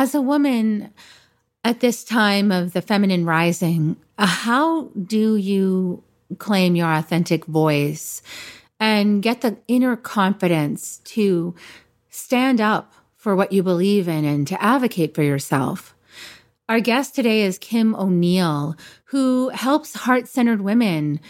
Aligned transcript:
As 0.00 0.14
a 0.14 0.22
woman 0.22 0.94
at 1.62 1.80
this 1.80 2.04
time 2.04 2.50
of 2.50 2.72
the 2.72 2.80
feminine 2.80 3.26
rising, 3.26 3.96
uh, 4.16 4.24
how 4.24 4.84
do 4.84 5.36
you 5.36 6.02
claim 6.38 6.74
your 6.74 6.90
authentic 6.90 7.44
voice 7.44 8.22
and 8.80 9.22
get 9.22 9.42
the 9.42 9.58
inner 9.68 9.96
confidence 9.96 11.02
to 11.04 11.54
stand 12.08 12.62
up 12.62 12.94
for 13.14 13.36
what 13.36 13.52
you 13.52 13.62
believe 13.62 14.08
in 14.08 14.24
and 14.24 14.46
to 14.46 14.62
advocate 14.62 15.14
for 15.14 15.22
yourself? 15.22 15.94
Our 16.66 16.80
guest 16.80 17.14
today 17.14 17.42
is 17.42 17.58
Kim 17.58 17.94
O'Neill, 17.94 18.76
who 19.04 19.50
helps 19.50 19.92
heart 19.92 20.28
centered 20.28 20.62
women 20.62 21.20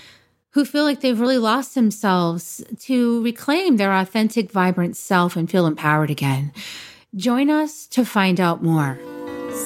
who 0.50 0.64
feel 0.64 0.84
like 0.84 1.00
they've 1.00 1.18
really 1.18 1.39
lost 1.39 1.75
themselves 1.75 2.62
to 2.82 3.21
reclaim 3.25 3.79
their 3.79 3.93
authentic, 3.93 4.52
vibrant 4.52 4.96
self 4.96 5.34
and 5.34 5.50
feel 5.50 5.66
empowered 5.66 6.11
again. 6.11 6.52
Join 7.17 7.51
us 7.51 7.89
to 7.89 8.05
find 8.05 8.39
out 8.39 8.63
more. 8.63 8.97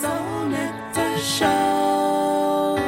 Soul 0.00 0.46
Nectar 0.46 1.18
Show. 1.18 2.78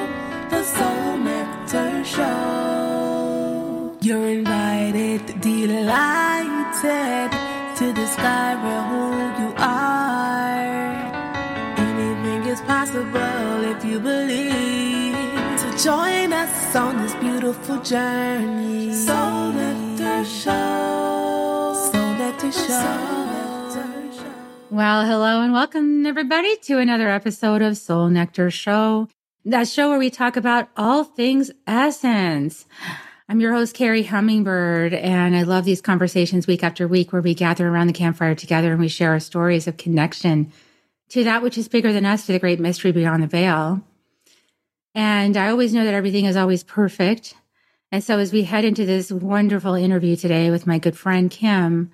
The 0.49 0.65
Soul 0.65 1.19
Nectar 1.19 2.03
Show. 2.03 3.99
You're 4.01 4.27
invited, 4.27 5.43
delighted 5.43 7.33
to 7.77 7.93
discover 7.93 8.81
who 8.89 9.45
you 9.45 9.53
are. 9.59 11.05
Anything 11.77 12.47
is 12.51 12.63
possible 12.63 13.63
if 13.63 13.85
you 13.85 14.01
believe. 14.01 15.17
So 15.61 15.71
join 15.77 16.33
us 16.33 16.75
on 16.75 17.03
this 17.03 17.15
beautiful 17.17 17.77
journey. 17.83 18.91
Soul 18.95 19.53
Nectar 19.53 20.25
Show. 20.25 21.91
Soul 21.93 22.15
Nectar 22.15 22.53
Show. 22.53 23.16
Well, 24.77 25.07
hello 25.07 25.41
and 25.41 25.55
welcome 25.55 26.05
everybody 26.05 26.55
to 26.65 26.79
another 26.79 27.09
episode 27.09 27.63
of 27.63 27.79
Soul 27.79 28.11
Nectar 28.11 28.51
Show, 28.51 29.09
that 29.47 29.69
show 29.69 29.89
where 29.89 29.99
we 29.99 30.11
talk 30.11 30.37
about 30.37 30.69
all 30.77 31.03
things 31.03 31.51
essence. 31.67 32.67
I'm 33.27 33.41
your 33.41 33.55
host, 33.55 33.75
Kerri 33.75 34.05
Hummingbird, 34.05 34.93
and 34.93 35.35
I 35.35 35.45
love 35.45 35.65
these 35.65 35.81
conversations 35.81 36.47
week 36.47 36.63
after 36.63 36.87
week 36.87 37.11
where 37.11 37.23
we 37.23 37.33
gather 37.33 37.67
around 37.67 37.87
the 37.87 37.95
campfire 37.95 38.35
together 38.35 38.71
and 38.71 38.79
we 38.79 38.89
share 38.89 39.13
our 39.13 39.19
stories 39.19 39.67
of 39.67 39.79
connection 39.79 40.53
to 41.09 41.25
that 41.25 41.41
which 41.41 41.57
is 41.57 41.69
bigger 41.69 41.91
than 41.91 42.05
us, 42.05 42.27
to 42.27 42.33
the 42.33 42.39
great 42.39 42.61
mystery 42.61 42.93
beyond 42.93 43.23
the 43.23 43.29
veil. 43.29 43.83
And 44.95 45.39
I 45.39 45.49
always 45.49 45.73
know 45.73 45.87
that 45.87 45.95
everything 45.95 46.27
is 46.27 46.37
always 46.37 46.63
perfect. 46.63 47.35
And 47.91 48.05
so 48.05 48.19
as 48.19 48.31
we 48.31 48.43
head 48.43 48.67
into 48.67 48.85
this 48.85 49.11
wonderful 49.11 49.73
interview 49.73 50.17
today 50.17 50.51
with 50.51 50.67
my 50.67 50.79
good 50.79 50.99
friend 50.99 51.31
Kim, 51.31 51.93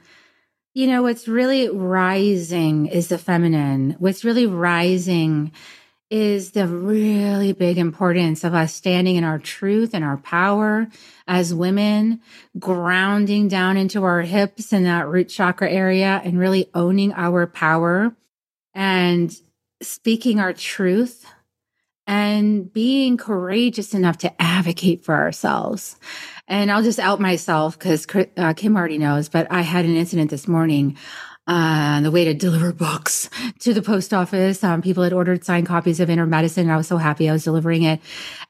you 0.74 0.86
know, 0.86 1.02
what's 1.02 1.28
really 1.28 1.68
rising 1.68 2.86
is 2.86 3.08
the 3.08 3.18
feminine. 3.18 3.96
What's 3.98 4.24
really 4.24 4.46
rising 4.46 5.52
is 6.10 6.52
the 6.52 6.66
really 6.66 7.52
big 7.52 7.78
importance 7.78 8.44
of 8.44 8.54
us 8.54 8.74
standing 8.74 9.16
in 9.16 9.24
our 9.24 9.38
truth 9.38 9.94
and 9.94 10.04
our 10.04 10.18
power 10.18 10.86
as 11.26 11.54
women, 11.54 12.20
grounding 12.58 13.48
down 13.48 13.76
into 13.76 14.04
our 14.04 14.20
hips 14.20 14.72
and 14.72 14.84
that 14.86 15.08
root 15.08 15.28
chakra 15.28 15.70
area 15.70 16.20
and 16.24 16.38
really 16.38 16.68
owning 16.74 17.12
our 17.14 17.46
power 17.46 18.14
and 18.74 19.34
speaking 19.82 20.38
our 20.38 20.52
truth 20.52 21.26
and 22.06 22.72
being 22.72 23.16
courageous 23.16 23.94
enough 23.94 24.18
to 24.18 24.42
advocate 24.42 25.04
for 25.04 25.14
ourselves. 25.14 25.96
And 26.52 26.70
I'll 26.70 26.82
just 26.82 26.98
out 26.98 27.18
myself 27.18 27.78
because 27.78 28.06
uh, 28.36 28.52
Kim 28.52 28.76
already 28.76 28.98
knows, 28.98 29.30
but 29.30 29.46
I 29.50 29.62
had 29.62 29.86
an 29.86 29.96
incident 29.96 30.30
this 30.30 30.46
morning 30.46 30.98
uh, 31.48 31.96
on 31.96 32.02
the 32.02 32.10
way 32.10 32.26
to 32.26 32.34
deliver 32.34 32.74
books 32.74 33.30
to 33.60 33.72
the 33.72 33.80
post 33.80 34.12
office. 34.12 34.62
Um, 34.62 34.82
people 34.82 35.02
had 35.02 35.14
ordered 35.14 35.46
signed 35.46 35.66
copies 35.66 35.98
of 35.98 36.10
Inner 36.10 36.26
Medicine. 36.26 36.64
And 36.64 36.72
I 36.72 36.76
was 36.76 36.86
so 36.86 36.98
happy 36.98 37.26
I 37.26 37.32
was 37.32 37.44
delivering 37.44 37.84
it. 37.84 38.02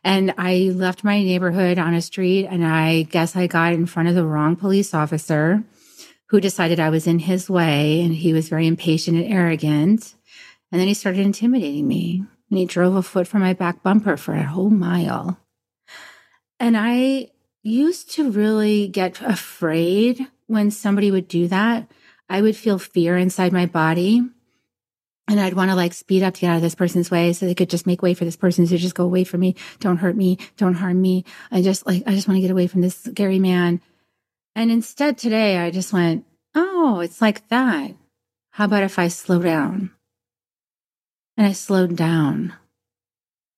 And 0.02 0.34
I 0.36 0.72
left 0.74 1.04
my 1.04 1.22
neighborhood 1.22 1.78
on 1.78 1.94
a 1.94 2.02
street 2.02 2.46
and 2.46 2.66
I 2.66 3.02
guess 3.02 3.36
I 3.36 3.46
got 3.46 3.72
in 3.72 3.86
front 3.86 4.08
of 4.08 4.16
the 4.16 4.26
wrong 4.26 4.56
police 4.56 4.94
officer 4.94 5.62
who 6.30 6.40
decided 6.40 6.80
I 6.80 6.90
was 6.90 7.06
in 7.06 7.20
his 7.20 7.48
way 7.48 8.00
and 8.00 8.12
he 8.12 8.32
was 8.32 8.48
very 8.48 8.66
impatient 8.66 9.16
and 9.16 9.32
arrogant. 9.32 10.16
And 10.72 10.80
then 10.80 10.88
he 10.88 10.94
started 10.94 11.20
intimidating 11.20 11.86
me 11.86 12.24
and 12.50 12.58
he 12.58 12.66
drove 12.66 12.96
a 12.96 13.02
foot 13.02 13.28
from 13.28 13.42
my 13.42 13.52
back 13.52 13.84
bumper 13.84 14.16
for 14.16 14.34
a 14.34 14.42
whole 14.42 14.70
mile. 14.70 15.38
And 16.58 16.76
I 16.76 17.28
used 17.62 18.10
to 18.12 18.30
really 18.30 18.88
get 18.88 19.20
afraid 19.20 20.26
when 20.46 20.70
somebody 20.70 21.10
would 21.10 21.28
do 21.28 21.48
that. 21.48 21.90
I 22.28 22.42
would 22.42 22.56
feel 22.56 22.78
fear 22.78 23.16
inside 23.16 23.52
my 23.52 23.66
body. 23.66 24.22
And 25.28 25.40
I'd 25.40 25.54
want 25.54 25.70
to 25.70 25.76
like 25.76 25.94
speed 25.94 26.22
up 26.22 26.34
to 26.34 26.40
get 26.40 26.50
out 26.50 26.56
of 26.56 26.62
this 26.62 26.74
person's 26.74 27.10
way 27.10 27.32
so 27.32 27.46
they 27.46 27.54
could 27.54 27.70
just 27.70 27.86
make 27.86 28.02
way 28.02 28.12
for 28.12 28.24
this 28.24 28.36
person 28.36 28.66
to 28.66 28.76
just 28.76 28.94
go 28.94 29.04
away 29.04 29.24
from 29.24 29.40
me. 29.40 29.54
Don't 29.78 29.98
hurt 29.98 30.16
me. 30.16 30.38
Don't 30.56 30.74
harm 30.74 31.00
me. 31.00 31.24
I 31.50 31.62
just 31.62 31.86
like, 31.86 32.02
I 32.06 32.14
just 32.14 32.26
want 32.26 32.36
to 32.38 32.42
get 32.42 32.50
away 32.50 32.66
from 32.66 32.80
this 32.80 32.96
scary 32.96 33.38
man. 33.38 33.80
And 34.54 34.70
instead 34.70 35.16
today, 35.16 35.58
I 35.58 35.70
just 35.70 35.92
went, 35.92 36.26
Oh, 36.54 37.00
it's 37.00 37.22
like 37.22 37.48
that. 37.48 37.92
How 38.50 38.64
about 38.66 38.82
if 38.82 38.98
I 38.98 39.08
slow 39.08 39.40
down? 39.40 39.90
And 41.36 41.46
I 41.46 41.52
slowed 41.52 41.96
down 41.96 42.54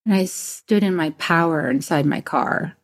and 0.05 0.15
I 0.15 0.27
stood 0.27 0.83
in 0.83 0.95
my 0.95 1.11
power 1.11 1.69
inside 1.69 2.07
my 2.07 2.21
car. 2.21 2.77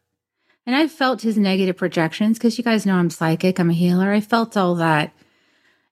And 0.71 0.77
I 0.77 0.87
felt 0.87 1.23
his 1.23 1.37
negative 1.37 1.77
projections 1.77 2.39
because 2.39 2.57
you 2.57 2.63
guys 2.63 2.87
know 2.87 2.95
I'm 2.95 3.11
psychic, 3.11 3.59
I'm 3.59 3.71
a 3.71 3.73
healer. 3.73 4.13
I 4.13 4.21
felt 4.21 4.57
all 4.57 4.77
that 4.77 5.13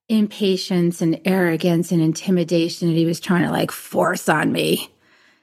impatience 0.07 1.01
and 1.01 1.19
arrogance 1.25 1.91
and 1.91 2.01
intimidation 2.01 2.87
that 2.87 2.95
he 2.95 3.05
was 3.05 3.19
trying 3.19 3.43
to 3.43 3.51
like 3.51 3.71
force 3.71 4.29
on 4.29 4.53
me 4.53 4.89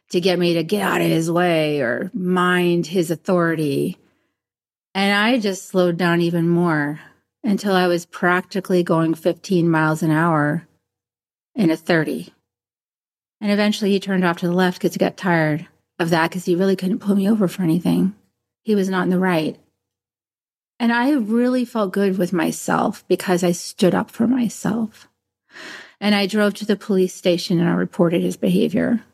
to 0.08 0.22
get 0.22 0.38
me 0.38 0.54
to 0.54 0.64
get 0.64 0.80
out 0.80 1.02
of 1.02 1.08
his 1.08 1.30
way 1.30 1.82
or 1.82 2.10
mind 2.14 2.86
his 2.86 3.10
authority. 3.10 3.98
And 4.94 5.12
I 5.12 5.38
just 5.38 5.69
slowed 5.69 5.98
down 5.98 6.22
even 6.22 6.48
more 6.48 6.98
until 7.44 7.75
I 7.75 7.88
was 7.88 8.06
practically 8.06 8.82
going 8.82 9.12
15 9.12 9.69
miles 9.69 10.02
an 10.02 10.12
hour 10.12 10.66
in 11.54 11.70
a 11.70 11.76
30. 11.76 12.32
And 13.42 13.52
eventually 13.52 13.91
he 13.91 14.00
turned 14.00 14.25
off 14.25 14.38
to 14.38 14.46
the 14.46 14.54
left 14.54 14.78
because 14.78 14.94
he 14.94 14.98
got 14.98 15.19
tired 15.19 15.69
of 15.98 16.08
that 16.08 16.30
because 16.30 16.46
he 16.46 16.56
really 16.56 16.75
couldn't 16.75 17.00
pull 17.00 17.16
me 17.16 17.28
over 17.28 17.46
for 17.48 17.62
anything 17.62 18.14
he 18.66 18.75
was 18.75 18.88
not 18.88 19.04
in 19.04 19.10
the 19.10 19.19
right. 19.19 19.56
And 20.81 20.93
I 20.93 21.12
really 21.12 21.65
felt 21.65 21.93
good 21.93 22.19
with 22.19 22.32
myself 22.32 23.04
because 23.06 23.44
I 23.44 23.53
stood 23.53 23.94
up 23.94 24.10
for 24.10 24.27
myself. 24.27 25.06
And 26.00 26.16
I 26.16 26.27
drove 26.27 26.54
to 26.54 26.66
the 26.66 26.75
police 26.75 27.15
station 27.15 27.60
and 27.60 27.69
I 27.69 27.75
reported 27.75 28.22
his 28.22 28.37
behavior. 28.37 29.05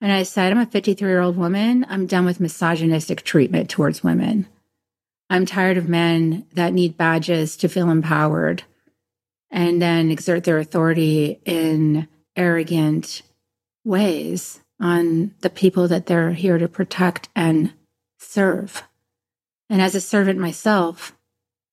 And 0.00 0.12
I 0.12 0.22
said, 0.22 0.52
I'm 0.52 0.60
a 0.60 0.66
53 0.66 1.08
year 1.08 1.20
old 1.20 1.36
woman. 1.36 1.84
I'm 1.88 2.06
done 2.06 2.24
with 2.24 2.38
misogynistic 2.38 3.24
treatment 3.24 3.68
towards 3.68 4.04
women. 4.04 4.46
I'm 5.28 5.46
tired 5.46 5.78
of 5.78 5.88
men 5.88 6.46
that 6.54 6.72
need 6.72 6.96
badges 6.96 7.56
to 7.56 7.68
feel 7.68 7.90
empowered 7.90 8.62
and 9.50 9.82
then 9.82 10.12
exert 10.12 10.44
their 10.44 10.60
authority 10.60 11.40
in 11.44 12.06
arrogant 12.36 13.22
ways 13.84 14.60
on 14.78 15.34
the 15.40 15.50
people 15.50 15.88
that 15.88 16.06
they're 16.06 16.34
here 16.34 16.58
to 16.58 16.68
protect 16.68 17.28
and 17.34 17.72
serve. 18.20 18.84
And 19.72 19.80
as 19.80 19.94
a 19.94 20.02
servant 20.02 20.38
myself, 20.38 21.16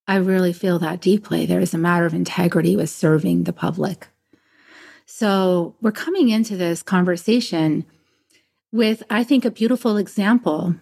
I 0.08 0.16
really 0.16 0.54
feel 0.54 0.80
that 0.80 1.02
deeply. 1.02 1.46
There 1.46 1.60
is 1.60 1.74
a 1.74 1.78
matter 1.78 2.06
of 2.06 2.14
integrity 2.14 2.78
with 2.78 2.90
serving 2.90 3.44
the 3.44 3.52
public. 3.52 4.08
So 5.06 5.76
we're 5.82 5.92
coming 5.92 6.30
into 6.30 6.56
this 6.56 6.82
conversation 6.82 7.86
with, 8.72 9.04
I 9.10 9.26
think, 9.26 9.44
a 9.44 9.52
beautiful 9.52 9.98
example 9.98 10.76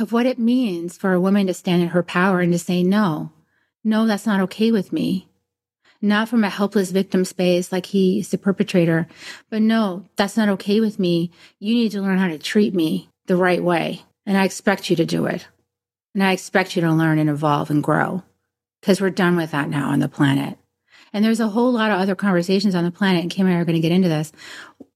of 0.00 0.12
what 0.12 0.24
it 0.24 0.38
means 0.38 0.96
for 0.96 1.12
a 1.12 1.20
woman 1.20 1.46
to 1.48 1.52
stand 1.52 1.82
in 1.82 1.88
her 1.88 2.02
power 2.02 2.40
and 2.40 2.54
to 2.54 2.58
say, 2.58 2.82
no, 2.82 3.32
no, 3.84 4.06
that's 4.06 4.24
not 4.24 4.40
okay 4.40 4.72
with 4.72 4.94
me. 4.94 5.28
Not 6.00 6.30
from 6.30 6.42
a 6.42 6.48
helpless 6.48 6.90
victim 6.90 7.26
space 7.26 7.70
like 7.70 7.84
he's 7.84 8.30
the 8.30 8.38
perpetrator, 8.38 9.08
but 9.50 9.60
no, 9.60 10.06
that's 10.16 10.38
not 10.38 10.48
okay 10.48 10.80
with 10.80 10.98
me. 10.98 11.30
You 11.58 11.74
need 11.74 11.92
to 11.92 12.00
learn 12.00 12.16
how 12.16 12.28
to 12.28 12.38
treat 12.38 12.72
me 12.72 13.10
the 13.26 13.36
right 13.36 13.62
way. 13.62 14.04
And 14.24 14.38
I 14.38 14.44
expect 14.44 14.88
you 14.88 14.96
to 14.96 15.04
do 15.04 15.26
it. 15.26 15.46
And 16.16 16.24
I 16.24 16.32
expect 16.32 16.74
you 16.74 16.80
to 16.80 16.92
learn 16.92 17.18
and 17.18 17.28
evolve 17.28 17.68
and 17.68 17.82
grow 17.82 18.22
because 18.80 19.02
we're 19.02 19.10
done 19.10 19.36
with 19.36 19.50
that 19.50 19.68
now 19.68 19.90
on 19.90 19.98
the 19.98 20.08
planet. 20.08 20.56
And 21.12 21.22
there's 21.22 21.40
a 21.40 21.48
whole 21.48 21.70
lot 21.70 21.90
of 21.90 22.00
other 22.00 22.14
conversations 22.14 22.74
on 22.74 22.84
the 22.84 22.90
planet, 22.90 23.20
and 23.20 23.30
Kim 23.30 23.46
and 23.46 23.54
I 23.54 23.60
are 23.60 23.66
going 23.66 23.76
to 23.76 23.86
get 23.86 23.92
into 23.92 24.08
this, 24.08 24.32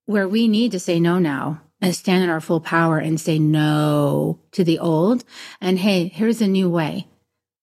where 0.07 0.27
we 0.27 0.49
need 0.49 0.73
to 0.73 0.81
say 0.81 0.99
no 0.99 1.19
now 1.19 1.61
and 1.79 1.95
stand 1.95 2.25
in 2.25 2.31
our 2.31 2.41
full 2.41 2.61
power 2.63 2.97
and 2.97 3.21
say 3.21 3.39
no 3.39 4.39
to 4.53 4.65
the 4.65 4.79
old. 4.79 5.23
And 5.61 5.79
hey, 5.79 6.09
here's 6.09 6.41
a 6.41 6.49
new 6.49 6.71
way. 6.71 7.07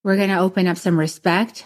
We're 0.03 0.17
going 0.17 0.29
to 0.29 0.37
open 0.37 0.67
up 0.67 0.77
some 0.77 0.99
respect 0.99 1.65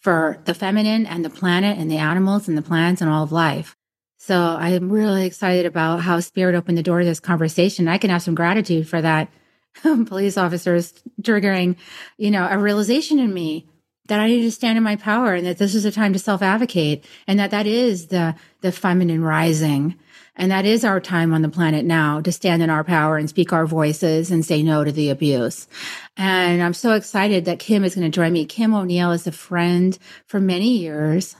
for 0.00 0.40
the 0.46 0.54
feminine 0.54 1.04
and 1.04 1.22
the 1.22 1.28
planet 1.28 1.76
and 1.76 1.90
the 1.90 1.98
animals 1.98 2.48
and 2.48 2.56
the 2.56 2.62
plants 2.62 3.02
and 3.02 3.10
all 3.10 3.24
of 3.24 3.30
life. 3.30 3.76
So 4.18 4.38
I'm 4.38 4.90
really 4.90 5.26
excited 5.26 5.66
about 5.66 6.00
how 6.00 6.20
spirit 6.20 6.54
opened 6.54 6.78
the 6.78 6.82
door 6.82 7.00
to 7.00 7.04
this 7.04 7.20
conversation. 7.20 7.88
I 7.88 7.98
can 7.98 8.08
have 8.08 8.22
some 8.22 8.34
gratitude 8.34 8.88
for 8.88 9.02
that 9.02 9.30
police 10.06 10.36
officers 10.36 10.92
triggering, 11.22 11.76
you 12.18 12.30
know, 12.30 12.46
a 12.50 12.58
realization 12.58 13.18
in 13.18 13.32
me 13.32 13.66
that 14.06 14.20
I 14.20 14.26
need 14.26 14.42
to 14.42 14.50
stand 14.50 14.76
in 14.76 14.82
my 14.82 14.96
power 14.96 15.34
and 15.34 15.46
that 15.46 15.58
this 15.58 15.74
is 15.74 15.84
a 15.84 15.92
time 15.92 16.12
to 16.12 16.18
self 16.18 16.42
advocate 16.42 17.04
and 17.26 17.38
that 17.38 17.52
that 17.52 17.66
is 17.66 18.08
the, 18.08 18.34
the 18.60 18.72
feminine 18.72 19.22
rising. 19.22 19.96
And 20.36 20.50
that 20.50 20.64
is 20.64 20.84
our 20.84 21.00
time 21.00 21.34
on 21.34 21.42
the 21.42 21.48
planet 21.48 21.84
now 21.84 22.20
to 22.22 22.32
stand 22.32 22.62
in 22.62 22.70
our 22.70 22.82
power 22.82 23.18
and 23.18 23.28
speak 23.28 23.52
our 23.52 23.66
voices 23.66 24.30
and 24.30 24.44
say 24.44 24.62
no 24.62 24.84
to 24.84 24.90
the 24.90 25.10
abuse. 25.10 25.68
And 26.16 26.62
I'm 26.62 26.74
so 26.74 26.92
excited 26.94 27.44
that 27.44 27.58
Kim 27.58 27.84
is 27.84 27.94
going 27.94 28.10
to 28.10 28.14
join 28.14 28.32
me. 28.32 28.46
Kim 28.46 28.74
O'Neill 28.74 29.12
is 29.12 29.26
a 29.26 29.32
friend 29.32 29.96
for 30.26 30.40
many 30.40 30.78
years. 30.78 31.36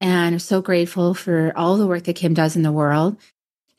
And 0.00 0.34
I'm 0.34 0.38
so 0.38 0.62
grateful 0.62 1.12
for 1.12 1.52
all 1.54 1.76
the 1.76 1.86
work 1.86 2.04
that 2.04 2.16
Kim 2.16 2.32
does 2.32 2.56
in 2.56 2.62
the 2.62 2.72
world. 2.72 3.18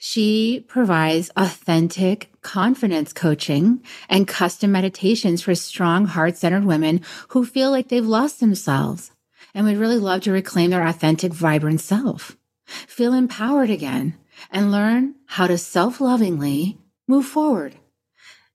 She 0.04 0.66
provides 0.68 1.30
authentic 1.38 2.32
confidence 2.42 3.14
coaching 3.14 3.84
and 4.10 4.28
custom 4.28 4.72
meditations 4.72 5.44
for 5.44 5.54
strong, 5.54 6.08
heart 6.08 6.38
centered 6.38 6.66
women 6.66 7.02
who 7.28 7.46
feel 7.46 7.70
like 7.70 7.90
they've 7.90 8.04
lost 8.04 8.40
themselves 8.40 9.12
and 9.54 9.64
would 9.68 9.78
really 9.78 10.00
love 10.00 10.22
to 10.22 10.32
reclaim 10.32 10.72
their 10.72 10.88
authentic, 10.88 11.32
vibrant 11.32 11.82
self, 11.82 12.36
feel 12.66 13.14
empowered 13.14 13.70
again, 13.70 14.16
and 14.50 14.72
learn 14.72 15.14
how 15.28 15.46
to 15.46 15.56
self 15.56 16.02
lovingly 16.02 16.80
move 17.08 17.28
forward. 17.28 17.76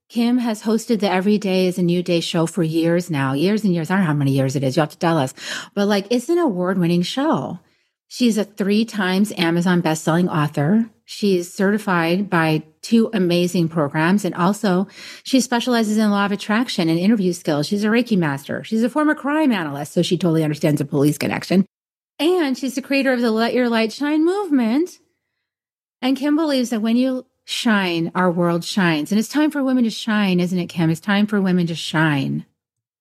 Kim 0.09 0.39
has 0.39 0.63
hosted 0.63 0.99
the 0.99 1.09
Every 1.09 1.37
Day 1.37 1.67
is 1.67 1.77
a 1.77 1.81
New 1.81 2.03
Day 2.03 2.19
show 2.19 2.45
for 2.45 2.61
years 2.61 3.09
now, 3.09 3.31
years 3.31 3.63
and 3.63 3.73
years. 3.73 3.89
I 3.89 3.93
don't 3.93 4.01
know 4.01 4.07
how 4.07 4.13
many 4.13 4.31
years 4.31 4.57
it 4.57 4.63
is. 4.63 4.75
You 4.75 4.81
have 4.81 4.89
to 4.89 4.97
tell 4.97 5.17
us. 5.17 5.33
But 5.73 5.87
like, 5.87 6.07
it's 6.09 6.27
an 6.27 6.39
award 6.39 6.77
winning 6.77 7.03
show. 7.03 7.59
She's 8.09 8.37
a 8.37 8.43
three 8.43 8.83
times 8.83 9.31
Amazon 9.37 9.81
bestselling 9.81 10.29
author. 10.29 10.89
She's 11.09 11.53
certified 11.53 12.29
by 12.29 12.63
two 12.81 13.09
amazing 13.13 13.69
programs. 13.69 14.25
And 14.25 14.35
also 14.35 14.87
she 15.23 15.39
specializes 15.39 15.97
in 15.97 16.11
law 16.11 16.25
of 16.25 16.33
attraction 16.33 16.89
and 16.89 16.99
interview 16.99 17.31
skills. 17.31 17.65
She's 17.65 17.85
a 17.85 17.87
Reiki 17.87 18.17
master. 18.17 18.61
She's 18.65 18.83
a 18.83 18.89
former 18.89 19.15
crime 19.15 19.53
analyst. 19.53 19.93
So 19.93 20.01
she 20.01 20.17
totally 20.17 20.43
understands 20.43 20.79
the 20.79 20.85
police 20.85 21.17
connection. 21.17 21.65
And 22.19 22.57
she's 22.57 22.75
the 22.75 22.81
creator 22.81 23.13
of 23.13 23.21
the 23.21 23.31
Let 23.31 23.53
Your 23.53 23.69
Light 23.69 23.93
Shine 23.93 24.25
movement. 24.25 24.99
And 26.01 26.17
Kim 26.17 26.35
believes 26.35 26.71
that 26.71 26.81
when 26.81 26.97
you 26.97 27.25
shine, 27.45 28.11
our 28.13 28.29
world 28.29 28.65
shines. 28.65 29.09
And 29.09 29.17
it's 29.17 29.29
time 29.29 29.49
for 29.49 29.63
women 29.63 29.85
to 29.85 29.89
shine, 29.89 30.41
isn't 30.41 30.59
it, 30.59 30.67
Kim? 30.67 30.89
It's 30.89 30.99
time 30.99 31.25
for 31.25 31.39
women 31.39 31.67
to 31.67 31.75
shine. 31.75 32.45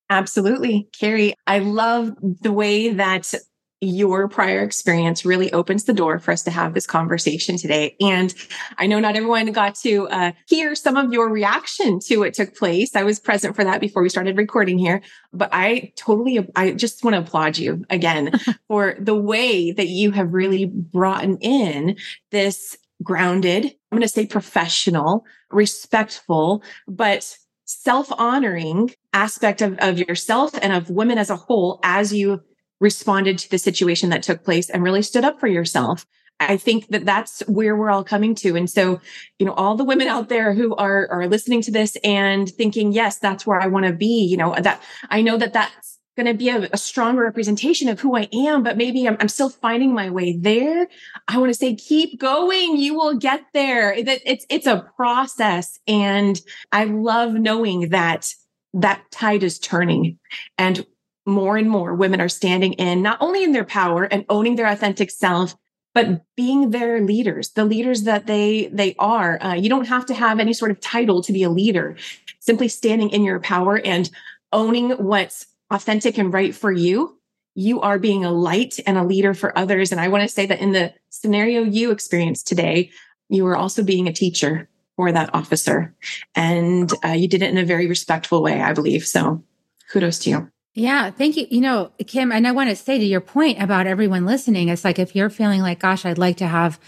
Absolutely. 0.09 0.89
Kerri, 0.93 1.33
I 1.45 1.59
love 1.59 2.13
the 2.23 2.53
way 2.53 2.91
that 2.91 3.35
your 3.81 4.27
prior 4.27 4.63
experience 4.63 5.25
really 5.25 5.53
opens 5.53 5.85
the 5.85 5.93
door 5.93 6.19
for 6.19 6.33
us 6.33 6.43
to 6.43 6.51
have 6.51 6.73
this 6.73 6.87
conversation 6.87 7.59
today. 7.59 7.95
And 8.01 8.35
I 8.79 8.87
know 8.87 8.99
not 9.01 9.17
everyone 9.17 9.53
got 9.53 9.75
to 9.77 10.09
uh, 10.09 10.33
hear 10.49 10.75
some 10.75 10.97
of 10.97 11.13
your 11.13 11.29
reaction 11.29 11.99
to 12.07 12.17
what 12.19 12.33
took 12.33 12.57
place. 12.57 12.97
I 12.97 13.03
was 13.03 13.21
present 13.21 13.55
for 13.55 13.65
that 13.65 13.81
before 13.81 14.03
we 14.03 14.09
started 14.09 14.39
recording 14.39 14.79
here, 14.79 15.03
but 15.33 15.51
I 15.53 15.93
totally, 15.97 16.49
I 16.57 16.73
just 16.73 17.05
want 17.05 17.15
to 17.17 17.21
applaud 17.21 17.59
you 17.59 17.85
again 17.91 18.33
for 18.69 18.97
the 18.99 19.15
way 19.15 19.73
that 19.73 19.89
you 19.89 20.11
have 20.13 20.33
really 20.33 20.65
brought 20.65 21.25
in 21.25 21.97
this 22.31 22.79
grounded, 23.03 23.65
I'm 23.67 23.99
going 23.99 24.03
to 24.03 24.09
say 24.09 24.27
professional, 24.27 25.27
respectful, 25.51 26.63
but 26.89 27.37
self 27.67 28.11
honoring 28.13 28.95
aspect 29.13 29.61
of, 29.61 29.77
of 29.79 29.99
yourself 29.99 30.53
and 30.63 30.73
of 30.73 30.89
women 30.89 31.19
as 31.19 31.31
a 31.31 31.37
whole 31.37 31.81
as 31.83 32.13
you 32.13 32.41
responded 32.81 33.39
to 33.39 33.51
the 33.51 33.59
situation 33.59 34.11
that 34.11 34.23
took 34.23 34.45
place 34.45 34.71
and 34.71 34.83
really 34.83 35.03
stood 35.03 35.25
up 35.25 35.41
for 35.41 35.47
yourself. 35.47 36.07
I 36.39 36.57
think 36.57 36.89
that 36.89 37.07
that's 37.07 37.41
where 37.47 37.77
we're 37.77 37.91
all 37.91 38.05
coming 38.05 38.35
to. 38.37 38.57
And 38.57 38.69
so, 38.69 39.01
you 39.39 39.47
know, 39.47 39.55
all 39.55 39.75
the 39.75 39.85
women 39.85 40.07
out 40.07 40.29
there 40.29 40.53
who 40.53 40.75
are, 40.77 41.09
are 41.11 41.27
listening 41.27 41.63
to 41.63 41.71
this 41.71 41.97
and 42.05 42.49
thinking, 42.49 42.93
yes, 42.93 43.19
that's 43.19 43.47
where 43.47 43.61
I 43.61 43.69
want 43.69 43.87
to 43.87 43.93
be, 43.93 44.25
you 44.25 44.37
know, 44.37 44.55
that 44.59 44.83
I 45.09 45.23
know 45.23 45.39
that 45.39 45.55
that's 45.55 45.99
going 46.17 46.27
to 46.27 46.35
be 46.35 46.49
a, 46.49 46.69
a, 46.73 46.79
stronger 46.79 47.23
representation 47.23 47.89
of 47.89 48.01
who 48.01 48.17
I 48.17 48.29
am, 48.33 48.63
but 48.63 48.77
maybe 48.77 49.07
I'm, 49.07 49.17
I'm 49.21 49.29
still 49.29 49.51
finding 49.51 49.95
my 49.95 50.09
way 50.09 50.37
there. 50.37 50.89
I 51.29 51.39
want 51.39 51.51
to 51.51 51.59
say, 51.59 51.75
keep 51.75 52.19
going. 52.19 52.79
You 52.79 52.95
will 52.95 53.17
get 53.17 53.43
there. 53.53 53.93
It, 53.93 54.09
it's, 54.25 54.47
it's 54.49 54.67
a 54.67 54.91
process. 54.97 55.79
And 55.87 56.41
I 56.73 56.85
love 56.85 57.35
knowing 57.35 57.91
that 57.91 58.33
that 58.73 59.03
tide 59.11 59.43
is 59.43 59.59
turning 59.59 60.19
and 60.59 60.87
more 61.27 61.57
and 61.57 61.69
more 61.69 61.95
women 61.95 62.21
are 62.21 62.29
standing 62.29 62.73
in 62.75 63.03
not 63.03 63.19
only 63.21 63.43
in 63.43 63.53
their 63.53 63.65
power 63.65 64.05
and 64.05 64.25
owning 64.29 64.57
their 64.57 64.67
authentic 64.67 65.11
self 65.11 65.57
but 65.93 66.23
being 66.37 66.71
their 66.71 67.01
leaders 67.01 67.51
the 67.51 67.65
leaders 67.65 68.03
that 68.03 68.27
they 68.27 68.67
they 68.67 68.95
are. 68.99 69.43
Uh, 69.43 69.55
you 69.55 69.69
don't 69.69 69.89
have 69.89 70.07
to 70.07 70.15
have 70.15 70.39
any 70.39 70.53
sort 70.53 70.71
of 70.71 70.81
title 70.81 71.23
to 71.23 71.33
be 71.33 71.43
a 71.43 71.51
leader. 71.51 71.97
Simply 72.39 72.69
standing 72.69 73.11
in 73.11 73.25
your 73.25 73.41
power 73.41 73.81
and 73.85 74.11
owning 74.53 74.91
what's 74.91 75.47
authentic 75.71 76.17
and 76.17 76.33
right 76.33 76.55
for 76.55 76.71
you 76.71 77.19
you 77.59 77.81
are 77.81 77.99
being 77.99 78.23
a 78.23 78.31
light 78.31 78.79
and 78.87 78.99
a 78.99 79.03
leader 79.03 79.33
for 79.33 79.57
others. 79.59 79.91
And 79.91 80.01
i 80.01 80.09
want 80.09 80.23
to 80.23 80.29
say 80.29 80.47
that 80.47 80.61
in 80.61 80.73
the 80.73 80.93
scenario 81.11 81.63
you 81.63 81.91
experienced 81.91 82.47
today 82.47 82.91
you 83.29 83.43
were 83.43 83.57
also 83.57 83.83
being 83.83 84.07
a 84.07 84.13
teacher 84.13 84.69
for 84.95 85.11
that 85.11 85.35
officer. 85.35 85.95
And 86.35 86.93
uh, 87.05 87.09
you 87.09 87.27
did 87.27 87.43
it 87.43 87.51
in 87.51 87.59
a 87.59 87.65
very 87.65 87.87
respectful 87.87 88.43
way 88.43 88.61
i 88.61 88.73
believe. 88.73 89.07
So 89.07 89.43
kudos 89.91 90.19
to 90.21 90.31
you 90.31 90.51
yeah, 90.77 91.11
thank 91.11 91.39
you. 91.39 91.47
You 91.51 91.63
know, 91.63 91.91
Kim, 92.07 92.31
and 92.31 92.47
I 92.47 92.53
want 92.53 92.69
to 92.69 92.77
say 92.77 92.99
to 92.99 93.05
your 93.05 93.23
point 93.23 93.63
about 93.63 93.87
everyone 93.87 94.27
listening, 94.27 94.69
it's 94.69 94.85
like 94.85 94.99
if 94.99 95.17
you're 95.17 95.31
feeling 95.31 95.63
like, 95.63 95.79
gosh, 95.79 96.05
I'd 96.05 96.19
like 96.19 96.37
to 96.37 96.47
have, 96.47 96.79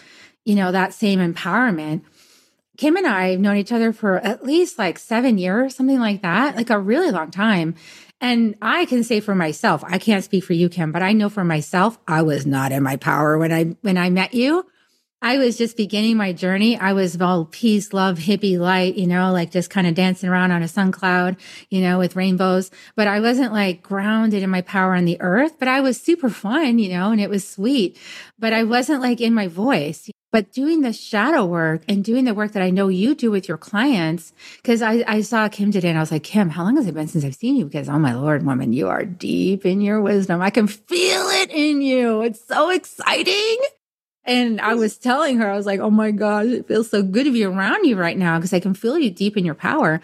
you 0.45 0.55
know, 0.55 0.71
that 0.71 0.93
same 0.93 1.21
empowerment. 1.21 2.03
Kim 2.77 2.97
and 2.97 3.07
I 3.07 3.31
have 3.31 3.41
known 3.41 3.57
each 3.57 3.73
other 3.73 3.95
for 3.95 4.19
at 4.19 4.45
least 4.45 4.79
like 4.79 4.99
seven 4.99 5.39
years, 5.39 5.75
something 5.75 5.99
like 5.99 6.21
that, 6.21 6.55
like 6.55 6.69
a 6.69 6.79
really 6.79 7.11
long 7.11 7.31
time. 7.31 7.77
And 8.21 8.57
I 8.61 8.85
can 8.85 9.05
say 9.05 9.21
for 9.21 9.35
myself, 9.35 9.83
I 9.87 9.97
can't 9.97 10.23
speak 10.23 10.45
for 10.45 10.53
you, 10.53 10.69
Kim, 10.69 10.93
but 10.93 11.03
I 11.03 11.15
know 11.15 11.31
for 11.31 11.45
myself, 11.45 11.99
I 12.07 12.21
was 12.21 12.45
not 12.45 12.73
in 12.73 12.83
my 12.83 12.97
power 12.97 13.39
when 13.39 13.53
I 13.53 13.77
when 13.81 13.97
I 13.97 14.11
met 14.11 14.35
you. 14.35 14.67
I 15.21 15.39
was 15.39 15.59
just 15.59 15.77
beginning 15.77 16.17
my 16.17 16.33
journey. 16.33 16.79
I 16.79 16.93
was 16.93 17.21
all 17.21 17.45
peace, 17.45 17.93
love, 17.93 18.19
hippie 18.19 18.59
light, 18.59 18.97
you 18.97 19.07
know, 19.07 19.33
like 19.33 19.51
just 19.51 19.69
kind 19.69 19.87
of 19.87 19.95
dancing 19.95 20.29
around 20.29 20.53
on 20.53 20.63
a 20.63 20.69
sun 20.69 20.93
cloud, 20.93 21.37
you 21.71 21.81
know, 21.81 21.99
with 21.99 22.15
rainbows. 22.15 22.71
But 22.95 23.09
I 23.09 23.19
wasn't 23.19 23.53
like 23.53 23.83
grounded 23.83 24.45
in 24.45 24.51
my 24.51 24.63
power 24.63 24.95
on 24.95 25.07
the 25.07 25.21
earth, 25.21 25.59
but 25.59 25.67
I 25.67 25.81
was 25.81 26.01
super 26.01 26.31
fun, 26.31 26.79
you 26.79 26.91
know, 26.91 27.11
and 27.11 27.21
it 27.21 27.31
was 27.31 27.49
sweet. 27.49 27.99
But 28.39 28.53
I 28.53 28.63
wasn't 28.63 29.03
like 29.03 29.21
in 29.21 29.35
my 29.35 29.49
voice. 29.49 30.09
But 30.31 30.53
doing 30.53 30.83
the 30.83 30.93
shadow 30.93 31.47
work 31.47 31.83
and 31.89 32.05
doing 32.05 32.25
the 32.25 32.35
work 32.35 32.53
that 32.53 32.63
I 32.63 32.69
know 32.69 32.89
you 32.89 33.15
do 33.15 33.31
with 33.31 33.49
your 33.49 33.57
clients, 33.57 34.35
because 34.57 34.83
I, 34.83 35.03
I 35.09 35.23
saw 35.23 35.49
Kim 35.49 35.73
today 35.73 35.89
and 35.89 35.97
I 35.97 36.03
was 36.03 36.13
like, 36.13 36.23
Kim, 36.23 36.51
how 36.51 36.65
long 36.65 36.77
has 36.77 36.87
it 36.87 36.95
been 36.95 37.09
since 37.09 37.25
I've 37.25 37.35
seen 37.35 37.57
you? 37.57 37.65
Because, 37.65 37.89
oh 37.89 37.99
my 37.99 38.15
Lord, 38.15 38.45
woman, 38.45 38.75
you 38.75 38.89
are 38.89 39.07
deep 39.07 39.65
in 39.65 39.81
your 39.81 40.03
wisdom. 40.03 40.43
I 40.43 40.51
can 40.51 40.67
feel 40.67 41.29
it 41.31 41.51
in 41.51 41.81
you. 41.81 42.21
It's 42.21 42.47
so 42.47 42.69
exciting. 42.69 43.57
And 44.29 44.61
I 44.61 44.75
was 44.75 44.99
telling 44.99 45.39
her, 45.39 45.51
I 45.51 45.57
was 45.57 45.65
like, 45.65 45.81
oh 45.81 45.91
my 45.91 46.11
God, 46.11 46.47
it 46.47 46.69
feels 46.69 46.91
so 46.91 47.03
good 47.03 47.25
to 47.25 47.33
be 47.33 47.45
around 47.45 47.87
you 47.87 47.97
right 47.97 48.17
now 48.17 48.37
because 48.37 48.53
I 48.53 48.61
can 48.61 48.75
feel 48.75 48.99
you 48.99 49.11
deep 49.11 49.39
in 49.39 49.45
your 49.45 49.55
power. 49.55 50.03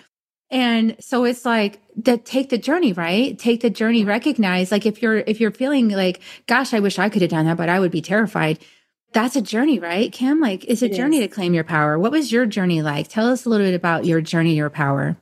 And 0.51 0.97
so 0.99 1.25
it's 1.25 1.45
like 1.45 1.81
that 2.05 2.25
take 2.25 2.49
the 2.49 2.57
journey, 2.57 2.95
right? 2.95 3.39
Take 3.39 3.61
the 3.61 3.69
journey, 3.69 4.03
recognize 4.03 4.73
like 4.73 4.87
if 4.87 5.03
you're 5.03 5.19
if 5.19 5.41
you're 5.41 5.51
feeling 5.51 5.91
like, 5.91 6.21
gosh, 6.47 6.73
I 6.73 6.81
wish 6.81 6.99
I 6.99 7.11
could 7.11 7.21
have 7.21 7.31
done 7.31 7.45
that, 7.45 7.59
but 7.59 7.69
I 7.69 7.79
would 7.79 7.91
be 7.91 8.01
terrified. 8.01 8.59
That's 9.13 9.37
a 9.37 9.43
journey, 9.43 9.79
right? 9.79 10.11
Kim, 10.11 10.41
like 10.41 10.65
it's 10.65 10.83
a 10.83 10.87
it 10.87 10.95
journey 10.95 11.19
is. 11.19 11.25
to 11.25 11.29
claim 11.29 11.53
your 11.53 11.65
power. 11.65 11.99
What 11.99 12.13
was 12.13 12.33
your 12.33 12.47
journey 12.47 12.81
like? 12.81 13.09
Tell 13.09 13.29
us 13.29 13.45
a 13.45 13.51
little 13.51 13.67
bit 13.67 13.75
about 13.75 14.07
your 14.07 14.23
journey, 14.23 14.55
your 14.55 14.71
power 14.71 15.19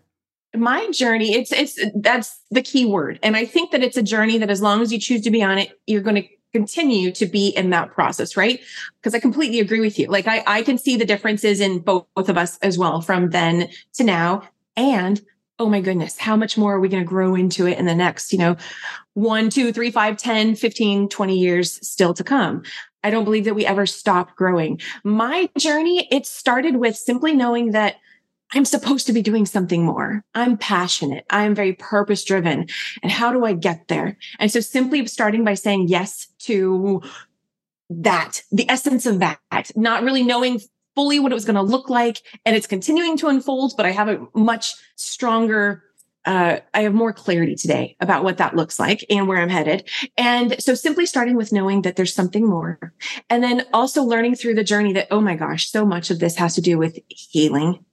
my 0.54 0.90
journey 0.90 1.32
it's 1.32 1.50
it's 1.50 1.78
that's 1.94 2.38
the 2.50 2.60
key 2.60 2.84
word 2.84 3.18
and 3.22 3.36
i 3.36 3.44
think 3.44 3.70
that 3.70 3.82
it's 3.82 3.96
a 3.96 4.02
journey 4.02 4.36
that 4.36 4.50
as 4.50 4.60
long 4.60 4.82
as 4.82 4.92
you 4.92 4.98
choose 4.98 5.22
to 5.22 5.30
be 5.30 5.42
on 5.42 5.56
it 5.56 5.80
you're 5.86 6.02
going 6.02 6.16
to 6.16 6.28
continue 6.52 7.12
to 7.12 7.26
be 7.26 7.48
in 7.48 7.70
that 7.70 7.90
process, 7.92 8.36
right? 8.36 8.60
Because 9.00 9.14
I 9.14 9.20
completely 9.20 9.60
agree 9.60 9.80
with 9.80 9.98
you. 9.98 10.06
Like 10.06 10.26
I, 10.26 10.42
I 10.46 10.62
can 10.62 10.78
see 10.78 10.96
the 10.96 11.04
differences 11.04 11.60
in 11.60 11.80
both, 11.80 12.06
both 12.14 12.28
of 12.28 12.36
us 12.36 12.58
as 12.58 12.78
well 12.78 13.00
from 13.00 13.30
then 13.30 13.68
to 13.94 14.04
now. 14.04 14.48
And 14.76 15.20
oh 15.58 15.68
my 15.68 15.80
goodness, 15.80 16.18
how 16.18 16.36
much 16.36 16.58
more 16.58 16.74
are 16.74 16.80
we 16.80 16.88
going 16.88 17.02
to 17.02 17.08
grow 17.08 17.34
into 17.34 17.66
it 17.66 17.78
in 17.78 17.86
the 17.86 17.94
next, 17.94 18.32
you 18.32 18.38
know, 18.38 18.56
one, 19.14 19.50
two, 19.50 19.72
three, 19.72 19.90
five, 19.90 20.16
10, 20.16 20.56
15, 20.56 21.08
20 21.08 21.38
years 21.38 21.86
still 21.86 22.14
to 22.14 22.24
come? 22.24 22.62
I 23.04 23.10
don't 23.10 23.24
believe 23.24 23.44
that 23.44 23.54
we 23.54 23.66
ever 23.66 23.86
stop 23.86 24.36
growing. 24.36 24.80
My 25.04 25.48
journey, 25.58 26.08
it 26.10 26.26
started 26.26 26.76
with 26.76 26.96
simply 26.96 27.34
knowing 27.34 27.72
that 27.72 27.96
I'm 28.52 28.64
supposed 28.64 29.06
to 29.06 29.12
be 29.12 29.22
doing 29.22 29.46
something 29.46 29.84
more. 29.84 30.24
I'm 30.34 30.56
passionate. 30.58 31.24
I'm 31.30 31.54
very 31.54 31.72
purpose 31.72 32.24
driven. 32.24 32.66
And 33.02 33.12
how 33.12 33.32
do 33.32 33.44
I 33.44 33.54
get 33.54 33.88
there? 33.88 34.18
And 34.38 34.50
so 34.50 34.60
simply 34.60 35.06
starting 35.06 35.44
by 35.44 35.54
saying 35.54 35.88
yes 35.88 36.28
to 36.40 37.00
that, 37.90 38.42
the 38.50 38.68
essence 38.70 39.06
of 39.06 39.20
that, 39.20 39.38
not 39.74 40.02
really 40.02 40.22
knowing 40.22 40.60
fully 40.94 41.18
what 41.18 41.32
it 41.32 41.34
was 41.34 41.44
going 41.44 41.56
to 41.56 41.62
look 41.62 41.88
like. 41.88 42.20
And 42.44 42.54
it's 42.54 42.66
continuing 42.66 43.16
to 43.18 43.28
unfold, 43.28 43.74
but 43.76 43.86
I 43.86 43.90
have 43.90 44.08
a 44.08 44.26
much 44.34 44.74
stronger 44.96 45.84
uh, 46.24 46.60
I 46.72 46.82
have 46.82 46.94
more 46.94 47.12
clarity 47.12 47.56
today 47.56 47.96
about 47.98 48.22
what 48.22 48.38
that 48.38 48.54
looks 48.54 48.78
like 48.78 49.04
and 49.10 49.26
where 49.26 49.38
I'm 49.38 49.48
headed. 49.48 49.88
And 50.16 50.62
so 50.62 50.74
simply 50.74 51.04
starting 51.04 51.36
with 51.36 51.52
knowing 51.52 51.82
that 51.82 51.96
there's 51.96 52.14
something 52.14 52.46
more. 52.46 52.92
And 53.28 53.42
then 53.42 53.66
also 53.72 54.04
learning 54.04 54.36
through 54.36 54.54
the 54.54 54.62
journey 54.62 54.92
that, 54.92 55.08
oh 55.10 55.20
my 55.20 55.34
gosh, 55.34 55.68
so 55.68 55.84
much 55.84 56.12
of 56.12 56.20
this 56.20 56.36
has 56.36 56.54
to 56.54 56.60
do 56.60 56.78
with 56.78 56.96
healing 57.08 57.84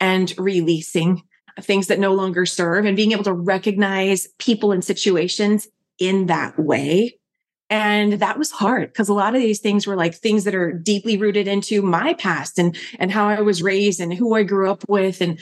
and 0.00 0.34
releasing 0.38 1.22
things 1.60 1.86
that 1.86 1.98
no 1.98 2.12
longer 2.12 2.46
serve 2.46 2.84
and 2.84 2.96
being 2.96 3.12
able 3.12 3.24
to 3.24 3.32
recognize 3.32 4.26
people 4.38 4.72
and 4.72 4.84
situations 4.84 5.68
in 5.98 6.26
that 6.26 6.58
way. 6.58 7.18
And 7.70 8.14
that 8.14 8.38
was 8.38 8.50
hard 8.50 8.88
because 8.88 9.08
a 9.08 9.14
lot 9.14 9.34
of 9.34 9.40
these 9.40 9.60
things 9.60 9.86
were 9.86 9.96
like 9.96 10.14
things 10.14 10.44
that 10.44 10.54
are 10.54 10.72
deeply 10.72 11.16
rooted 11.16 11.48
into 11.48 11.82
my 11.82 12.14
past 12.14 12.58
and, 12.58 12.76
and 12.98 13.10
how 13.10 13.28
I 13.28 13.40
was 13.40 13.62
raised 13.62 14.00
and 14.00 14.12
who 14.12 14.34
I 14.34 14.42
grew 14.42 14.70
up 14.70 14.84
with 14.88 15.20
and 15.20 15.38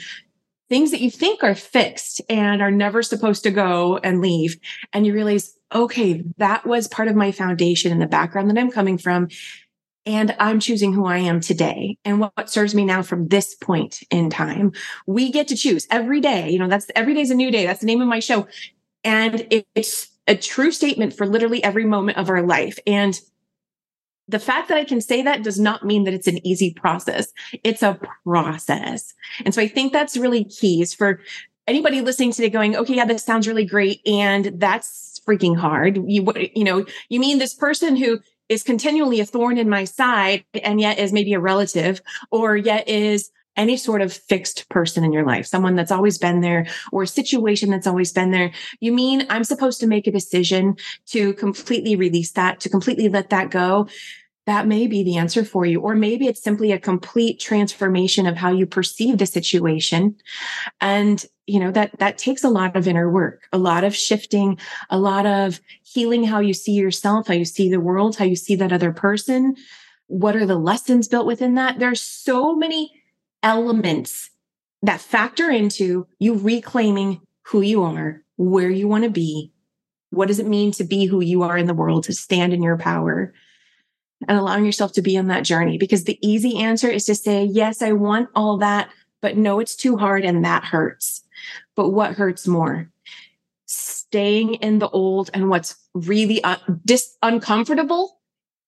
things 0.69 0.91
that 0.91 1.01
you 1.01 1.11
think 1.11 1.43
are 1.43 1.55
fixed 1.55 2.21
and 2.29 2.61
are 2.61 2.71
never 2.71 3.03
supposed 3.03 3.43
to 3.43 3.51
go 3.51 3.97
and 3.97 4.21
leave. 4.21 4.57
And 4.93 5.05
you 5.05 5.13
realize, 5.13 5.55
okay, 5.73 6.23
that 6.37 6.65
was 6.65 6.87
part 6.87 7.07
of 7.07 7.15
my 7.15 7.31
foundation 7.31 7.91
and 7.91 8.01
the 8.01 8.07
background 8.07 8.49
that 8.49 8.57
I'm 8.57 8.71
coming 8.71 8.97
from. 8.97 9.27
And 10.05 10.35
I'm 10.37 10.59
choosing 10.59 10.91
who 10.91 11.05
I 11.05 11.19
am 11.19 11.39
today 11.39 11.97
and 12.03 12.19
what 12.19 12.49
serves 12.49 12.75
me 12.75 12.83
now 12.83 13.01
from 13.01 13.29
this 13.29 13.55
point 13.55 14.01
in 14.11 14.29
time. 14.29 14.73
We 15.07 15.31
get 15.31 15.47
to 15.47 15.55
choose 15.55 15.87
every 15.89 16.19
day. 16.19 16.49
You 16.49 16.59
know, 16.59 16.67
that's 16.67 16.91
every 16.95 17.13
day's 17.13 17.31
a 17.31 17.35
new 17.35 17.51
day. 17.51 17.65
That's 17.65 17.79
the 17.79 17.85
name 17.85 18.01
of 18.01 18.07
my 18.07 18.19
show. 18.19 18.47
And 19.05 19.47
it's 19.75 20.09
a 20.27 20.35
true 20.35 20.71
statement 20.71 21.13
for 21.13 21.25
literally 21.25 21.63
every 21.63 21.85
moment 21.85 22.17
of 22.17 22.29
our 22.29 22.41
life. 22.41 22.77
And 22.85 23.19
the 24.27 24.39
fact 24.39 24.69
that 24.69 24.77
I 24.77 24.85
can 24.85 25.01
say 25.01 25.21
that 25.21 25.43
does 25.43 25.59
not 25.59 25.85
mean 25.85 26.05
that 26.05 26.13
it's 26.13 26.27
an 26.27 26.45
easy 26.45 26.73
process. 26.73 27.27
It's 27.63 27.83
a 27.83 27.99
process. 28.23 29.13
And 29.45 29.53
so 29.53 29.61
I 29.61 29.67
think 29.67 29.91
that's 29.91 30.17
really 30.17 30.45
key 30.45 30.81
is 30.81 30.93
for 30.93 31.19
anybody 31.67 32.01
listening 32.01 32.31
today 32.31 32.49
going, 32.49 32.75
okay, 32.75 32.95
yeah, 32.95 33.05
this 33.05 33.23
sounds 33.23 33.47
really 33.47 33.65
great. 33.65 34.01
And 34.07 34.51
that's 34.55 35.21
freaking 35.27 35.57
hard. 35.57 35.97
You, 36.07 36.25
you 36.55 36.63
know, 36.63 36.85
you 37.09 37.19
mean 37.19 37.39
this 37.39 37.53
person 37.53 37.95
who 37.95 38.19
is 38.53 38.63
continually 38.63 39.19
a 39.19 39.25
thorn 39.25 39.57
in 39.57 39.67
my 39.67 39.83
side 39.83 40.45
and 40.63 40.79
yet 40.79 40.99
is 40.99 41.11
maybe 41.11 41.33
a 41.33 41.39
relative 41.39 42.01
or 42.31 42.55
yet 42.55 42.87
is 42.87 43.31
any 43.55 43.77
sort 43.77 44.01
of 44.01 44.13
fixed 44.13 44.67
person 44.69 45.03
in 45.03 45.11
your 45.11 45.25
life, 45.25 45.45
someone 45.45 45.75
that's 45.75 45.91
always 45.91 46.17
been 46.17 46.41
there 46.41 46.65
or 46.91 47.03
a 47.03 47.07
situation 47.07 47.69
that's 47.69 47.87
always 47.87 48.11
been 48.11 48.31
there. 48.31 48.51
You 48.79 48.93
mean 48.93 49.25
I'm 49.29 49.43
supposed 49.43 49.79
to 49.81 49.87
make 49.87 50.07
a 50.07 50.11
decision 50.11 50.75
to 51.07 51.33
completely 51.33 51.95
release 51.95 52.31
that, 52.31 52.59
to 52.61 52.69
completely 52.69 53.09
let 53.09 53.29
that 53.29 53.51
go? 53.51 53.87
That 54.45 54.67
may 54.67 54.87
be 54.87 55.03
the 55.03 55.17
answer 55.17 55.45
for 55.45 55.65
you. 55.65 55.79
Or 55.79 55.95
maybe 55.95 56.27
it's 56.27 56.43
simply 56.43 56.71
a 56.71 56.79
complete 56.79 57.39
transformation 57.39 58.27
of 58.27 58.35
how 58.35 58.51
you 58.51 58.65
perceive 58.65 59.17
the 59.17 59.25
situation. 59.25 60.15
And, 60.81 61.25
you 61.45 61.59
know, 61.59 61.71
that, 61.71 61.97
that 61.99 62.17
takes 62.17 62.43
a 62.43 62.49
lot 62.49 62.75
of 62.75 62.87
inner 62.87 63.09
work, 63.09 63.47
a 63.51 63.57
lot 63.57 63.83
of 63.83 63.95
shifting, 63.95 64.57
a 64.89 64.97
lot 64.97 65.25
of 65.25 65.59
healing 65.83 66.23
how 66.23 66.39
you 66.39 66.53
see 66.53 66.71
yourself, 66.71 67.27
how 67.27 67.33
you 67.33 67.45
see 67.45 67.69
the 67.69 67.81
world, 67.81 68.15
how 68.15 68.25
you 68.25 68.35
see 68.35 68.55
that 68.55 68.71
other 68.71 68.93
person. 68.93 69.55
What 70.07 70.35
are 70.35 70.45
the 70.45 70.57
lessons 70.57 71.07
built 71.07 71.25
within 71.25 71.55
that? 71.55 71.79
There's 71.79 72.01
so 72.01 72.55
many 72.55 72.91
elements 73.41 74.29
that 74.83 75.01
factor 75.01 75.49
into 75.49 76.07
you 76.19 76.35
reclaiming 76.35 77.21
who 77.43 77.61
you 77.61 77.83
are, 77.83 78.21
where 78.37 78.69
you 78.69 78.87
want 78.87 79.03
to 79.03 79.09
be. 79.09 79.51
What 80.11 80.27
does 80.27 80.39
it 80.39 80.47
mean 80.47 80.71
to 80.73 80.83
be 80.83 81.05
who 81.05 81.21
you 81.21 81.43
are 81.43 81.57
in 81.57 81.67
the 81.67 81.73
world, 81.73 82.03
to 82.05 82.13
stand 82.13 82.53
in 82.53 82.61
your 82.61 82.77
power 82.77 83.33
and 84.27 84.37
allowing 84.37 84.65
yourself 84.65 84.93
to 84.93 85.01
be 85.01 85.17
on 85.17 85.27
that 85.27 85.43
journey? 85.43 85.77
Because 85.77 86.05
the 86.05 86.19
easy 86.25 86.57
answer 86.57 86.87
is 86.87 87.05
to 87.05 87.15
say, 87.15 87.43
yes, 87.43 87.81
I 87.81 87.91
want 87.91 88.29
all 88.35 88.57
that, 88.59 88.89
but 89.21 89.35
no, 89.35 89.59
it's 89.59 89.75
too 89.75 89.97
hard 89.97 90.23
and 90.23 90.45
that 90.45 90.63
hurts. 90.63 91.23
But 91.75 91.89
what 91.89 92.13
hurts 92.13 92.47
more? 92.47 92.89
Staying 93.65 94.55
in 94.55 94.79
the 94.79 94.89
old 94.89 95.29
and 95.33 95.49
what's 95.49 95.75
really 95.93 96.43
un- 96.43 96.81
dis- 96.85 97.17
uncomfortable, 97.21 98.19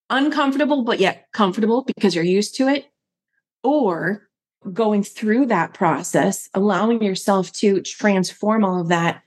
uncomfortable, 0.10 0.84
but 0.84 1.00
yet 1.00 1.28
comfortable 1.34 1.84
because 1.84 2.16
you're 2.16 2.24
used 2.24 2.56
to 2.58 2.68
it, 2.68 2.86
or 3.64 4.28
going 4.74 5.04
through 5.04 5.46
that 5.48 5.74
process, 5.74 6.50
allowing 6.54 7.04
yourself 7.04 7.52
to 7.54 7.82
transform 7.82 8.64
all 8.64 8.82
of 8.82 8.88
that 8.88 9.22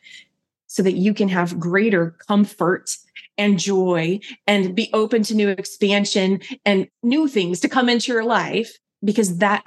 so 0.66 0.82
that 0.82 0.94
you 0.94 1.14
can 1.14 1.28
have 1.28 1.58
greater 1.58 2.16
comfort 2.26 2.96
and 3.36 3.58
joy 3.58 4.20
and 4.46 4.74
be 4.74 4.90
open 4.92 5.22
to 5.22 5.34
new 5.34 5.48
expansion 5.48 6.40
and 6.64 6.88
new 7.02 7.28
things 7.28 7.60
to 7.60 7.68
come 7.68 7.88
into 7.88 8.12
your 8.12 8.24
life 8.24 8.78
because 9.04 9.38
that 9.38 9.64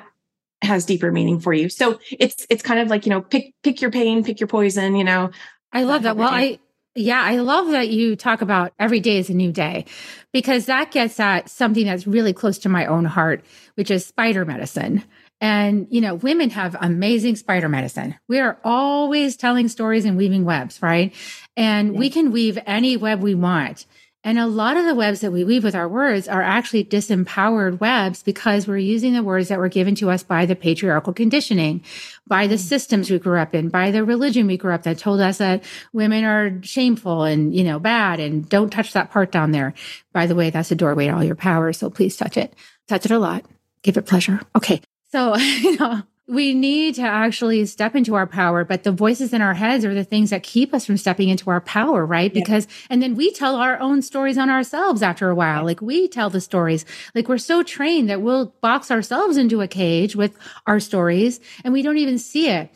has 0.61 0.85
deeper 0.85 1.11
meaning 1.11 1.39
for 1.39 1.53
you. 1.53 1.69
So 1.69 1.99
it's 2.11 2.45
it's 2.49 2.63
kind 2.63 2.79
of 2.79 2.89
like, 2.89 3.05
you 3.05 3.09
know, 3.09 3.21
pick 3.21 3.53
pick 3.63 3.81
your 3.81 3.91
pain, 3.91 4.23
pick 4.23 4.39
your 4.39 4.47
poison, 4.47 4.95
you 4.95 5.03
know. 5.03 5.31
I 5.73 5.83
love 5.83 6.03
that. 6.03 6.17
Well, 6.17 6.29
I 6.29 6.59
yeah, 6.95 7.21
I 7.21 7.37
love 7.37 7.69
that 7.71 7.89
you 7.89 8.15
talk 8.15 8.41
about 8.41 8.73
every 8.77 8.99
day 8.99 9.17
is 9.17 9.29
a 9.29 9.33
new 9.33 9.51
day 9.51 9.85
because 10.33 10.65
that 10.65 10.91
gets 10.91 11.19
at 11.19 11.49
something 11.49 11.85
that's 11.85 12.05
really 12.05 12.33
close 12.33 12.57
to 12.59 12.69
my 12.69 12.85
own 12.85 13.05
heart, 13.05 13.45
which 13.75 13.89
is 13.89 14.05
spider 14.05 14.43
medicine. 14.43 15.03
And, 15.39 15.87
you 15.89 16.01
know, 16.01 16.15
women 16.15 16.51
have 16.51 16.75
amazing 16.79 17.35
spider 17.35 17.67
medicine. 17.67 18.15
We 18.27 18.39
are 18.39 18.59
always 18.63 19.37
telling 19.37 19.69
stories 19.69 20.05
and 20.05 20.15
weaving 20.15 20.45
webs, 20.45 20.81
right? 20.83 21.15
And 21.57 21.97
we 21.97 22.11
can 22.11 22.31
weave 22.31 22.59
any 22.67 22.95
web 22.95 23.23
we 23.23 23.33
want. 23.33 23.87
And 24.23 24.37
a 24.37 24.45
lot 24.45 24.77
of 24.77 24.85
the 24.85 24.93
webs 24.93 25.21
that 25.21 25.31
we 25.31 25.43
weave 25.43 25.63
with 25.63 25.73
our 25.73 25.87
words 25.87 26.27
are 26.27 26.43
actually 26.43 26.85
disempowered 26.85 27.79
webs 27.79 28.21
because 28.21 28.67
we're 28.67 28.77
using 28.77 29.13
the 29.13 29.23
words 29.23 29.47
that 29.47 29.57
were 29.57 29.67
given 29.67 29.95
to 29.95 30.11
us 30.11 30.21
by 30.21 30.45
the 30.45 30.55
patriarchal 30.55 31.11
conditioning, 31.11 31.83
by 32.27 32.45
the 32.45 32.55
mm. 32.55 32.59
systems 32.59 33.09
we 33.09 33.17
grew 33.17 33.39
up 33.39 33.55
in, 33.55 33.69
by 33.69 33.89
the 33.89 34.03
religion 34.03 34.45
we 34.45 34.57
grew 34.57 34.73
up 34.73 34.83
that 34.83 34.99
told 34.99 35.21
us 35.21 35.39
that 35.39 35.63
women 35.91 36.23
are 36.23 36.61
shameful 36.61 37.23
and, 37.23 37.55
you 37.55 37.63
know, 37.63 37.79
bad 37.79 38.19
and 38.19 38.47
don't 38.47 38.69
touch 38.69 38.93
that 38.93 39.09
part 39.09 39.31
down 39.31 39.51
there. 39.51 39.73
By 40.13 40.27
the 40.27 40.35
way, 40.35 40.51
that's 40.51 40.71
a 40.71 40.75
doorway 40.75 41.07
to 41.07 41.13
all 41.13 41.23
your 41.23 41.35
power. 41.35 41.73
So 41.73 41.89
please 41.89 42.15
touch 42.15 42.37
it. 42.37 42.53
Touch 42.87 43.05
it 43.05 43.11
a 43.11 43.19
lot. 43.19 43.43
Give 43.81 43.97
it 43.97 44.05
pleasure. 44.05 44.39
Okay. 44.55 44.81
So, 45.11 45.35
you 45.37 45.77
know, 45.77 46.03
we 46.31 46.53
need 46.53 46.95
to 46.95 47.01
actually 47.01 47.65
step 47.65 47.93
into 47.93 48.15
our 48.15 48.25
power, 48.25 48.63
but 48.63 48.83
the 48.83 48.91
voices 48.93 49.33
in 49.33 49.41
our 49.41 49.53
heads 49.53 49.83
are 49.83 49.93
the 49.93 50.05
things 50.05 50.29
that 50.29 50.43
keep 50.43 50.73
us 50.73 50.85
from 50.85 50.95
stepping 50.95 51.27
into 51.27 51.49
our 51.49 51.59
power, 51.59 52.05
right? 52.05 52.33
Yeah. 52.33 52.39
Because, 52.39 52.69
and 52.89 53.03
then 53.03 53.15
we 53.15 53.33
tell 53.33 53.57
our 53.57 53.77
own 53.81 54.01
stories 54.01 54.37
on 54.37 54.49
ourselves 54.49 55.03
after 55.03 55.29
a 55.29 55.35
while. 55.35 55.65
Like 55.65 55.81
we 55.81 56.07
tell 56.07 56.29
the 56.29 56.39
stories. 56.39 56.85
Like 57.13 57.27
we're 57.27 57.37
so 57.37 57.63
trained 57.63 58.09
that 58.09 58.21
we'll 58.21 58.55
box 58.61 58.89
ourselves 58.89 59.35
into 59.35 59.59
a 59.59 59.67
cage 59.67 60.15
with 60.15 60.37
our 60.65 60.79
stories 60.79 61.41
and 61.65 61.73
we 61.73 61.81
don't 61.81 61.97
even 61.97 62.17
see 62.17 62.47
it. 62.47 62.69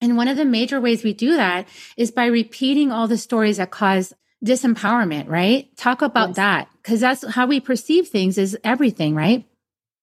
And 0.00 0.16
one 0.16 0.28
of 0.28 0.36
the 0.36 0.44
major 0.44 0.80
ways 0.80 1.02
we 1.02 1.12
do 1.12 1.34
that 1.34 1.66
is 1.96 2.12
by 2.12 2.26
repeating 2.26 2.92
all 2.92 3.08
the 3.08 3.18
stories 3.18 3.56
that 3.56 3.72
cause 3.72 4.12
disempowerment, 4.44 5.28
right? 5.28 5.76
Talk 5.76 6.02
about 6.02 6.28
yes. 6.28 6.36
that 6.36 6.68
because 6.82 7.00
that's 7.00 7.26
how 7.26 7.48
we 7.48 7.58
perceive 7.58 8.06
things 8.06 8.38
is 8.38 8.56
everything, 8.62 9.16
right? 9.16 9.44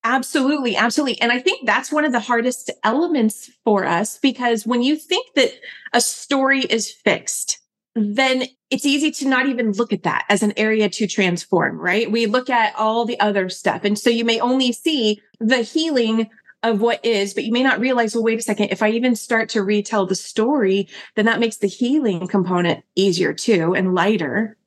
Absolutely, 0.03 0.75
absolutely. 0.75 1.19
And 1.21 1.31
I 1.31 1.39
think 1.39 1.65
that's 1.65 1.91
one 1.91 2.03
of 2.03 2.11
the 2.11 2.19
hardest 2.19 2.69
elements 2.83 3.49
for 3.63 3.85
us 3.85 4.17
because 4.17 4.65
when 4.65 4.83
you 4.83 4.97
think 4.97 5.33
that 5.35 5.53
a 5.93 6.01
story 6.01 6.61
is 6.61 6.91
fixed, 6.91 7.59
then 7.95 8.45
it's 8.69 8.85
easy 8.85 9.11
to 9.11 9.27
not 9.27 9.47
even 9.47 9.71
look 9.71 9.93
at 9.93 10.03
that 10.03 10.25
as 10.27 10.43
an 10.43 10.53
area 10.57 10.89
to 10.89 11.07
transform, 11.07 11.79
right? 11.79 12.11
We 12.11 12.25
look 12.25 12.49
at 12.49 12.75
all 12.75 13.05
the 13.05 13.19
other 13.19 13.47
stuff. 13.47 13.85
And 13.85 13.97
so 13.97 14.09
you 14.09 14.25
may 14.25 14.39
only 14.39 14.71
see 14.73 15.21
the 15.39 15.61
healing 15.61 16.29
of 16.63 16.81
what 16.81 17.03
is, 17.05 17.33
but 17.33 17.43
you 17.43 17.51
may 17.51 17.63
not 17.63 17.79
realize, 17.79 18.15
well, 18.15 18.23
wait 18.23 18.39
a 18.39 18.41
second, 18.41 18.69
if 18.71 18.81
I 18.81 18.89
even 18.89 19.15
start 19.15 19.49
to 19.49 19.63
retell 19.63 20.05
the 20.05 20.15
story, 20.15 20.87
then 21.15 21.25
that 21.25 21.39
makes 21.39 21.57
the 21.57 21.67
healing 21.67 22.27
component 22.27 22.83
easier 22.95 23.33
too 23.33 23.75
and 23.75 23.93
lighter. 23.93 24.57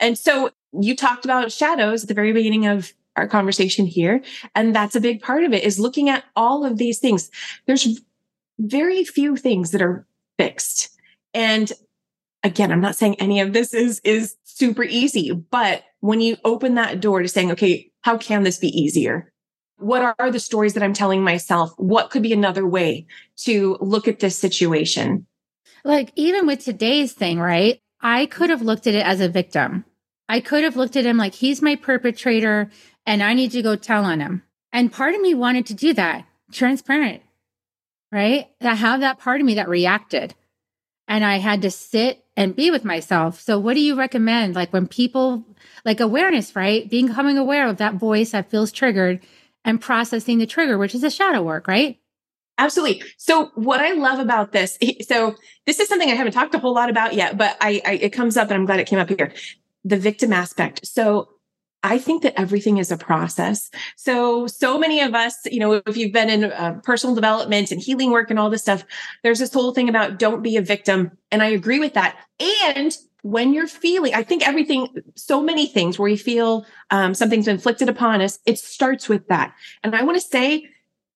And 0.00 0.18
so 0.18 0.50
you 0.72 0.96
talked 0.96 1.24
about 1.24 1.52
shadows 1.52 2.02
at 2.02 2.08
the 2.08 2.14
very 2.14 2.32
beginning 2.32 2.66
of 2.66 2.92
our 3.16 3.28
conversation 3.28 3.86
here. 3.86 4.22
And 4.54 4.74
that's 4.74 4.96
a 4.96 5.00
big 5.00 5.22
part 5.22 5.44
of 5.44 5.52
it 5.52 5.64
is 5.64 5.78
looking 5.78 6.08
at 6.08 6.24
all 6.36 6.64
of 6.64 6.78
these 6.78 6.98
things. 6.98 7.30
There's 7.66 8.00
very 8.58 9.04
few 9.04 9.36
things 9.36 9.70
that 9.70 9.82
are 9.82 10.06
fixed. 10.38 10.90
And 11.34 11.70
again, 12.42 12.72
I'm 12.72 12.80
not 12.80 12.96
saying 12.96 13.16
any 13.18 13.40
of 13.40 13.52
this 13.52 13.74
is, 13.74 14.00
is 14.04 14.36
super 14.44 14.84
easy, 14.84 15.32
but 15.32 15.84
when 16.00 16.20
you 16.20 16.36
open 16.44 16.74
that 16.74 17.00
door 17.00 17.22
to 17.22 17.28
saying, 17.28 17.52
okay, 17.52 17.90
how 18.00 18.18
can 18.18 18.42
this 18.42 18.58
be 18.58 18.68
easier? 18.68 19.32
What 19.78 20.14
are 20.18 20.30
the 20.30 20.40
stories 20.40 20.74
that 20.74 20.82
I'm 20.82 20.92
telling 20.92 21.22
myself? 21.22 21.72
What 21.76 22.10
could 22.10 22.22
be 22.22 22.32
another 22.32 22.66
way 22.66 23.06
to 23.38 23.76
look 23.80 24.06
at 24.06 24.20
this 24.20 24.38
situation? 24.38 25.26
Like 25.84 26.12
even 26.14 26.46
with 26.46 26.64
today's 26.64 27.12
thing, 27.12 27.40
right? 27.40 27.80
I 28.00 28.26
could 28.26 28.50
have 28.50 28.62
looked 28.62 28.86
at 28.86 28.94
it 28.94 29.06
as 29.06 29.20
a 29.20 29.28
victim. 29.28 29.84
I 30.32 30.40
could 30.40 30.64
have 30.64 30.76
looked 30.76 30.96
at 30.96 31.04
him 31.04 31.18
like 31.18 31.34
he's 31.34 31.60
my 31.60 31.76
perpetrator 31.76 32.70
and 33.04 33.22
I 33.22 33.34
need 33.34 33.50
to 33.50 33.60
go 33.60 33.76
tell 33.76 34.06
on 34.06 34.20
him. 34.20 34.42
And 34.72 34.90
part 34.90 35.14
of 35.14 35.20
me 35.20 35.34
wanted 35.34 35.66
to 35.66 35.74
do 35.74 35.92
that, 35.92 36.24
transparent, 36.50 37.20
right? 38.10 38.48
I 38.62 38.74
have 38.74 39.00
that 39.00 39.18
part 39.18 39.42
of 39.42 39.46
me 39.46 39.56
that 39.56 39.68
reacted. 39.68 40.34
And 41.06 41.22
I 41.22 41.36
had 41.36 41.60
to 41.60 41.70
sit 41.70 42.24
and 42.34 42.56
be 42.56 42.70
with 42.70 42.82
myself. 42.82 43.42
So, 43.42 43.58
what 43.58 43.74
do 43.74 43.80
you 43.80 43.94
recommend? 43.94 44.54
Like 44.54 44.72
when 44.72 44.86
people, 44.86 45.44
like 45.84 46.00
awareness, 46.00 46.56
right? 46.56 46.88
Becoming 46.88 47.36
aware 47.36 47.68
of 47.68 47.76
that 47.76 47.96
voice 47.96 48.30
that 48.30 48.50
feels 48.50 48.72
triggered 48.72 49.20
and 49.66 49.82
processing 49.82 50.38
the 50.38 50.46
trigger, 50.46 50.78
which 50.78 50.94
is 50.94 51.04
a 51.04 51.10
shadow 51.10 51.42
work, 51.42 51.68
right? 51.68 51.98
Absolutely. 52.56 53.02
So 53.18 53.50
what 53.54 53.80
I 53.80 53.92
love 53.92 54.18
about 54.18 54.52
this, 54.52 54.78
so 55.06 55.34
this 55.66 55.78
is 55.78 55.88
something 55.88 56.10
I 56.10 56.14
haven't 56.14 56.32
talked 56.32 56.54
a 56.54 56.58
whole 56.58 56.74
lot 56.74 56.88
about 56.88 57.12
yet, 57.12 57.36
but 57.36 57.54
I, 57.60 57.82
I, 57.84 57.92
it 57.94 58.10
comes 58.14 58.38
up 58.38 58.48
and 58.48 58.54
I'm 58.54 58.64
glad 58.64 58.80
it 58.80 58.86
came 58.86 58.98
up 58.98 59.10
here. 59.10 59.34
The 59.84 59.96
victim 59.96 60.32
aspect. 60.32 60.86
So 60.86 61.28
I 61.82 61.98
think 61.98 62.22
that 62.22 62.38
everything 62.38 62.78
is 62.78 62.92
a 62.92 62.96
process. 62.96 63.70
So, 63.96 64.46
so 64.46 64.78
many 64.78 65.00
of 65.00 65.14
us, 65.14 65.36
you 65.46 65.58
know, 65.58 65.82
if 65.84 65.96
you've 65.96 66.12
been 66.12 66.30
in 66.30 66.44
uh, 66.44 66.80
personal 66.84 67.14
development 67.14 67.72
and 67.72 67.80
healing 67.80 68.12
work 68.12 68.30
and 68.30 68.38
all 68.38 68.50
this 68.50 68.62
stuff, 68.62 68.84
there's 69.22 69.40
this 69.40 69.52
whole 69.52 69.74
thing 69.74 69.88
about 69.88 70.18
don't 70.18 70.42
be 70.42 70.56
a 70.56 70.62
victim. 70.62 71.10
And 71.32 71.42
I 71.42 71.46
agree 71.46 71.80
with 71.80 71.94
that. 71.94 72.16
And 72.74 72.96
when 73.22 73.52
you're 73.52 73.66
feeling, 73.66 74.14
I 74.14 74.22
think 74.22 74.46
everything, 74.46 74.88
so 75.16 75.42
many 75.42 75.66
things 75.66 75.98
where 75.98 76.08
you 76.08 76.18
feel 76.18 76.66
um, 76.90 77.14
something's 77.14 77.48
inflicted 77.48 77.88
upon 77.88 78.20
us, 78.20 78.38
it 78.46 78.58
starts 78.58 79.08
with 79.08 79.26
that. 79.28 79.54
And 79.82 79.96
I 79.96 80.04
want 80.04 80.20
to 80.20 80.26
say, 80.26 80.68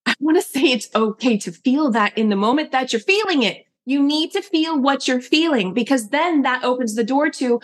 I 0.04 0.14
want 0.18 0.36
to 0.36 0.42
say 0.42 0.72
it's 0.72 0.88
okay 0.94 1.36
to 1.38 1.52
feel 1.52 1.90
that 1.92 2.16
in 2.18 2.28
the 2.28 2.36
moment 2.36 2.72
that 2.72 2.92
you're 2.92 3.00
feeling 3.00 3.42
it. 3.42 3.64
You 3.88 4.02
need 4.02 4.32
to 4.32 4.42
feel 4.42 4.80
what 4.80 5.06
you're 5.06 5.20
feeling 5.20 5.72
because 5.72 6.08
then 6.08 6.42
that 6.42 6.64
opens 6.64 6.96
the 6.96 7.04
door 7.04 7.30
to, 7.30 7.60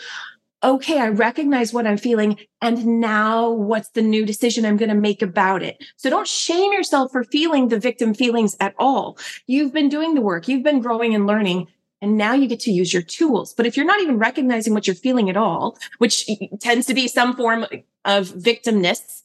okay, 0.63 0.99
I 0.99 1.09
recognize 1.09 1.73
what 1.73 1.85
I'm 1.85 1.97
feeling. 1.97 2.39
And 2.61 2.99
now 3.01 3.49
what's 3.49 3.89
the 3.89 4.01
new 4.01 4.25
decision 4.25 4.65
I'm 4.65 4.77
going 4.77 4.89
to 4.89 4.95
make 4.95 5.21
about 5.21 5.61
it? 5.61 5.83
So 5.97 6.09
don't 6.09 6.27
shame 6.27 6.71
yourself 6.71 7.11
for 7.11 7.23
feeling 7.23 7.67
the 7.67 7.79
victim 7.79 8.13
feelings 8.13 8.55
at 8.59 8.73
all. 8.79 9.17
You've 9.45 9.73
been 9.73 9.89
doing 9.89 10.13
the 10.13 10.21
work. 10.21 10.47
You've 10.47 10.63
been 10.63 10.81
growing 10.81 11.13
and 11.13 11.27
learning. 11.27 11.67
And 12.01 12.17
now 12.17 12.33
you 12.33 12.47
get 12.47 12.59
to 12.61 12.71
use 12.71 12.93
your 12.93 13.01
tools. 13.01 13.53
But 13.53 13.65
if 13.65 13.77
you're 13.77 13.85
not 13.85 14.01
even 14.01 14.17
recognizing 14.17 14.73
what 14.73 14.87
you're 14.87 14.95
feeling 14.95 15.29
at 15.29 15.37
all, 15.37 15.77
which 15.99 16.29
tends 16.59 16.85
to 16.87 16.93
be 16.93 17.07
some 17.07 17.35
form 17.35 17.65
of 18.03 18.27
victimness, 18.29 19.21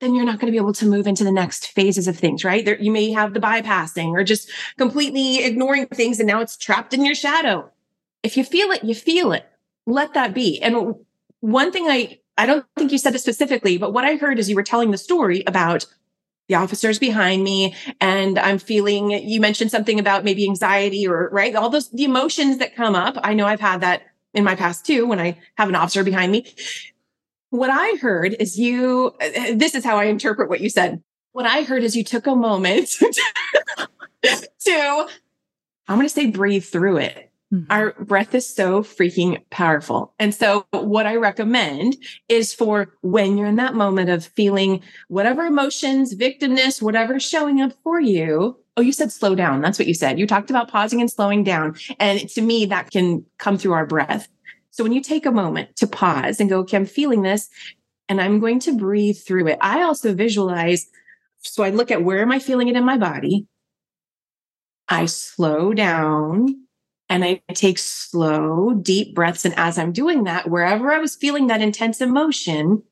then 0.00 0.14
you're 0.14 0.24
not 0.24 0.40
going 0.40 0.46
to 0.46 0.52
be 0.52 0.56
able 0.56 0.72
to 0.72 0.86
move 0.86 1.06
into 1.06 1.24
the 1.24 1.30
next 1.30 1.68
phases 1.68 2.08
of 2.08 2.18
things, 2.18 2.42
right? 2.42 2.64
There, 2.64 2.80
you 2.80 2.90
may 2.90 3.12
have 3.12 3.34
the 3.34 3.40
bypassing 3.40 4.12
or 4.12 4.24
just 4.24 4.50
completely 4.76 5.44
ignoring 5.44 5.86
things 5.86 6.18
and 6.18 6.26
now 6.26 6.40
it's 6.40 6.56
trapped 6.56 6.92
in 6.92 7.04
your 7.04 7.14
shadow. 7.14 7.70
If 8.22 8.36
you 8.36 8.44
feel 8.44 8.70
it, 8.70 8.82
you 8.82 8.94
feel 8.94 9.32
it 9.32 9.46
let 9.86 10.14
that 10.14 10.34
be. 10.34 10.60
And 10.60 10.94
one 11.40 11.72
thing 11.72 11.88
I, 11.88 12.20
I 12.38 12.46
don't 12.46 12.64
think 12.76 12.92
you 12.92 12.98
said 12.98 13.14
it 13.14 13.20
specifically, 13.20 13.78
but 13.78 13.92
what 13.92 14.04
I 14.04 14.16
heard 14.16 14.38
is 14.38 14.48
you 14.48 14.56
were 14.56 14.62
telling 14.62 14.90
the 14.90 14.98
story 14.98 15.42
about 15.46 15.86
the 16.48 16.54
officers 16.56 16.98
behind 16.98 17.44
me 17.44 17.74
and 18.00 18.38
I'm 18.38 18.58
feeling, 18.58 19.10
you 19.10 19.40
mentioned 19.40 19.70
something 19.70 19.98
about 19.98 20.24
maybe 20.24 20.46
anxiety 20.46 21.06
or, 21.06 21.28
right? 21.30 21.54
All 21.54 21.70
those, 21.70 21.90
the 21.90 22.04
emotions 22.04 22.58
that 22.58 22.76
come 22.76 22.94
up. 22.94 23.16
I 23.22 23.34
know 23.34 23.46
I've 23.46 23.60
had 23.60 23.80
that 23.80 24.02
in 24.34 24.44
my 24.44 24.54
past 24.54 24.86
too, 24.86 25.06
when 25.06 25.20
I 25.20 25.38
have 25.56 25.68
an 25.68 25.74
officer 25.74 26.04
behind 26.04 26.32
me. 26.32 26.46
What 27.50 27.70
I 27.70 27.96
heard 28.00 28.34
is 28.38 28.58
you, 28.58 29.14
uh, 29.20 29.54
this 29.54 29.74
is 29.74 29.84
how 29.84 29.98
I 29.98 30.04
interpret 30.04 30.48
what 30.48 30.60
you 30.60 30.70
said. 30.70 31.02
What 31.32 31.46
I 31.46 31.62
heard 31.62 31.82
is 31.82 31.96
you 31.96 32.04
took 32.04 32.26
a 32.26 32.34
moment 32.34 32.88
to, 34.22 35.06
I'm 35.88 35.96
going 35.96 36.06
to 36.06 36.08
say 36.08 36.26
breathe 36.26 36.64
through 36.64 36.98
it 36.98 37.31
Mm-hmm. 37.52 37.70
Our 37.70 37.92
breath 38.04 38.34
is 38.34 38.48
so 38.48 38.82
freaking 38.82 39.42
powerful. 39.50 40.14
And 40.18 40.34
so 40.34 40.66
what 40.70 41.06
I 41.06 41.16
recommend 41.16 41.96
is 42.28 42.54
for 42.54 42.94
when 43.02 43.36
you're 43.36 43.46
in 43.46 43.56
that 43.56 43.74
moment 43.74 44.08
of 44.08 44.24
feeling 44.24 44.82
whatever 45.08 45.44
emotions, 45.44 46.14
victimness, 46.14 46.80
whatever's 46.80 47.22
showing 47.22 47.60
up 47.60 47.72
for 47.84 48.00
you. 48.00 48.58
Oh, 48.76 48.80
you 48.82 48.92
said 48.92 49.12
slow 49.12 49.34
down. 49.34 49.60
That's 49.60 49.78
what 49.78 49.88
you 49.88 49.92
said. 49.92 50.18
You 50.18 50.26
talked 50.26 50.48
about 50.48 50.70
pausing 50.70 51.00
and 51.00 51.10
slowing 51.10 51.44
down. 51.44 51.76
And 51.98 52.26
to 52.30 52.40
me, 52.40 52.64
that 52.66 52.90
can 52.90 53.26
come 53.36 53.58
through 53.58 53.72
our 53.72 53.86
breath. 53.86 54.28
So 54.70 54.82
when 54.82 54.94
you 54.94 55.02
take 55.02 55.26
a 55.26 55.30
moment 55.30 55.76
to 55.76 55.86
pause 55.86 56.40
and 56.40 56.48
go, 56.48 56.60
okay, 56.60 56.78
I'm 56.78 56.86
feeling 56.86 57.20
this 57.20 57.50
and 58.08 58.18
I'm 58.18 58.40
going 58.40 58.60
to 58.60 58.74
breathe 58.74 59.18
through 59.18 59.48
it. 59.48 59.58
I 59.60 59.82
also 59.82 60.14
visualize. 60.14 60.86
So 61.40 61.62
I 61.64 61.68
look 61.68 61.90
at 61.90 62.02
where 62.02 62.22
am 62.22 62.32
I 62.32 62.38
feeling 62.38 62.68
it 62.68 62.76
in 62.76 62.84
my 62.84 62.96
body? 62.96 63.46
I 64.88 65.04
slow 65.04 65.74
down 65.74 66.62
and 67.12 67.24
I 67.26 67.42
take 67.52 67.78
slow, 67.78 68.72
deep 68.72 69.14
breaths. 69.14 69.44
And 69.44 69.54
as 69.58 69.78
I'm 69.78 69.92
doing 69.92 70.24
that, 70.24 70.48
wherever 70.48 70.90
I 70.90 70.98
was 70.98 71.14
feeling 71.14 71.48
that 71.48 71.60
intense 71.60 72.00
emotion, 72.00 72.82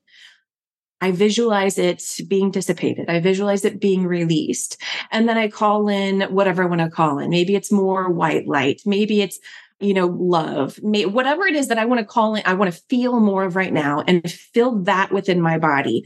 I 1.01 1.11
visualize 1.11 1.79
it 1.79 2.05
being 2.29 2.51
dissipated. 2.51 3.09
I 3.09 3.21
visualize 3.21 3.65
it 3.65 3.81
being 3.81 4.07
released. 4.07 4.77
And 5.11 5.27
then 5.27 5.39
I 5.39 5.49
call 5.49 5.89
in 5.89 6.21
whatever 6.23 6.63
I 6.63 6.67
want 6.67 6.83
to 6.83 6.91
call 6.91 7.19
in. 7.19 7.31
Maybe 7.31 7.55
it's 7.55 7.73
more 7.73 8.11
white 8.11 8.47
light. 8.47 8.83
Maybe 8.85 9.23
it's, 9.23 9.39
you 9.79 9.95
know, 9.95 10.09
love, 10.09 10.79
May, 10.83 11.07
whatever 11.07 11.47
it 11.47 11.57
is 11.57 11.69
that 11.69 11.79
I 11.79 11.87
want 11.87 12.01
to 12.01 12.05
call 12.05 12.35
in, 12.35 12.43
I 12.45 12.53
want 12.53 12.71
to 12.71 12.81
feel 12.91 13.21
more 13.21 13.45
of 13.45 13.57
right 13.57 13.73
now 13.73 14.05
and 14.07 14.31
feel 14.31 14.83
that 14.83 15.13
within 15.13 15.41
my 15.41 15.57
body 15.57 16.05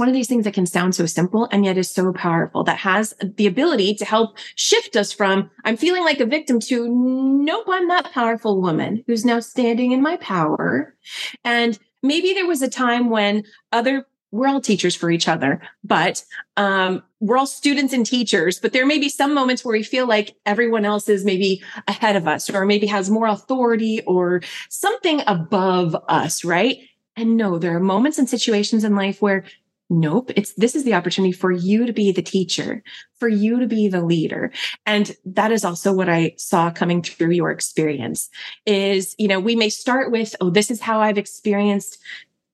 one 0.00 0.08
of 0.08 0.14
these 0.14 0.28
things 0.28 0.44
that 0.44 0.54
can 0.54 0.64
sound 0.64 0.94
so 0.94 1.04
simple 1.04 1.46
and 1.52 1.62
yet 1.62 1.76
is 1.76 1.90
so 1.90 2.10
powerful 2.10 2.64
that 2.64 2.78
has 2.78 3.12
the 3.22 3.46
ability 3.46 3.94
to 3.94 4.04
help 4.06 4.38
shift 4.54 4.96
us 4.96 5.12
from 5.12 5.50
I'm 5.66 5.76
feeling 5.76 6.04
like 6.04 6.20
a 6.20 6.26
victim 6.26 6.58
to 6.60 6.88
nope, 6.88 7.66
I'm 7.68 7.86
that 7.88 8.10
powerful 8.10 8.62
woman 8.62 9.04
who's 9.06 9.26
now 9.26 9.40
standing 9.40 9.92
in 9.92 10.00
my 10.00 10.16
power. 10.16 10.96
And 11.44 11.78
maybe 12.02 12.32
there 12.32 12.46
was 12.46 12.62
a 12.62 12.70
time 12.70 13.10
when 13.10 13.44
other 13.72 14.06
we're 14.32 14.46
all 14.46 14.60
teachers 14.60 14.94
for 14.94 15.10
each 15.10 15.28
other, 15.28 15.60
but 15.82 16.24
um, 16.56 17.02
we're 17.18 17.36
all 17.36 17.46
students 17.46 17.92
and 17.92 18.06
teachers. 18.06 18.60
But 18.60 18.72
there 18.72 18.86
may 18.86 18.98
be 18.98 19.08
some 19.08 19.34
moments 19.34 19.64
where 19.64 19.72
we 19.76 19.82
feel 19.82 20.06
like 20.06 20.36
everyone 20.46 20.84
else 20.84 21.08
is 21.08 21.24
maybe 21.24 21.62
ahead 21.88 22.14
of 22.14 22.28
us, 22.28 22.48
or 22.48 22.64
maybe 22.64 22.86
has 22.86 23.10
more 23.10 23.26
authority, 23.26 24.02
or 24.06 24.40
something 24.68 25.20
above 25.26 25.96
us, 26.08 26.44
right? 26.44 26.78
And 27.16 27.36
no, 27.36 27.58
there 27.58 27.76
are 27.76 27.80
moments 27.80 28.18
and 28.18 28.30
situations 28.30 28.84
in 28.84 28.94
life 28.94 29.20
where 29.20 29.44
Nope. 29.92 30.30
It's 30.36 30.54
this 30.54 30.76
is 30.76 30.84
the 30.84 30.94
opportunity 30.94 31.32
for 31.32 31.50
you 31.50 31.84
to 31.84 31.92
be 31.92 32.12
the 32.12 32.22
teacher, 32.22 32.82
for 33.18 33.28
you 33.28 33.58
to 33.58 33.66
be 33.66 33.88
the 33.88 34.00
leader. 34.00 34.52
And 34.86 35.16
that 35.24 35.50
is 35.50 35.64
also 35.64 35.92
what 35.92 36.08
I 36.08 36.34
saw 36.38 36.70
coming 36.70 37.02
through 37.02 37.32
your 37.32 37.50
experience 37.50 38.30
is, 38.66 39.16
you 39.18 39.26
know, 39.26 39.40
we 39.40 39.56
may 39.56 39.68
start 39.68 40.12
with, 40.12 40.36
oh, 40.40 40.48
this 40.48 40.70
is 40.70 40.80
how 40.80 41.00
I've 41.00 41.18
experienced 41.18 41.98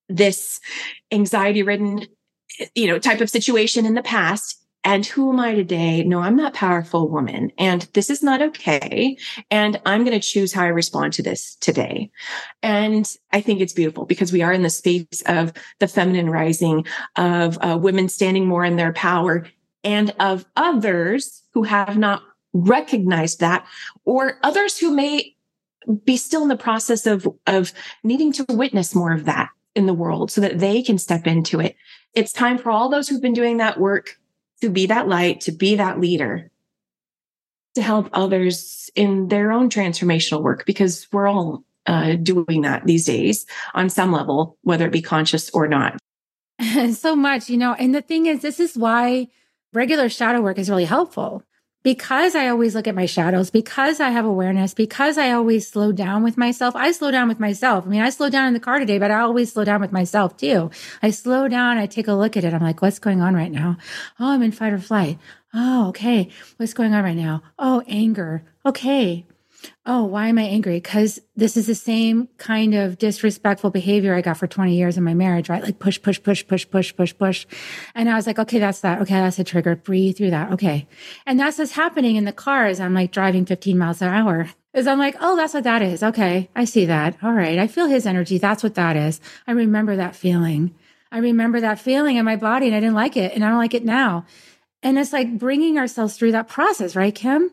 this 0.09 0.61
anxiety 1.12 1.62
ridden, 1.62 2.07
you 2.75 2.87
know, 2.87 2.99
type 2.99 3.20
of 3.20 3.29
situation 3.29 3.85
in 3.85 3.92
the 3.92 4.03
past. 4.03 4.65
And 4.85 5.05
who 5.05 5.33
am 5.33 5.41
I 5.41 5.55
today? 5.55 6.05
No, 6.05 6.21
I'm 6.21 6.37
not 6.37 6.55
powerful 6.55 7.09
woman 7.09 7.51
and 7.59 7.83
this 7.93 8.09
is 8.09 8.23
not 8.23 8.41
okay. 8.41 9.17
And 9.51 9.81
I'm 9.85 10.05
going 10.05 10.19
to 10.19 10.27
choose 10.27 10.53
how 10.53 10.62
I 10.62 10.69
respond 10.69 11.12
to 11.15 11.23
this 11.23 11.57
today. 11.57 12.11
And 12.62 13.11
I 13.33 13.41
think 13.41 13.61
it's 13.61 13.73
beautiful 13.73 14.07
because 14.07 14.33
we 14.33 14.43
are 14.43 14.53
in 14.53 14.62
the 14.62 14.71
space 14.71 15.23
of 15.27 15.53
the 15.81 15.89
feminine 15.89 16.31
rising 16.31 16.87
of 17.17 17.59
uh, 17.61 17.77
women 17.77 18.09
standing 18.09 18.47
more 18.47 18.65
in 18.65 18.77
their 18.77 18.93
power 18.93 19.47
and 19.83 20.15
of 20.21 20.45
others 20.57 21.43
who 21.53 21.65
have 21.65 21.99
not 21.99 22.23
recognized 22.53 23.41
that 23.41 23.67
or 24.05 24.39
others 24.43 24.79
who 24.79 24.95
may 24.95 25.35
be 26.05 26.17
still 26.17 26.43
in 26.43 26.49
the 26.49 26.57
process 26.57 27.07
of, 27.07 27.29
of 27.47 27.73
needing 28.03 28.33
to 28.33 28.45
witness 28.49 28.95
more 28.95 29.12
of 29.12 29.25
that 29.25 29.49
in 29.75 29.87
the 29.87 29.95
world 29.95 30.31
so 30.31 30.41
that 30.41 30.59
they 30.59 30.83
can 30.83 30.99
step 30.99 31.27
into 31.27 31.61
it. 31.61 31.77
It's 32.15 32.33
time 32.33 32.59
for 32.59 32.71
all 32.71 32.89
those 32.89 33.09
who've 33.09 33.23
been 33.23 33.35
doing 33.35 33.59
that 33.59 33.79
work 33.79 34.19
to 34.61 34.71
be 34.71 34.87
that 34.87 35.09
light, 35.09 35.40
to 35.42 35.53
be 35.53 35.77
that 35.77 36.01
leader, 36.01 36.51
to 37.75 37.83
help 37.83 38.09
others 38.12 38.90
in 38.95 39.29
their 39.29 39.53
own 39.53 39.69
transformational 39.69 40.42
work, 40.42 40.64
because 40.66 41.07
we're 41.12 41.27
all 41.27 41.64
uh, 41.87 42.14
doing 42.14 42.62
that 42.62 42.85
these 42.87 43.05
days 43.05 43.47
on 43.75 43.88
some 43.88 44.12
level, 44.12 44.57
whether 44.62 44.87
it 44.87 44.92
be 44.92 45.03
conscious 45.03 45.51
or 45.51 45.69
not. 45.69 45.99
so 46.92 47.14
much, 47.14 47.49
you 47.49 47.57
know, 47.57 47.75
and 47.75 47.95
the 47.95 48.03
thing 48.03 48.27
is, 48.27 48.40
this 48.40 48.59
is 48.59 48.77
why 48.77 49.29
regular 49.73 50.09
shadow 50.09 50.40
work 50.40 50.59
is 50.59 50.71
really 50.71 50.87
helpful 50.87 51.42
because 51.87 52.35
I 52.35 52.49
always 52.49 52.75
look 52.75 52.88
at 52.88 52.96
my 52.96 53.07
shadows, 53.07 53.49
because 53.49 54.01
I 54.01 54.09
have 54.09 54.25
awareness, 54.25 54.75
because 54.75 55.16
I 55.18 55.31
always 55.31 55.68
slow 55.68 55.92
down 55.92 56.25
with 56.25 56.37
myself. 56.37 56.75
I 56.75 56.90
slow 56.90 57.12
down 57.12 57.29
with 57.29 57.38
myself. 57.38 57.87
I 57.87 57.88
mean, 57.88 58.01
I 58.01 58.11
slow 58.11 58.29
down 58.29 58.49
in 58.49 58.55
the 58.55 58.59
car 58.59 58.81
today, 58.81 58.99
but 58.99 59.12
I 59.12 59.20
always 59.20 59.53
slow 59.53 59.62
down 59.62 59.81
with 59.81 59.92
myself 59.92 60.37
too. 60.37 60.72
I 61.01 61.11
slow 61.11 61.46
down. 61.46 61.79
I 61.79 61.87
take 61.87 62.09
a 62.09 62.14
look 62.14 62.37
at 62.37 62.42
it. 62.42 62.53
I'm 62.53 62.61
like, 62.61 62.83
what's 62.83 62.99
going 62.99 63.22
on 63.22 63.37
right 63.37 63.53
now? 63.53 63.77
Oh, 64.18 64.33
I'm 64.33 64.42
in 64.42 64.51
fight 64.51 64.72
or 64.72 64.81
flight. 64.81 65.20
Oh, 65.55 65.90
okay. 65.90 66.29
What's 66.57 66.75
going 66.75 66.92
on 66.92 67.05
right 67.05 67.14
now? 67.14 67.44
Oh, 67.57 67.85
anger. 67.87 68.42
Okay. 68.66 69.25
Oh, 69.85 70.05
why 70.05 70.29
am 70.29 70.38
I 70.38 70.42
angry? 70.42 70.77
Because 70.77 71.21
this 71.37 71.57
is 71.57 71.66
the 71.66 71.75
same 71.75 72.29
kind 72.38 72.75
of 72.75 72.99
disrespectful 72.99 73.71
behavior 73.71 74.14
I 74.14 74.21
got 74.21 74.37
for 74.37 74.47
20 74.47 74.75
years 74.77 74.97
in 74.97 75.05
my 75.05 75.14
marriage, 75.14 75.49
right? 75.49 75.62
Like 75.62 75.79
push, 75.79 76.01
push, 76.01 76.23
push, 76.23 76.47
push, 76.47 76.69
push, 76.69 76.95
push, 76.95 77.16
push. 77.16 77.47
And 77.95 78.09
I 78.09 78.14
was 78.14 78.27
like, 78.27 78.38
okay, 78.38 78.59
that's 78.59 78.81
that. 78.81 79.01
Okay, 79.03 79.14
that's 79.14 79.38
a 79.38 79.45
trigger. 79.45 79.77
Breathe 79.77 80.16
through 80.16 80.31
that. 80.31 80.53
Okay. 80.53 80.88
And 81.25 81.38
that's 81.38 81.59
what's 81.59 81.73
happening 81.73 82.16
in 82.16 82.25
the 82.25 82.33
car 82.33 82.66
as 82.66 82.81
I'm 82.81 82.95
like 82.95 83.12
driving 83.12 83.47
15 83.47 83.79
miles 83.79 84.03
an 84.03 84.09
hour. 84.09 84.51
Is 84.75 84.87
I'm 84.87 84.99
like, 84.99 85.16
oh, 85.21 85.37
that's 85.37 85.55
what 85.55 85.64
that 85.64 85.81
is. 85.81 86.03
Okay, 86.03 86.51
I 86.55 86.64
see 86.64 86.85
that. 86.85 87.16
All 87.23 87.33
right. 87.33 87.59
I 87.59 87.66
feel 87.66 87.87
his 87.87 88.07
energy. 88.07 88.37
That's 88.38 88.62
what 88.62 88.75
that 88.75 88.97
is. 88.97 89.21
I 89.47 89.53
remember 89.53 89.97
that 89.97 90.14
feeling. 90.14 90.75
I 91.11 91.19
remember 91.19 91.61
that 91.61 91.79
feeling 91.79 92.16
in 92.16 92.25
my 92.25 92.37
body 92.37 92.66
and 92.66 92.77
I 92.77 92.81
didn't 92.81 92.95
like 92.95 93.16
it. 93.16 93.33
And 93.33 93.45
I 93.45 93.49
don't 93.49 93.59
like 93.59 93.75
it 93.75 93.85
now. 93.85 94.27
And 94.83 94.99
it's 94.99 95.12
like 95.12 95.38
bringing 95.38 95.79
ourselves 95.79 96.16
through 96.16 96.33
that 96.33 96.49
process, 96.49 96.95
right, 96.95 97.14
Kim? 97.14 97.51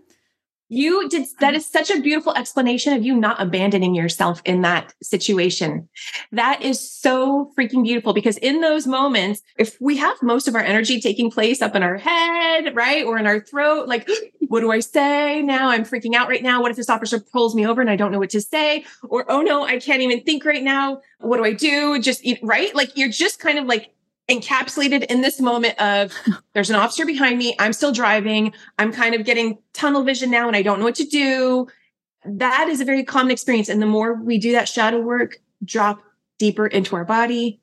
You 0.73 1.07
did 1.07 1.27
that 1.39 1.53
is 1.53 1.69
such 1.69 1.91
a 1.91 2.01
beautiful 2.01 2.33
explanation 2.33 2.93
of 2.93 3.03
you 3.03 3.15
not 3.15 3.39
abandoning 3.39 3.93
yourself 3.93 4.41
in 4.43 4.63
that 4.63 4.91
situation. 5.03 5.87
That 6.31 6.63
is 6.63 6.79
so 6.79 7.51
freaking 7.55 7.83
beautiful 7.83 8.11
because 8.11 8.37
in 8.37 8.59
those 8.61 8.87
moments, 8.87 9.43
if 9.55 9.77
we 9.79 9.97
have 9.97 10.17
most 10.23 10.47
of 10.47 10.55
our 10.55 10.63
energy 10.63 10.99
taking 10.99 11.29
place 11.29 11.61
up 11.61 11.75
in 11.75 11.83
our 11.83 11.97
head, 11.97 12.75
right? 12.75 13.05
Or 13.05 13.19
in 13.19 13.27
our 13.27 13.39
throat, 13.39 13.87
like, 13.87 14.09
what 14.47 14.61
do 14.61 14.71
I 14.71 14.79
say 14.79 15.43
now? 15.43 15.69
I'm 15.69 15.83
freaking 15.83 16.15
out 16.15 16.27
right 16.27 16.41
now. 16.41 16.59
What 16.59 16.71
if 16.71 16.77
this 16.77 16.89
officer 16.89 17.19
pulls 17.19 17.53
me 17.53 17.67
over 17.67 17.79
and 17.79 17.89
I 17.89 17.95
don't 17.95 18.11
know 18.11 18.19
what 18.19 18.31
to 18.31 18.41
say? 18.41 18.83
Or, 19.03 19.25
oh 19.29 19.43
no, 19.43 19.63
I 19.63 19.77
can't 19.77 20.01
even 20.01 20.23
think 20.23 20.43
right 20.43 20.63
now. 20.63 21.01
What 21.19 21.37
do 21.37 21.45
I 21.45 21.53
do? 21.53 21.99
Just, 21.99 22.27
right? 22.41 22.73
Like 22.73 22.97
you're 22.97 23.09
just 23.09 23.39
kind 23.39 23.59
of 23.59 23.65
like 23.67 23.93
encapsulated 24.29 25.03
in 25.05 25.21
this 25.21 25.39
moment 25.39 25.79
of 25.81 26.13
there's 26.53 26.69
an 26.69 26.75
officer 26.75 27.05
behind 27.05 27.37
me. 27.37 27.55
I'm 27.59 27.73
still 27.73 27.91
driving. 27.91 28.53
I'm 28.79 28.91
kind 28.91 29.15
of 29.15 29.25
getting 29.25 29.57
tunnel 29.73 30.03
vision 30.03 30.31
now 30.31 30.47
and 30.47 30.55
I 30.55 30.61
don't 30.61 30.79
know 30.79 30.85
what 30.85 30.95
to 30.95 31.05
do. 31.05 31.67
that 32.25 32.69
is 32.69 32.79
a 32.79 32.85
very 32.85 33.03
common 33.03 33.31
experience. 33.31 33.69
And 33.69 33.81
the 33.81 33.85
more 33.87 34.13
we 34.13 34.37
do 34.37 34.53
that 34.53 34.69
shadow 34.69 34.99
work, 34.99 35.39
drop 35.63 36.01
deeper 36.39 36.67
into 36.67 36.95
our 36.95 37.05
body, 37.05 37.59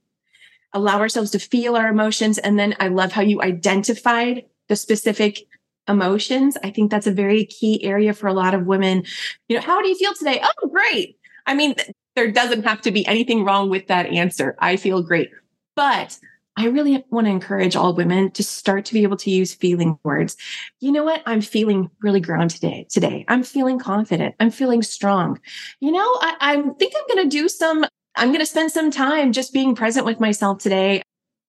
allow 0.72 1.00
ourselves 1.00 1.30
to 1.32 1.38
feel 1.38 1.76
our 1.76 1.88
emotions. 1.88 2.38
And 2.38 2.58
then 2.58 2.76
I 2.78 2.88
love 2.88 3.12
how 3.12 3.22
you 3.22 3.42
identified 3.42 4.44
the 4.68 4.76
specific 4.76 5.46
emotions. 5.88 6.56
I 6.62 6.70
think 6.70 6.90
that's 6.90 7.06
a 7.06 7.12
very 7.12 7.44
key 7.46 7.82
area 7.82 8.12
for 8.12 8.28
a 8.28 8.32
lot 8.32 8.54
of 8.54 8.66
women. 8.66 9.04
You 9.48 9.56
know, 9.56 9.62
how 9.62 9.82
do 9.82 9.88
you 9.88 9.96
feel 9.96 10.14
today? 10.14 10.40
Oh, 10.42 10.68
great. 10.68 11.18
I 11.46 11.54
mean, 11.54 11.74
there 12.14 12.30
doesn't 12.30 12.64
have 12.64 12.80
to 12.82 12.92
be 12.92 13.06
anything 13.06 13.44
wrong 13.44 13.70
with 13.70 13.88
that 13.88 14.06
answer. 14.06 14.56
I 14.58 14.76
feel 14.76 15.02
great. 15.02 15.30
But 15.74 16.18
I 16.60 16.66
really 16.66 17.02
want 17.08 17.26
to 17.26 17.30
encourage 17.30 17.74
all 17.74 17.94
women 17.94 18.30
to 18.32 18.42
start 18.42 18.84
to 18.84 18.92
be 18.92 19.02
able 19.02 19.16
to 19.16 19.30
use 19.30 19.54
feeling 19.54 19.98
words. 20.04 20.36
You 20.80 20.92
know 20.92 21.02
what? 21.02 21.22
I'm 21.24 21.40
feeling 21.40 21.88
really 22.02 22.20
grounded 22.20 22.60
today. 22.60 22.86
Today, 22.90 23.24
I'm 23.28 23.42
feeling 23.42 23.78
confident. 23.78 24.34
I'm 24.40 24.50
feeling 24.50 24.82
strong. 24.82 25.40
You 25.80 25.90
know, 25.90 26.04
I, 26.20 26.36
I 26.38 26.56
think 26.78 26.92
I'm 26.94 27.16
going 27.16 27.30
to 27.30 27.34
do 27.34 27.48
some. 27.48 27.86
I'm 28.14 28.28
going 28.28 28.40
to 28.40 28.46
spend 28.46 28.72
some 28.72 28.90
time 28.90 29.32
just 29.32 29.54
being 29.54 29.74
present 29.74 30.04
with 30.04 30.20
myself 30.20 30.58
today. 30.58 31.00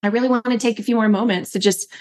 I 0.01 0.07
really 0.07 0.29
want 0.29 0.45
to 0.45 0.57
take 0.57 0.79
a 0.79 0.83
few 0.83 0.95
more 0.95 1.09
moments 1.09 1.51
to 1.51 1.59
just 1.59 1.91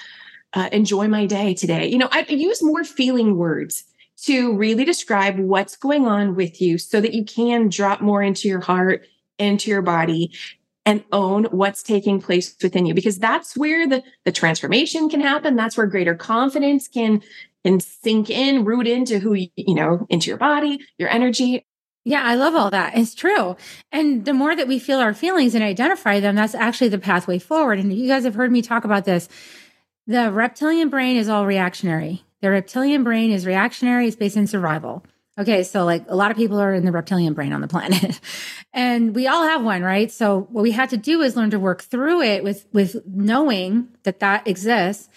uh, 0.53 0.69
enjoy 0.71 1.09
my 1.09 1.27
day 1.27 1.55
today. 1.55 1.89
You 1.89 1.99
know, 1.99 2.09
I 2.13 2.25
use 2.29 2.63
more 2.63 2.85
feeling 2.85 3.37
words 3.37 3.83
to 4.23 4.57
really 4.57 4.85
describe 4.85 5.37
what's 5.37 5.77
going 5.77 6.07
on 6.07 6.37
with 6.37 6.61
you 6.61 6.79
so 6.79 7.01
that 7.01 7.13
you 7.13 7.25
can 7.25 7.71
drop 7.71 8.03
more 8.03 8.23
into 8.23 8.47
your 8.47 8.61
heart, 8.61 9.05
into 9.41 9.69
your 9.69 9.83
body 9.83 10.31
and 10.87 11.05
own 11.13 11.45
what's 11.45 11.83
taking 11.83 12.21
place 12.21 12.57
within 12.63 12.87
you 12.87 12.95
because 12.95 13.19
that's 13.19 13.57
where 13.57 13.87
the, 13.87 14.03
the 14.25 14.33
transformation 14.33 15.09
can 15.09 15.21
happen. 15.21 15.57
That's 15.57 15.77
where 15.77 15.87
greater 15.87 16.15
confidence 16.15 16.89
can, 16.89 17.23
can 17.65 17.81
sink 17.81 18.31
in, 18.31 18.65
root 18.65 18.87
into 18.87 19.19
who 19.19 19.35
you, 19.35 19.49
you 19.57 19.75
know, 19.75 20.07
into 20.09 20.29
your 20.29 20.39
body, 20.39 20.81
your 20.99 21.09
energy. 21.09 21.67
Yeah, 22.05 22.23
I 22.23 22.35
love 22.35 22.55
all 22.55 22.71
that. 22.71 22.97
It's 22.97 23.15
true. 23.15 23.57
And 23.93 24.25
the 24.25 24.33
more 24.33 24.57
that 24.57 24.69
we 24.69 24.79
feel 24.79 25.01
our 25.01 25.13
feelings 25.13 25.55
and 25.55 25.63
identify 25.63 26.19
them, 26.19 26.35
that's 26.35 26.55
actually 26.55 26.89
the 26.89 26.99
pathway 26.99 27.39
forward. 27.39 27.79
And 27.79 27.93
you 27.93 28.09
guys 28.09 28.25
have 28.25 28.35
heard 28.35 28.51
me 28.51 28.63
talk 28.63 28.85
about 28.85 29.05
this. 29.05 29.29
The 30.07 30.33
reptilian 30.33 30.89
brain 30.89 31.17
is 31.17 31.29
all 31.29 31.45
reactionary. 31.47 32.25
The 32.41 32.51
reptilian 32.51 33.05
brain 33.05 33.31
is 33.31 33.47
reactionary, 33.47 34.07
it's 34.09 34.17
based 34.17 34.37
in 34.37 34.47
survival. 34.47 35.05
Okay, 35.41 35.63
so 35.63 35.87
like 35.87 36.05
a 36.09 36.15
lot 36.15 36.31
of 36.31 36.37
people 36.37 36.61
are 36.61 36.75
in 36.75 36.85
the 36.85 36.93
reptilian 36.93 37.33
brain 37.33 37.55
on 37.55 37.63
the 37.63 37.69
planet. 37.69 38.21
and 38.75 39.15
we 39.15 39.27
all 39.27 39.43
have 39.43 39.65
one, 39.65 39.83
right? 39.83 40.13
So 40.13 40.43
what 40.51 40.61
we 40.61 40.71
had 40.71 40.91
to 40.91 40.99
do 40.99 41.23
is 41.23 41.35
learn 41.35 41.51
to 41.51 41.59
work 41.59 41.83
through 41.83 42.21
it 42.21 42.45
with 42.45 42.67
with 42.75 42.97
knowing 43.07 43.89
that 44.03 44.21
that 44.21 44.47
exists 44.47 45.09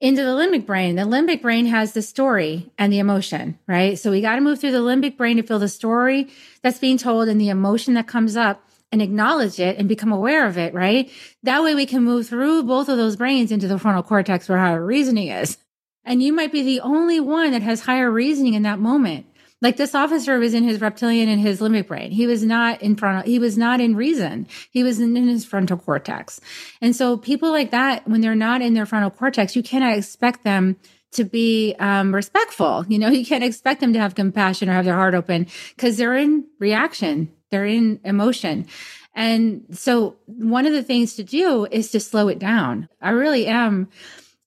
into 0.00 0.22
the 0.22 0.30
limbic 0.30 0.66
brain. 0.66 0.94
The 0.94 1.02
limbic 1.02 1.42
brain 1.42 1.66
has 1.66 1.94
the 1.94 2.02
story 2.02 2.70
and 2.78 2.92
the 2.92 3.00
emotion, 3.00 3.58
right? 3.66 3.98
So 3.98 4.12
we 4.12 4.20
got 4.20 4.36
to 4.36 4.40
move 4.40 4.60
through 4.60 4.70
the 4.70 4.78
limbic 4.78 5.16
brain 5.16 5.36
to 5.38 5.42
feel 5.42 5.58
the 5.58 5.68
story 5.68 6.28
that's 6.62 6.78
being 6.78 6.96
told 6.96 7.28
and 7.28 7.40
the 7.40 7.48
emotion 7.48 7.94
that 7.94 8.06
comes 8.06 8.36
up 8.36 8.62
and 8.92 9.02
acknowledge 9.02 9.58
it 9.58 9.78
and 9.78 9.88
become 9.88 10.12
aware 10.12 10.46
of 10.46 10.58
it, 10.58 10.74
right? 10.74 11.10
That 11.42 11.64
way 11.64 11.74
we 11.74 11.86
can 11.86 12.04
move 12.04 12.28
through 12.28 12.62
both 12.64 12.88
of 12.88 12.98
those 12.98 13.16
brains 13.16 13.50
into 13.50 13.66
the 13.66 13.80
frontal 13.80 14.04
cortex 14.04 14.48
where 14.48 14.58
our 14.58 14.84
reasoning 14.84 15.28
is. 15.28 15.58
And 16.04 16.22
you 16.22 16.32
might 16.32 16.52
be 16.52 16.62
the 16.62 16.80
only 16.80 17.20
one 17.20 17.52
that 17.52 17.62
has 17.62 17.82
higher 17.82 18.10
reasoning 18.10 18.54
in 18.54 18.62
that 18.62 18.78
moment. 18.78 19.26
Like 19.62 19.76
this 19.76 19.94
officer 19.94 20.38
was 20.40 20.54
in 20.54 20.64
his 20.64 20.80
reptilian 20.80 21.28
and 21.28 21.40
his 21.40 21.60
limbic 21.60 21.86
brain. 21.86 22.10
He 22.10 22.26
was 22.26 22.42
not 22.42 22.82
in 22.82 22.96
front 22.96 23.20
of, 23.20 23.24
he 23.24 23.38
was 23.38 23.56
not 23.56 23.80
in 23.80 23.94
reason. 23.94 24.48
He 24.70 24.82
was 24.82 24.98
in, 24.98 25.16
in 25.16 25.28
his 25.28 25.44
frontal 25.44 25.78
cortex. 25.78 26.40
And 26.80 26.94
so 26.94 27.16
people 27.16 27.50
like 27.52 27.70
that, 27.70 28.06
when 28.08 28.20
they're 28.20 28.34
not 28.34 28.60
in 28.60 28.74
their 28.74 28.86
frontal 28.86 29.10
cortex, 29.10 29.54
you 29.54 29.62
cannot 29.62 29.96
expect 29.96 30.42
them 30.42 30.76
to 31.12 31.24
be 31.24 31.76
um, 31.78 32.12
respectful. 32.12 32.84
You 32.88 32.98
know, 32.98 33.08
you 33.10 33.24
can't 33.24 33.44
expect 33.44 33.80
them 33.80 33.92
to 33.92 34.00
have 34.00 34.16
compassion 34.16 34.68
or 34.68 34.72
have 34.72 34.84
their 34.84 34.96
heart 34.96 35.14
open 35.14 35.46
because 35.76 35.96
they're 35.96 36.16
in 36.16 36.44
reaction, 36.58 37.32
they're 37.50 37.66
in 37.66 38.00
emotion. 38.04 38.66
And 39.14 39.66
so 39.70 40.16
one 40.26 40.66
of 40.66 40.72
the 40.72 40.82
things 40.82 41.14
to 41.16 41.22
do 41.22 41.66
is 41.70 41.90
to 41.92 42.00
slow 42.00 42.28
it 42.28 42.38
down. 42.38 42.88
I 43.00 43.10
really 43.10 43.46
am 43.46 43.88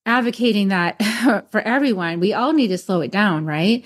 advocating 0.05 0.69
that 0.69 1.01
for 1.51 1.61
everyone. 1.61 2.19
We 2.19 2.33
all 2.33 2.51
need 2.51 2.67
to 2.67 2.77
slow 2.77 3.01
it 3.01 3.11
down, 3.11 3.45
right? 3.45 3.85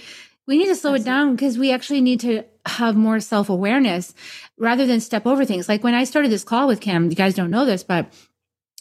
We 0.49 0.57
need 0.57 0.65
to 0.65 0.75
slow 0.75 0.95
it 0.95 1.05
down 1.05 1.35
because 1.35 1.59
we 1.59 1.71
actually 1.71 2.01
need 2.01 2.21
to 2.21 2.43
have 2.65 2.95
more 2.95 3.19
self 3.19 3.49
awareness 3.49 4.15
rather 4.57 4.87
than 4.87 4.99
step 4.99 5.27
over 5.27 5.45
things. 5.45 5.69
Like 5.69 5.83
when 5.83 5.93
I 5.93 6.05
started 6.05 6.31
this 6.31 6.43
call 6.43 6.67
with 6.67 6.81
Kim, 6.81 7.11
you 7.11 7.15
guys 7.15 7.35
don't 7.35 7.51
know 7.51 7.65
this, 7.65 7.83
but 7.83 8.11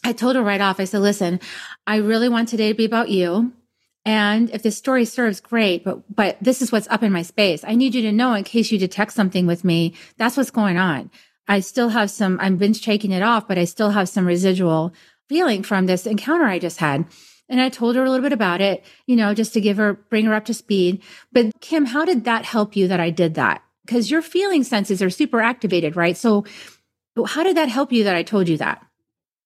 I 0.03 0.13
told 0.13 0.35
her 0.35 0.41
right 0.41 0.61
off, 0.61 0.79
I 0.79 0.85
said, 0.85 1.01
listen, 1.01 1.39
I 1.85 1.97
really 1.97 2.27
want 2.27 2.49
today 2.49 2.69
to 2.69 2.73
be 2.73 2.85
about 2.85 3.09
you. 3.09 3.53
And 4.03 4.49
if 4.49 4.63
this 4.63 4.77
story 4.77 5.05
serves, 5.05 5.39
great, 5.39 5.83
but 5.83 6.01
but 6.09 6.37
this 6.41 6.63
is 6.63 6.71
what's 6.71 6.87
up 6.87 7.03
in 7.03 7.11
my 7.11 7.21
space. 7.21 7.63
I 7.63 7.75
need 7.75 7.93
you 7.93 8.01
to 8.01 8.11
know 8.11 8.33
in 8.33 8.45
case 8.45 8.71
you 8.71 8.79
detect 8.79 9.13
something 9.13 9.45
with 9.45 9.63
me, 9.63 9.93
that's 10.17 10.37
what's 10.37 10.49
going 10.49 10.77
on. 10.77 11.11
I 11.47 11.59
still 11.59 11.89
have 11.89 12.09
some, 12.09 12.39
I'm 12.41 12.57
been 12.57 12.73
shaking 12.73 13.11
it 13.11 13.21
off, 13.21 13.47
but 13.47 13.59
I 13.59 13.65
still 13.65 13.91
have 13.91 14.09
some 14.09 14.25
residual 14.25 14.91
feeling 15.27 15.61
from 15.61 15.85
this 15.85 16.07
encounter 16.07 16.45
I 16.45 16.57
just 16.57 16.79
had. 16.79 17.05
And 17.49 17.59
I 17.59 17.69
told 17.69 17.95
her 17.95 18.03
a 18.03 18.09
little 18.09 18.23
bit 18.23 18.33
about 18.33 18.61
it, 18.61 18.85
you 19.07 19.15
know, 19.15 19.33
just 19.33 19.53
to 19.53 19.61
give 19.61 19.77
her, 19.77 19.93
bring 19.93 20.25
her 20.25 20.33
up 20.33 20.45
to 20.45 20.53
speed. 20.53 21.01
But 21.31 21.51
Kim, 21.61 21.85
how 21.85 22.05
did 22.05 22.23
that 22.25 22.45
help 22.45 22.75
you 22.75 22.87
that 22.87 22.99
I 22.99 23.09
did 23.09 23.33
that? 23.35 23.63
Because 23.85 24.11
your 24.11 24.21
feeling 24.21 24.63
senses 24.63 25.01
are 25.01 25.09
super 25.09 25.41
activated, 25.41 25.95
right? 25.95 26.15
So 26.15 26.45
how 27.25 27.43
did 27.43 27.57
that 27.57 27.69
help 27.69 27.91
you 27.91 28.03
that 28.03 28.15
I 28.15 28.23
told 28.23 28.47
you 28.47 28.57
that? 28.57 28.85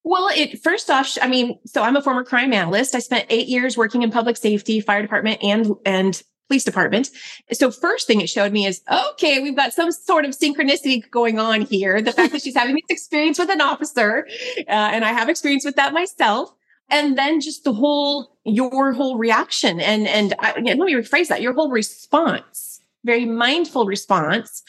Well, 0.03 0.29
it 0.35 0.61
first 0.61 0.89
off, 0.89 1.17
I 1.21 1.27
mean, 1.27 1.59
so 1.65 1.81
I'm 1.81 1.95
a 1.95 2.01
former 2.01 2.25
crime 2.25 2.51
analyst. 2.51 2.93
I 2.93 2.99
spent 2.99 3.25
eight 3.29 3.47
years 3.47 3.77
working 3.77 4.01
in 4.01 4.11
public 4.11 4.35
safety, 4.35 4.81
fire 4.81 5.01
department, 5.01 5.41
and 5.41 5.71
and 5.85 6.21
police 6.49 6.65
department. 6.65 7.09
So 7.53 7.71
first 7.71 8.05
thing 8.05 8.19
it 8.19 8.29
showed 8.29 8.51
me 8.51 8.65
is 8.65 8.81
okay, 8.91 9.39
we've 9.39 9.55
got 9.55 9.71
some 9.71 9.93
sort 9.93 10.25
of 10.25 10.31
synchronicity 10.31 11.09
going 11.09 11.39
on 11.39 11.61
here. 11.61 12.01
The 12.01 12.11
fact 12.11 12.33
that 12.33 12.41
she's 12.41 12.55
having 12.55 12.75
this 12.75 12.83
experience 12.89 13.39
with 13.39 13.49
an 13.49 13.61
officer, 13.61 14.27
uh, 14.57 14.61
and 14.67 15.05
I 15.05 15.13
have 15.13 15.29
experience 15.29 15.63
with 15.63 15.77
that 15.77 15.93
myself 15.93 16.53
and 16.89 17.17
then 17.17 17.41
just 17.41 17.63
the 17.63 17.73
whole 17.73 18.37
your 18.45 18.93
whole 18.93 19.17
reaction 19.17 19.79
and 19.79 20.07
and 20.07 20.33
I, 20.39 20.53
let 20.59 20.77
me 20.77 20.93
rephrase 20.93 21.27
that. 21.27 21.41
Your 21.41 21.53
whole 21.53 21.71
response 21.71 22.79
very 23.03 23.25
mindful 23.25 23.85
response 23.85 24.63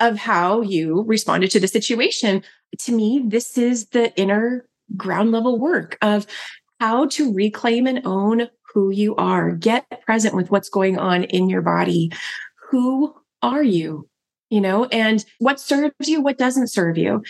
of 0.00 0.16
how 0.18 0.60
you 0.60 1.04
responded 1.06 1.50
to 1.50 1.60
the 1.60 1.68
situation. 1.68 2.42
To 2.80 2.92
me 2.92 3.22
this 3.26 3.56
is 3.58 3.86
the 3.88 4.14
inner 4.18 4.66
ground 4.96 5.32
level 5.32 5.58
work 5.58 5.96
of 6.02 6.26
how 6.80 7.06
to 7.06 7.32
reclaim 7.32 7.86
and 7.86 8.04
own 8.04 8.48
who 8.74 8.90
you 8.90 9.14
are. 9.16 9.52
Get 9.52 10.04
present 10.04 10.34
with 10.34 10.50
what's 10.50 10.68
going 10.68 10.98
on 10.98 11.24
in 11.24 11.48
your 11.48 11.62
body. 11.62 12.10
Who 12.70 13.14
are 13.42 13.62
you? 13.62 14.08
You 14.50 14.60
know 14.60 14.84
and 14.86 15.24
what 15.38 15.60
serves 15.60 15.94
you 16.06 16.20
what 16.20 16.38
doesn't 16.38 16.68
serve 16.68 16.98
you. 16.98 17.22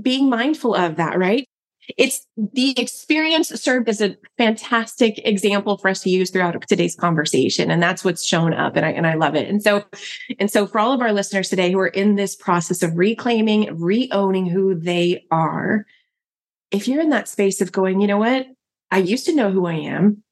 Being 0.00 0.28
mindful 0.28 0.74
of 0.74 0.96
that 0.96 1.18
right 1.18 1.48
it's 1.96 2.26
the 2.36 2.78
experience 2.78 3.48
served 3.48 3.88
as 3.88 4.00
a 4.00 4.16
fantastic 4.38 5.18
example 5.26 5.78
for 5.78 5.88
us 5.88 6.00
to 6.02 6.10
use 6.10 6.30
throughout 6.30 6.60
today's 6.68 6.94
conversation. 6.94 7.70
And 7.70 7.82
that's 7.82 8.04
what's 8.04 8.24
shown 8.24 8.52
up. 8.52 8.76
And 8.76 8.84
I, 8.84 8.90
and 8.90 9.06
I 9.06 9.14
love 9.14 9.34
it. 9.34 9.48
And 9.48 9.62
so, 9.62 9.84
and 10.38 10.50
so 10.50 10.66
for 10.66 10.78
all 10.78 10.92
of 10.92 11.00
our 11.00 11.12
listeners 11.12 11.48
today 11.48 11.72
who 11.72 11.78
are 11.78 11.88
in 11.88 12.16
this 12.16 12.36
process 12.36 12.82
of 12.82 12.96
reclaiming, 12.96 13.78
re-owning 13.78 14.46
who 14.46 14.74
they 14.74 15.24
are, 15.30 15.86
if 16.70 16.86
you're 16.86 17.02
in 17.02 17.10
that 17.10 17.28
space 17.28 17.60
of 17.60 17.72
going, 17.72 18.00
you 18.00 18.06
know 18.06 18.18
what? 18.18 18.46
I 18.90 18.98
used 18.98 19.26
to 19.26 19.34
know 19.34 19.50
who 19.50 19.66
I 19.66 19.74
am, 19.74 20.22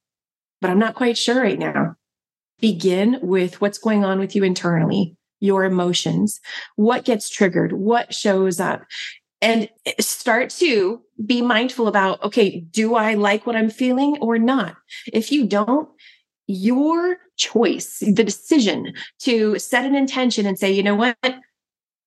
but 0.61 0.69
I'm 0.69 0.79
not 0.79 0.95
quite 0.95 1.17
sure 1.17 1.41
right 1.41 1.59
now. 1.59 1.95
Begin 2.59 3.19
with 3.21 3.61
what's 3.61 3.77
going 3.77 4.03
on 4.03 4.19
with 4.19 4.35
you 4.35 4.43
internally 4.43 5.15
your 5.39 5.63
emotions, 5.63 6.39
what 6.75 7.05
gets 7.05 7.29
triggered, 7.29 7.73
what 7.73 8.13
shows 8.13 8.59
up, 8.59 8.81
and 9.41 9.69
start 9.99 10.49
to 10.49 11.01
be 11.25 11.41
mindful 11.41 11.87
about 11.87 12.21
okay, 12.23 12.61
do 12.71 12.95
I 12.95 13.13
like 13.13 13.45
what 13.45 13.55
I'm 13.55 13.69
feeling 13.69 14.17
or 14.21 14.37
not? 14.37 14.75
If 15.11 15.31
you 15.31 15.45
don't, 15.45 15.89
your 16.47 17.17
choice, 17.37 17.99
the 17.99 18.23
decision 18.23 18.93
to 19.19 19.57
set 19.59 19.85
an 19.85 19.95
intention 19.95 20.45
and 20.45 20.57
say, 20.57 20.71
you 20.71 20.83
know 20.83 20.95
what? 20.95 21.17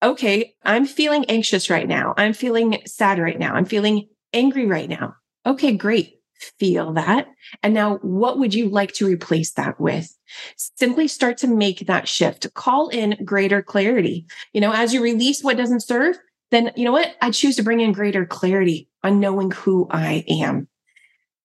Okay, 0.03 0.55
I'm 0.65 0.85
feeling 0.85 1.25
anxious 1.27 1.71
right 1.71 1.87
now. 1.87 2.13
I'm 2.17 2.33
feeling 2.33 2.83
sad 2.87 3.21
right 3.21 3.39
now. 3.39 3.55
I'm 3.55 3.65
feeling 3.65 4.09
angry 4.33 4.67
right 4.67 4.89
now. 4.89 5.15
Okay, 5.47 5.77
great. 5.77 6.17
Feel 6.59 6.93
that. 6.95 7.29
And 7.63 7.73
now, 7.73 7.99
what 7.99 8.39
would 8.39 8.53
you 8.53 8.69
like 8.69 8.93
to 8.95 9.07
replace 9.07 9.53
that 9.53 9.81
with? 9.81 10.13
Simply 10.57 11.07
start 11.07 11.39
to 11.39 11.47
make 11.47 11.87
that 11.87 12.09
shift. 12.09 12.53
Call 12.55 12.89
in 12.89 13.17
greater 13.25 13.63
clarity. 13.63 14.27
You 14.53 14.61
know, 14.61 14.73
as 14.73 14.93
you 14.93 15.01
release 15.01 15.45
what 15.45 15.57
doesn't 15.57 15.85
serve, 15.85 16.19
then 16.53 16.71
you 16.77 16.85
know 16.85 16.93
what? 16.93 17.17
I 17.21 17.31
choose 17.31 17.57
to 17.57 17.63
bring 17.63 17.81
in 17.81 17.93
greater 17.93 18.25
clarity 18.25 18.89
on 19.03 19.19
knowing 19.19 19.51
who 19.51 19.89
I 19.91 20.25
am. 20.29 20.69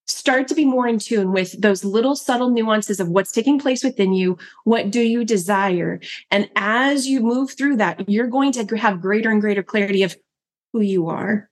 Start 0.06 0.48
to 0.50 0.56
be 0.56 0.66
more 0.66 0.88
in 0.88 1.00
tune 1.00 1.32
with 1.32 1.60
those 1.60 1.84
little 1.84 2.16
subtle 2.16 2.50
nuances 2.50 3.00
of 3.00 3.10
what's 3.10 3.32
taking 3.32 3.58
place 3.58 3.84
within 3.84 4.14
you. 4.14 4.38
What 4.64 4.92
do 4.92 5.02
you 5.02 5.26
desire? 5.26 6.00
And 6.30 6.50
as 6.56 7.08
you 7.08 7.22
move 7.22 7.52
through 7.52 7.78
that, 7.78 8.10
you're 8.10 8.28
going 8.28 8.52
to 8.54 8.78
have 8.78 9.02
greater 9.02 9.32
and 9.32 9.42
greater 9.42 9.64
clarity 9.64 10.04
of 10.04 10.16
who 10.72 10.82
you 10.82 11.08
are, 11.08 11.50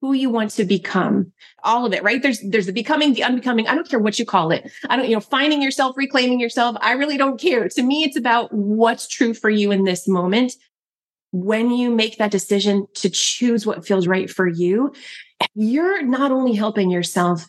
who 0.00 0.12
you 0.12 0.30
want 0.30 0.50
to 0.52 0.64
become 0.64 1.32
all 1.62 1.84
of 1.84 1.92
it 1.92 2.02
right 2.02 2.22
there's 2.22 2.40
there's 2.48 2.66
the 2.66 2.72
becoming 2.72 3.12
the 3.12 3.22
unbecoming 3.22 3.66
i 3.68 3.74
don't 3.74 3.88
care 3.88 3.98
what 3.98 4.18
you 4.18 4.24
call 4.24 4.50
it 4.50 4.70
i 4.88 4.96
don't 4.96 5.08
you 5.08 5.14
know 5.14 5.20
finding 5.20 5.60
yourself 5.60 5.94
reclaiming 5.96 6.40
yourself 6.40 6.74
i 6.80 6.92
really 6.92 7.18
don't 7.18 7.38
care 7.38 7.68
to 7.68 7.82
me 7.82 8.02
it's 8.02 8.16
about 8.16 8.50
what's 8.52 9.06
true 9.06 9.34
for 9.34 9.50
you 9.50 9.70
in 9.70 9.84
this 9.84 10.08
moment 10.08 10.54
when 11.32 11.70
you 11.70 11.90
make 11.90 12.18
that 12.18 12.30
decision 12.30 12.86
to 12.94 13.08
choose 13.08 13.64
what 13.66 13.86
feels 13.86 14.06
right 14.06 14.30
for 14.30 14.48
you 14.48 14.92
you're 15.54 16.02
not 16.02 16.32
only 16.32 16.52
helping 16.52 16.90
yourself 16.90 17.46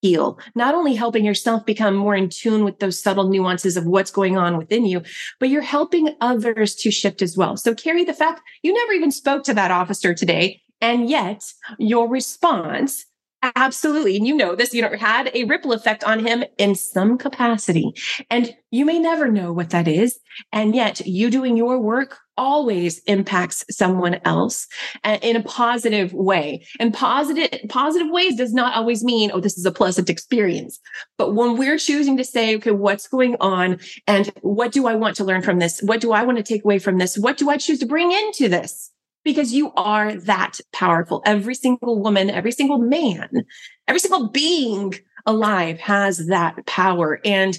heal, 0.00 0.38
not 0.54 0.74
only 0.74 0.94
helping 0.94 1.24
yourself 1.24 1.66
become 1.66 1.96
more 1.96 2.14
in 2.14 2.28
tune 2.28 2.64
with 2.64 2.78
those 2.78 3.02
subtle 3.02 3.28
nuances 3.28 3.76
of 3.76 3.86
what's 3.86 4.10
going 4.10 4.36
on 4.36 4.56
within 4.56 4.86
you, 4.86 5.02
but 5.40 5.48
you're 5.48 5.62
helping 5.62 6.14
others 6.20 6.74
to 6.76 6.90
shift 6.90 7.20
as 7.20 7.36
well. 7.36 7.56
So, 7.56 7.74
Kerri, 7.74 8.06
the 8.06 8.14
fact 8.14 8.42
you 8.62 8.72
never 8.72 8.92
even 8.92 9.10
spoke 9.10 9.42
to 9.44 9.54
that 9.54 9.70
officer 9.70 10.14
today, 10.14 10.62
and 10.80 11.10
yet 11.10 11.42
your 11.78 12.08
response 12.08 13.04
Absolutely. 13.42 14.16
And 14.16 14.26
you 14.26 14.34
know 14.34 14.56
this, 14.56 14.74
you 14.74 14.82
know, 14.82 14.96
had 14.96 15.30
a 15.32 15.44
ripple 15.44 15.72
effect 15.72 16.02
on 16.02 16.24
him 16.24 16.42
in 16.58 16.74
some 16.74 17.16
capacity. 17.16 17.92
And 18.30 18.56
you 18.72 18.84
may 18.84 18.98
never 18.98 19.28
know 19.28 19.52
what 19.52 19.70
that 19.70 19.86
is. 19.86 20.18
And 20.52 20.74
yet 20.74 21.06
you 21.06 21.30
doing 21.30 21.56
your 21.56 21.78
work 21.78 22.18
always 22.36 22.98
impacts 23.00 23.64
someone 23.70 24.20
else 24.24 24.66
uh, 25.04 25.18
in 25.22 25.36
a 25.36 25.42
positive 25.42 26.12
way. 26.12 26.66
And 26.80 26.92
positive, 26.92 27.48
positive 27.68 28.10
ways 28.10 28.36
does 28.36 28.52
not 28.52 28.74
always 28.74 29.04
mean, 29.04 29.30
oh, 29.32 29.40
this 29.40 29.56
is 29.56 29.66
a 29.66 29.72
pleasant 29.72 30.10
experience. 30.10 30.80
But 31.16 31.34
when 31.34 31.56
we're 31.56 31.78
choosing 31.78 32.16
to 32.16 32.24
say, 32.24 32.56
okay, 32.56 32.72
what's 32.72 33.06
going 33.06 33.36
on? 33.40 33.78
And 34.08 34.32
what 34.40 34.72
do 34.72 34.88
I 34.88 34.96
want 34.96 35.16
to 35.16 35.24
learn 35.24 35.42
from 35.42 35.60
this? 35.60 35.80
What 35.80 36.00
do 36.00 36.12
I 36.12 36.24
want 36.24 36.38
to 36.38 36.44
take 36.44 36.64
away 36.64 36.80
from 36.80 36.98
this? 36.98 37.16
What 37.16 37.38
do 37.38 37.50
I 37.50 37.56
choose 37.56 37.78
to 37.80 37.86
bring 37.86 38.10
into 38.10 38.48
this? 38.48 38.90
Because 39.28 39.52
you 39.52 39.70
are 39.74 40.14
that 40.14 40.58
powerful. 40.72 41.22
Every 41.26 41.54
single 41.54 42.00
woman, 42.00 42.30
every 42.30 42.50
single 42.50 42.78
man, 42.78 43.28
every 43.86 44.00
single 44.00 44.30
being 44.30 44.94
alive 45.26 45.78
has 45.80 46.28
that 46.28 46.64
power. 46.64 47.20
And 47.26 47.58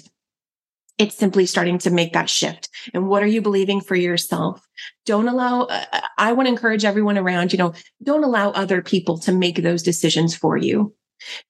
it's 0.98 1.14
simply 1.14 1.46
starting 1.46 1.78
to 1.78 1.90
make 1.90 2.12
that 2.12 2.28
shift. 2.28 2.70
And 2.92 3.06
what 3.06 3.22
are 3.22 3.28
you 3.28 3.40
believing 3.40 3.80
for 3.80 3.94
yourself? 3.94 4.66
Don't 5.06 5.28
allow, 5.28 5.66
uh, 5.66 6.00
I 6.18 6.32
want 6.32 6.48
to 6.48 6.52
encourage 6.52 6.84
everyone 6.84 7.16
around, 7.16 7.52
you 7.52 7.58
know, 7.58 7.72
don't 8.02 8.24
allow 8.24 8.50
other 8.50 8.82
people 8.82 9.16
to 9.20 9.32
make 9.32 9.62
those 9.62 9.84
decisions 9.84 10.34
for 10.34 10.56
you. 10.56 10.92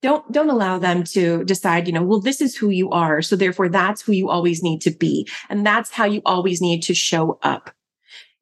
Don't, 0.03 0.31
don't 0.31 0.51
allow 0.51 0.79
them 0.79 1.03
to 1.15 1.45
decide, 1.45 1.87
you 1.87 1.95
know, 1.95 2.03
well, 2.03 2.21
this 2.21 2.43
is 2.43 2.55
who 2.55 2.69
you 2.69 2.91
are. 2.91 3.23
So 3.23 3.37
therefore 3.37 3.71
that's 3.71 4.03
who 4.03 4.13
you 4.13 4.29
always 4.29 4.63
need 4.63 4.83
to 4.83 4.91
be. 4.91 5.27
And 5.49 5.65
that's 5.65 5.91
how 5.91 6.05
you 6.05 6.21
always 6.27 6.61
need 6.61 6.83
to 6.83 6.95
show 6.95 7.39
up 7.43 7.71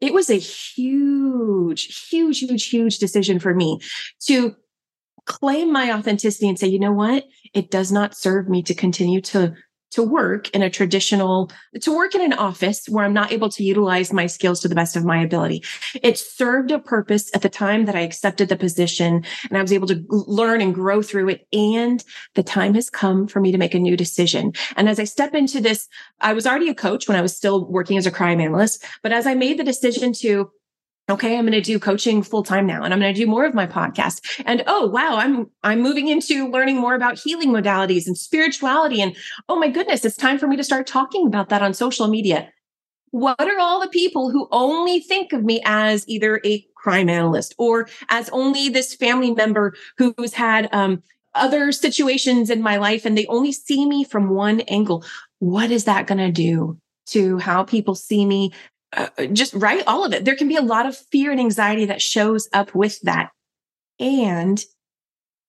it 0.00 0.12
was 0.12 0.30
a 0.30 0.38
huge, 0.38 2.08
huge, 2.08 2.40
huge, 2.40 2.68
huge 2.68 2.98
decision 2.98 3.38
for 3.38 3.54
me 3.54 3.80
to 4.26 4.54
claim 5.24 5.72
my 5.72 5.92
authenticity 5.92 6.48
and 6.48 6.58
say, 6.58 6.66
you 6.68 6.78
know 6.78 6.92
what? 6.92 7.24
It 7.54 7.70
does 7.70 7.92
not 7.92 8.16
serve 8.16 8.48
me 8.48 8.62
to 8.62 8.74
continue 8.74 9.20
to 9.22 9.54
to 9.90 10.02
work 10.02 10.50
in 10.50 10.62
a 10.62 10.70
traditional, 10.70 11.50
to 11.80 11.96
work 11.96 12.14
in 12.14 12.20
an 12.20 12.32
office 12.32 12.86
where 12.88 13.04
I'm 13.04 13.12
not 13.12 13.32
able 13.32 13.48
to 13.50 13.64
utilize 13.64 14.12
my 14.12 14.26
skills 14.26 14.60
to 14.60 14.68
the 14.68 14.74
best 14.74 14.96
of 14.96 15.04
my 15.04 15.22
ability. 15.22 15.64
It 16.02 16.18
served 16.18 16.70
a 16.70 16.78
purpose 16.78 17.30
at 17.34 17.42
the 17.42 17.48
time 17.48 17.86
that 17.86 17.96
I 17.96 18.00
accepted 18.00 18.48
the 18.48 18.56
position 18.56 19.24
and 19.48 19.58
I 19.58 19.62
was 19.62 19.72
able 19.72 19.88
to 19.88 20.04
learn 20.08 20.60
and 20.60 20.74
grow 20.74 21.02
through 21.02 21.30
it. 21.30 21.46
And 21.52 22.02
the 22.34 22.42
time 22.42 22.74
has 22.74 22.90
come 22.90 23.26
for 23.26 23.40
me 23.40 23.52
to 23.52 23.58
make 23.58 23.74
a 23.74 23.78
new 23.78 23.96
decision. 23.96 24.52
And 24.76 24.88
as 24.88 25.00
I 25.00 25.04
step 25.04 25.34
into 25.34 25.60
this, 25.60 25.88
I 26.20 26.32
was 26.32 26.46
already 26.46 26.68
a 26.68 26.74
coach 26.74 27.08
when 27.08 27.16
I 27.16 27.22
was 27.22 27.36
still 27.36 27.70
working 27.70 27.96
as 27.96 28.06
a 28.06 28.10
crime 28.10 28.40
analyst, 28.40 28.84
but 29.02 29.12
as 29.12 29.26
I 29.26 29.34
made 29.34 29.58
the 29.58 29.64
decision 29.64 30.12
to 30.14 30.50
okay 31.08 31.36
i'm 31.36 31.44
going 31.44 31.52
to 31.52 31.60
do 31.60 31.78
coaching 31.78 32.22
full 32.22 32.42
time 32.42 32.66
now 32.66 32.82
and 32.82 32.92
i'm 32.92 33.00
going 33.00 33.14
to 33.14 33.20
do 33.20 33.26
more 33.26 33.44
of 33.44 33.54
my 33.54 33.66
podcast. 33.66 34.42
And 34.44 34.62
oh 34.66 34.86
wow 34.86 35.16
i'm 35.16 35.46
i'm 35.62 35.80
moving 35.80 36.08
into 36.08 36.48
learning 36.50 36.76
more 36.76 36.94
about 36.94 37.18
healing 37.18 37.50
modalities 37.50 38.06
and 38.06 38.16
spirituality 38.16 39.00
and 39.00 39.16
oh 39.48 39.58
my 39.58 39.68
goodness 39.68 40.04
it's 40.04 40.16
time 40.16 40.38
for 40.38 40.46
me 40.46 40.56
to 40.56 40.64
start 40.64 40.86
talking 40.86 41.26
about 41.26 41.48
that 41.48 41.62
on 41.62 41.74
social 41.74 42.08
media. 42.08 42.48
What 43.10 43.40
are 43.40 43.58
all 43.58 43.80
the 43.80 43.88
people 43.88 44.30
who 44.30 44.48
only 44.52 45.00
think 45.00 45.32
of 45.32 45.42
me 45.42 45.62
as 45.64 46.06
either 46.08 46.40
a 46.44 46.66
crime 46.76 47.08
analyst 47.08 47.54
or 47.58 47.88
as 48.10 48.28
only 48.30 48.68
this 48.68 48.94
family 48.94 49.30
member 49.30 49.74
who's 49.96 50.34
had 50.34 50.68
um, 50.72 51.02
other 51.34 51.72
situations 51.72 52.50
in 52.50 52.60
my 52.60 52.76
life 52.76 53.06
and 53.06 53.16
they 53.16 53.26
only 53.26 53.52
see 53.52 53.86
me 53.86 54.04
from 54.04 54.30
one 54.30 54.60
angle? 54.62 55.04
What 55.38 55.70
is 55.70 55.84
that 55.84 56.06
going 56.06 56.18
to 56.18 56.30
do 56.30 56.78
to 57.06 57.38
how 57.38 57.64
people 57.64 57.94
see 57.94 58.26
me 58.26 58.52
uh, 58.96 59.26
just 59.32 59.52
right 59.54 59.82
all 59.86 60.04
of 60.04 60.12
it 60.12 60.24
there 60.24 60.36
can 60.36 60.48
be 60.48 60.56
a 60.56 60.62
lot 60.62 60.86
of 60.86 60.96
fear 60.96 61.30
and 61.30 61.40
anxiety 61.40 61.84
that 61.84 62.02
shows 62.02 62.48
up 62.52 62.74
with 62.74 63.00
that 63.02 63.30
and 64.00 64.64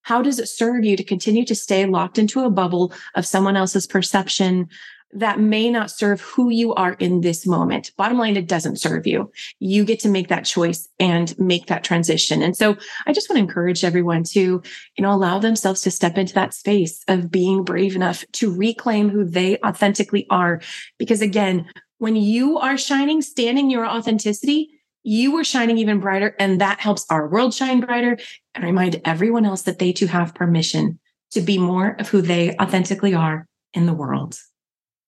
how 0.02 0.22
does 0.22 0.40
it 0.40 0.48
serve 0.48 0.84
you 0.84 0.98
to 0.98 1.04
continue 1.04 1.46
to 1.46 1.56
stay 1.56 1.86
locked 1.86 2.18
into 2.18 2.44
a 2.44 2.50
bubble 2.50 2.94
of 3.16 3.26
someone 3.26 3.56
else's 3.56 3.88
perception 3.88 4.68
that 5.12 5.40
may 5.40 5.70
not 5.70 5.90
serve 5.90 6.22
who 6.22 6.50
you 6.50 6.74
are 6.76 6.94
in 6.94 7.22
this 7.22 7.48
moment. 7.48 7.92
Bottom 7.98 8.18
line, 8.18 8.38
it 8.38 8.48
doesn't 8.48 8.80
serve 8.80 9.08
you. 9.08 9.32
You 9.60 9.84
get 9.84 10.00
to 10.02 10.10
make 10.10 10.28
that 10.28 10.46
choice 10.46 10.88
and 11.00 11.38
make 11.40 11.66
that 11.66 11.84
transition. 11.84 12.44
And 12.44 12.56
so 12.56 12.78
I 13.08 13.14
just 13.14 13.30
want 13.30 13.38
to 13.38 13.44
encourage 13.44 13.84
everyone 13.84 14.24
to, 14.26 14.40
you 14.40 15.02
know, 15.02 15.12
allow 15.12 15.40
themselves 15.40 15.82
to 15.82 15.92
step 15.92 16.18
into 16.18 16.36
that 16.36 16.54
space 16.54 17.04
of 17.08 17.32
being 17.32 17.64
brave 17.64 17.96
enough 17.96 18.24
to 18.34 18.54
reclaim 18.54 19.10
who 19.10 19.26
they 19.26 19.58
authentically 19.66 20.28
are. 20.30 20.62
Because 21.00 21.22
again, 21.22 21.68
when 22.00 22.16
you 22.16 22.58
are 22.58 22.78
shining, 22.78 23.22
standing 23.22 23.70
your 23.70 23.86
authenticity, 23.86 24.70
you 25.04 25.38
are 25.38 25.44
shining 25.44 25.78
even 25.78 26.00
brighter. 26.00 26.36
And 26.40 26.60
that 26.60 26.80
helps 26.80 27.06
our 27.10 27.28
world 27.28 27.54
shine 27.54 27.80
brighter 27.80 28.18
and 28.56 28.64
remind 28.64 29.02
everyone 29.06 29.46
else 29.46 29.62
that 29.64 29.80
they 29.80 29.94
too 29.94 30.08
have 30.08 30.34
permission 30.34 31.00
to 31.32 31.42
be 31.42 31.58
more 31.58 31.96
of 32.00 32.10
who 32.10 32.22
they 32.22 32.56
authentically 32.58 33.14
are 33.14 33.46
in 33.74 33.86
the 33.86 33.94
world. 33.94 34.38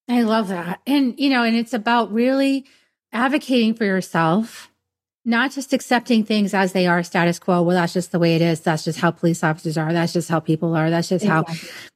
I 0.07 0.21
love 0.21 0.49
that. 0.49 0.81
And, 0.85 1.19
you 1.19 1.29
know, 1.29 1.43
and 1.43 1.55
it's 1.55 1.73
about 1.73 2.11
really 2.11 2.65
advocating 3.11 3.73
for 3.73 3.85
yourself, 3.85 4.69
not 5.23 5.51
just 5.51 5.73
accepting 5.73 6.23
things 6.23 6.53
as 6.53 6.73
they 6.73 6.87
are 6.87 7.03
status 7.03 7.39
quo. 7.39 7.61
Well, 7.61 7.75
that's 7.75 7.93
just 7.93 8.11
the 8.11 8.19
way 8.19 8.35
it 8.35 8.41
is. 8.41 8.61
That's 8.61 8.83
just 8.83 8.99
how 8.99 9.11
police 9.11 9.43
officers 9.43 9.77
are. 9.77 9.93
That's 9.93 10.13
just 10.13 10.29
how 10.29 10.39
people 10.39 10.75
are. 10.75 10.89
That's 10.89 11.09
just 11.09 11.25
how. 11.25 11.45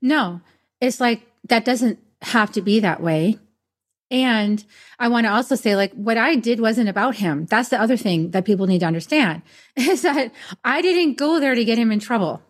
No, 0.02 0.42
it's 0.80 1.00
like 1.00 1.22
that 1.50 1.66
doesn't 1.66 2.00
have 2.22 2.52
to 2.54 2.62
be 2.62 2.80
that 2.80 3.02
way. 3.02 3.40
And 4.16 4.64
I 4.98 5.10
want 5.10 5.26
to 5.26 5.34
also 5.34 5.56
say, 5.56 5.76
like, 5.76 5.92
what 5.92 6.18
I 6.18 6.36
did 6.36 6.62
wasn't 6.62 6.88
about 6.88 7.18
him. 7.18 7.48
That's 7.48 7.68
the 7.68 7.82
other 7.82 7.98
thing 7.98 8.32
that 8.32 8.46
people 8.46 8.66
need 8.66 8.80
to 8.80 8.86
understand 8.86 9.42
is 9.76 10.04
that 10.04 10.32
I 10.64 10.82
didn't 10.82 11.18
go 11.18 11.42
there 11.42 11.54
to 11.54 11.66
get 11.66 11.78
him 11.78 11.92
in 11.92 12.00
trouble. 12.00 12.42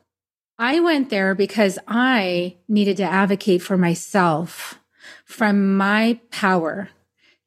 I 0.60 0.80
went 0.80 1.10
there 1.10 1.34
because 1.34 1.80
I 1.88 2.58
needed 2.68 2.98
to 2.98 3.04
advocate 3.04 3.64
for 3.64 3.78
myself 3.78 4.80
from 5.26 5.76
my 5.76 6.20
power 6.30 6.90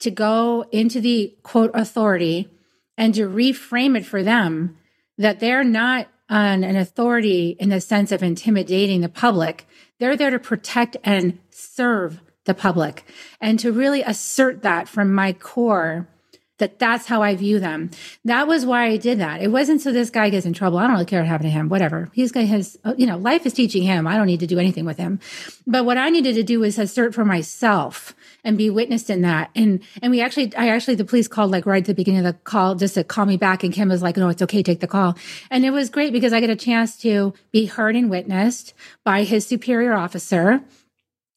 to 0.00 0.10
go 0.10 0.66
into 0.72 1.00
the 1.00 1.36
quote 1.44 1.70
authority 1.72 2.50
and 2.96 3.14
to 3.14 3.28
reframe 3.28 3.96
it 3.96 4.04
for 4.04 4.24
them 4.24 4.76
that 5.16 5.38
they're 5.38 5.62
not 5.62 6.08
on 6.28 6.64
an 6.64 6.74
authority 6.74 7.56
in 7.60 7.68
the 7.68 7.80
sense 7.80 8.10
of 8.10 8.24
intimidating 8.24 9.00
the 9.00 9.08
public. 9.08 9.64
They're 10.00 10.16
there 10.16 10.30
to 10.30 10.40
protect 10.40 10.96
and 11.04 11.38
serve 11.50 12.20
the 12.48 12.54
public 12.54 13.04
and 13.40 13.60
to 13.60 13.70
really 13.70 14.02
assert 14.02 14.62
that 14.62 14.88
from 14.88 15.12
my 15.12 15.32
core 15.32 16.08
that 16.58 16.78
that's 16.78 17.06
how 17.06 17.22
I 17.22 17.34
view 17.36 17.60
them. 17.60 17.90
That 18.24 18.46
was 18.46 18.66
why 18.66 18.86
I 18.86 18.96
did 18.96 19.20
that. 19.20 19.40
It 19.40 19.48
wasn't 19.48 19.80
so 19.80 19.92
this 19.92 20.10
guy 20.10 20.28
gets 20.28 20.44
in 20.44 20.52
trouble. 20.52 20.78
I 20.78 20.82
don't 20.82 20.92
really 20.92 21.04
care 21.04 21.20
what 21.20 21.28
happened 21.28 21.50
to 21.50 21.52
him. 21.52 21.68
Whatever. 21.68 22.10
He's 22.12 22.32
going 22.32 22.48
his, 22.48 22.78
uh, 22.84 22.94
you 22.98 23.06
know, 23.06 23.16
life 23.16 23.46
is 23.46 23.52
teaching 23.52 23.84
him. 23.84 24.06
I 24.06 24.16
don't 24.16 24.26
need 24.26 24.40
to 24.40 24.46
do 24.46 24.58
anything 24.58 24.84
with 24.84 24.98
him. 24.98 25.20
But 25.66 25.84
what 25.84 25.98
I 25.98 26.10
needed 26.10 26.34
to 26.34 26.42
do 26.42 26.60
was 26.60 26.78
assert 26.78 27.14
for 27.14 27.24
myself 27.24 28.14
and 28.42 28.58
be 28.58 28.70
witnessed 28.70 29.08
in 29.08 29.22
that. 29.22 29.50
And, 29.54 29.82
and 30.02 30.10
we 30.10 30.20
actually, 30.20 30.54
I 30.56 30.68
actually, 30.68 30.96
the 30.96 31.04
police 31.04 31.28
called 31.28 31.52
like 31.52 31.64
right 31.64 31.82
at 31.82 31.86
the 31.86 31.94
beginning 31.94 32.26
of 32.26 32.32
the 32.32 32.40
call 32.40 32.74
just 32.74 32.94
to 32.94 33.04
call 33.04 33.26
me 33.26 33.36
back. 33.36 33.62
And 33.62 33.72
Kim 33.72 33.88
was 33.88 34.02
like, 34.02 34.16
no, 34.16 34.28
it's 34.28 34.42
okay. 34.42 34.62
Take 34.62 34.80
the 34.80 34.88
call. 34.88 35.16
And 35.50 35.64
it 35.64 35.70
was 35.70 35.90
great 35.90 36.12
because 36.12 36.32
I 36.32 36.40
get 36.40 36.50
a 36.50 36.56
chance 36.56 36.96
to 36.98 37.34
be 37.52 37.66
heard 37.66 37.94
and 37.94 38.10
witnessed 38.10 38.74
by 39.04 39.22
his 39.22 39.46
superior 39.46 39.92
officer 39.92 40.64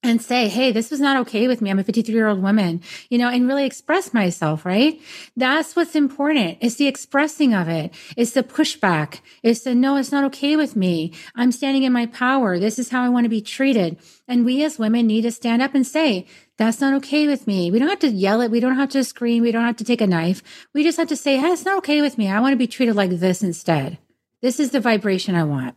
and 0.03 0.21
say, 0.21 0.47
Hey, 0.47 0.71
this 0.71 0.89
was 0.89 0.99
not 0.99 1.17
okay 1.17 1.47
with 1.47 1.61
me. 1.61 1.69
I'm 1.69 1.79
a 1.79 1.83
53 1.83 2.13
year 2.13 2.27
old 2.27 2.41
woman, 2.41 2.81
you 3.09 3.17
know, 3.17 3.29
and 3.29 3.47
really 3.47 3.65
express 3.65 4.13
myself, 4.13 4.65
right? 4.65 4.99
That's 5.35 5.75
what's 5.75 5.95
important. 5.95 6.57
It's 6.61 6.75
the 6.75 6.87
expressing 6.87 7.53
of 7.53 7.67
it. 7.69 7.93
It's 8.17 8.31
the 8.31 8.43
pushback. 8.43 9.19
It's 9.43 9.61
the, 9.61 9.75
no, 9.75 9.97
it's 9.97 10.11
not 10.11 10.23
okay 10.25 10.55
with 10.55 10.75
me. 10.75 11.13
I'm 11.35 11.51
standing 11.51 11.83
in 11.83 11.93
my 11.93 12.07
power. 12.07 12.57
This 12.57 12.79
is 12.79 12.89
how 12.89 13.03
I 13.03 13.09
want 13.09 13.25
to 13.25 13.29
be 13.29 13.41
treated. 13.41 13.97
And 14.27 14.45
we 14.45 14.63
as 14.63 14.79
women 14.79 15.07
need 15.07 15.21
to 15.21 15.31
stand 15.31 15.61
up 15.61 15.75
and 15.75 15.85
say, 15.85 16.25
that's 16.57 16.79
not 16.79 16.93
okay 16.95 17.27
with 17.27 17.47
me. 17.47 17.71
We 17.71 17.79
don't 17.79 17.89
have 17.89 17.99
to 17.99 18.09
yell 18.09 18.41
it. 18.41 18.51
We 18.51 18.59
don't 18.59 18.75
have 18.75 18.89
to 18.91 19.03
scream. 19.03 19.41
We 19.41 19.51
don't 19.51 19.65
have 19.65 19.77
to 19.77 19.83
take 19.83 20.01
a 20.01 20.07
knife. 20.07 20.67
We 20.73 20.83
just 20.83 20.97
have 20.97 21.07
to 21.07 21.15
say, 21.15 21.37
Hey, 21.37 21.47
it's 21.47 21.65
not 21.65 21.79
okay 21.79 22.01
with 22.01 22.17
me. 22.19 22.29
I 22.29 22.39
want 22.39 22.53
to 22.53 22.57
be 22.57 22.67
treated 22.67 22.95
like 22.95 23.09
this 23.09 23.41
instead. 23.41 23.97
This 24.41 24.59
is 24.59 24.71
the 24.71 24.79
vibration 24.79 25.33
I 25.33 25.43
want. 25.43 25.75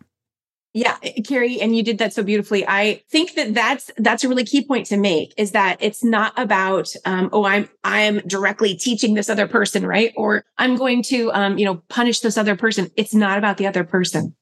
Yeah, 0.74 0.96
eh, 1.04 1.22
Kerri, 1.22 1.62
and 1.62 1.76
you 1.76 1.84
did 1.84 1.98
that 1.98 2.12
so 2.12 2.24
beautifully. 2.24 2.66
I 2.66 3.02
think 3.08 3.34
that 3.34 3.54
that's 3.54 3.92
that's 3.96 4.24
a 4.24 4.28
really 4.28 4.44
key 4.44 4.66
point 4.66 4.86
to 4.86 4.96
make 4.96 5.32
is 5.36 5.52
that 5.52 5.78
it's 5.80 6.02
not 6.02 6.32
about 6.36 6.92
um, 7.06 7.30
oh 7.32 7.44
I'm 7.46 7.68
I'm 7.84 8.18
directly 8.26 8.74
teaching 8.74 9.14
this 9.14 9.30
other 9.30 9.46
person 9.46 9.86
right 9.86 10.12
or 10.16 10.44
I'm 10.58 10.76
going 10.76 11.02
to 11.04 11.32
um, 11.32 11.58
you 11.58 11.64
know 11.64 11.76
punish 11.88 12.20
this 12.20 12.36
other 12.36 12.56
person. 12.56 12.90
It's 12.96 13.14
not 13.14 13.38
about 13.38 13.56
the 13.56 13.68
other 13.68 13.84
person. 13.84 14.34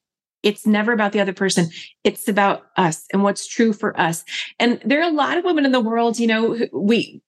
It's 0.42 0.66
never 0.66 0.92
about 0.92 1.12
the 1.12 1.20
other 1.20 1.34
person. 1.34 1.68
It's 2.02 2.26
about 2.28 2.64
us 2.76 3.04
and 3.12 3.22
what's 3.22 3.46
true 3.46 3.72
for 3.72 3.98
us. 4.00 4.24
And 4.58 4.80
there 4.84 5.00
are 5.00 5.08
a 5.08 5.14
lot 5.14 5.38
of 5.38 5.44
women 5.44 5.64
in 5.64 5.72
the 5.72 5.80
world, 5.80 6.18
you 6.18 6.26
know, 6.26 6.58
we, 6.72 7.22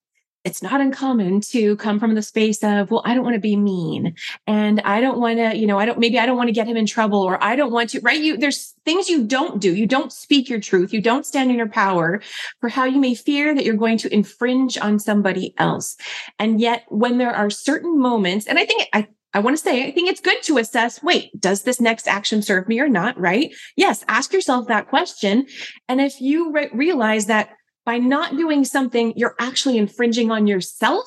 it's 0.45 0.63
not 0.63 0.81
uncommon 0.81 1.41
to 1.41 1.75
come 1.77 1.99
from 1.99 2.15
the 2.15 2.23
space 2.23 2.63
of, 2.63 2.91
well, 2.91 3.03
I 3.05 3.15
don't 3.15 3.25
want 3.25 3.35
to 3.35 3.41
be 3.41 3.57
mean 3.57 4.15
and 4.47 4.81
I 4.83 5.01
don't 5.01 5.19
want 5.19 5.39
to, 5.39 5.57
you 5.57 5.67
know, 5.67 5.79
I 5.79 5.87
don't, 5.87 5.99
maybe 5.99 6.19
I 6.19 6.27
don't 6.27 6.37
want 6.37 6.49
to 6.49 6.53
get 6.53 6.67
him 6.67 6.77
in 6.77 6.85
trouble 6.85 7.21
or 7.23 7.43
I 7.43 7.57
don't 7.57 7.73
want 7.73 7.91
to, 7.91 8.01
right? 8.01 8.21
You, 8.21 8.37
there's 8.37 8.75
things 8.85 9.09
you 9.09 9.25
don't 9.25 9.61
do. 9.61 9.75
You 9.75 9.87
don't 9.87 10.13
speak 10.13 10.51
your 10.51 10.61
truth. 10.61 10.93
You 10.93 11.01
don't 11.01 11.25
stand 11.25 11.51
in 11.51 11.57
your 11.57 11.69
power 11.69 12.21
for 12.61 12.69
how 12.69 12.85
you 12.85 13.01
may 13.01 13.15
fear 13.15 13.55
that 13.55 13.65
you're 13.65 13.75
going 13.75 13.99
to 13.99 14.13
infringe 14.13 14.77
on 14.77 14.99
somebody 14.99 15.55
else. 15.57 15.97
And 16.39 16.61
yet 16.61 16.85
when 16.89 17.17
there 17.17 17.35
are 17.35 17.49
certain 17.49 17.99
moments, 17.99 18.47
and 18.47 18.59
I 18.59 18.67
think, 18.67 18.87
I, 18.93 19.09
I 19.33 19.41
want 19.41 19.57
to 19.57 19.63
say, 19.63 19.87
I 19.87 19.91
think 19.93 20.11
it's 20.11 20.21
good 20.21 20.43
to 20.45 20.59
assess, 20.59 21.03
wait, 21.03 21.31
does 21.41 21.63
this 21.63 21.81
next 21.81 22.07
action 22.07 22.43
serve 22.43 22.69
me 22.69 22.81
or 22.81 22.89
not? 22.89 23.19
Right? 23.19 23.53
Yes. 23.77 24.05
Ask 24.09 24.33
yourself 24.33 24.69
that 24.69 24.89
question. 24.89 25.47
And 25.89 26.01
if 26.03 26.21
you 26.21 26.53
re- 26.53 26.71
realize 26.73 27.27
that 27.27 27.51
by 27.85 27.99
not 27.99 28.37
doing 28.37 28.65
something, 28.65 29.13
you're 29.17 29.35
actually 29.39 29.79
infringing 29.79 30.31
on 30.31 30.47
yourself. 30.47 31.07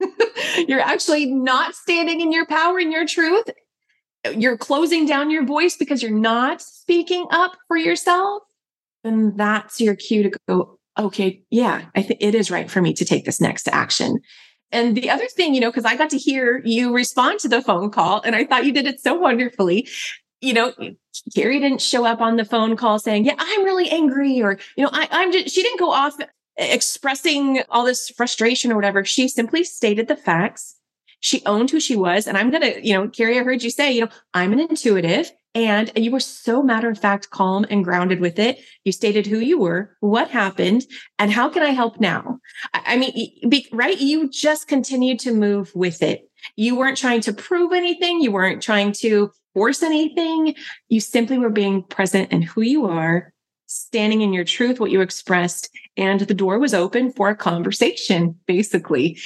you're 0.68 0.80
actually 0.80 1.26
not 1.26 1.74
standing 1.74 2.20
in 2.20 2.32
your 2.32 2.46
power 2.46 2.78
and 2.78 2.92
your 2.92 3.06
truth. 3.06 3.46
You're 4.34 4.58
closing 4.58 5.06
down 5.06 5.30
your 5.30 5.44
voice 5.44 5.76
because 5.76 6.02
you're 6.02 6.10
not 6.10 6.60
speaking 6.60 7.26
up 7.30 7.56
for 7.68 7.76
yourself. 7.76 8.42
Then 9.04 9.36
that's 9.36 9.80
your 9.80 9.94
cue 9.94 10.24
to 10.24 10.38
go, 10.48 10.78
okay, 10.98 11.42
yeah, 11.50 11.86
I 11.94 12.02
think 12.02 12.20
it 12.20 12.34
is 12.34 12.50
right 12.50 12.70
for 12.70 12.82
me 12.82 12.92
to 12.94 13.04
take 13.04 13.24
this 13.24 13.40
next 13.40 13.68
action. 13.68 14.18
And 14.72 14.96
the 14.96 15.10
other 15.10 15.28
thing, 15.28 15.54
you 15.54 15.60
know, 15.60 15.70
because 15.70 15.84
I 15.84 15.96
got 15.96 16.10
to 16.10 16.18
hear 16.18 16.60
you 16.64 16.92
respond 16.92 17.38
to 17.40 17.48
the 17.48 17.62
phone 17.62 17.90
call 17.90 18.20
and 18.22 18.34
I 18.34 18.44
thought 18.44 18.64
you 18.66 18.72
did 18.72 18.86
it 18.86 19.00
so 19.00 19.14
wonderfully 19.14 19.88
you 20.46 20.52
know, 20.52 20.72
Kerri 21.36 21.60
didn't 21.60 21.82
show 21.82 22.04
up 22.04 22.20
on 22.20 22.36
the 22.36 22.44
phone 22.44 22.76
call 22.76 23.00
saying, 23.00 23.24
yeah, 23.24 23.34
I'm 23.36 23.64
really 23.64 23.90
angry 23.90 24.40
or, 24.40 24.58
you 24.76 24.84
know, 24.84 24.90
I, 24.92 25.08
I'm 25.10 25.32
just, 25.32 25.52
she 25.52 25.62
didn't 25.62 25.80
go 25.80 25.90
off 25.90 26.14
expressing 26.56 27.62
all 27.68 27.84
this 27.84 28.10
frustration 28.10 28.70
or 28.70 28.76
whatever. 28.76 29.04
She 29.04 29.26
simply 29.26 29.64
stated 29.64 30.06
the 30.06 30.16
facts. 30.16 30.76
She 31.18 31.42
owned 31.46 31.70
who 31.70 31.80
she 31.80 31.96
was. 31.96 32.28
And 32.28 32.38
I'm 32.38 32.50
going 32.50 32.62
to, 32.62 32.86
you 32.86 32.94
know, 32.94 33.08
Kerri, 33.08 33.40
I 33.40 33.42
heard 33.42 33.64
you 33.64 33.70
say, 33.70 33.90
you 33.90 34.02
know, 34.02 34.08
I'm 34.34 34.52
an 34.52 34.60
intuitive 34.60 35.32
and 35.56 35.90
you 35.96 36.12
were 36.12 36.20
so 36.20 36.62
matter 36.62 36.88
of 36.90 36.98
fact, 36.98 37.30
calm 37.30 37.66
and 37.68 37.82
grounded 37.82 38.20
with 38.20 38.38
it. 38.38 38.60
You 38.84 38.92
stated 38.92 39.26
who 39.26 39.40
you 39.40 39.58
were, 39.58 39.96
what 40.00 40.30
happened, 40.30 40.84
and 41.18 41.32
how 41.32 41.48
can 41.48 41.62
I 41.62 41.70
help 41.70 41.98
now? 41.98 42.38
I 42.72 42.96
mean, 42.98 43.48
be, 43.48 43.66
right? 43.72 43.98
You 43.98 44.28
just 44.28 44.68
continued 44.68 45.18
to 45.20 45.32
move 45.32 45.74
with 45.74 46.02
it. 46.02 46.30
You 46.54 46.76
weren't 46.76 46.98
trying 46.98 47.22
to 47.22 47.32
prove 47.32 47.72
anything. 47.72 48.20
You 48.20 48.32
weren't 48.32 48.62
trying 48.62 48.92
to 49.00 49.32
force 49.56 49.82
anything. 49.82 50.54
You 50.90 51.00
simply 51.00 51.38
were 51.38 51.48
being 51.48 51.82
present 51.82 52.30
in 52.30 52.42
who 52.42 52.60
you 52.60 52.84
are, 52.84 53.32
standing 53.64 54.20
in 54.20 54.34
your 54.34 54.44
truth, 54.44 54.78
what 54.78 54.90
you 54.90 55.00
expressed, 55.00 55.70
and 55.96 56.20
the 56.20 56.34
door 56.34 56.58
was 56.58 56.74
open 56.74 57.10
for 57.10 57.30
a 57.30 57.34
conversation, 57.34 58.38
basically. 58.46 59.18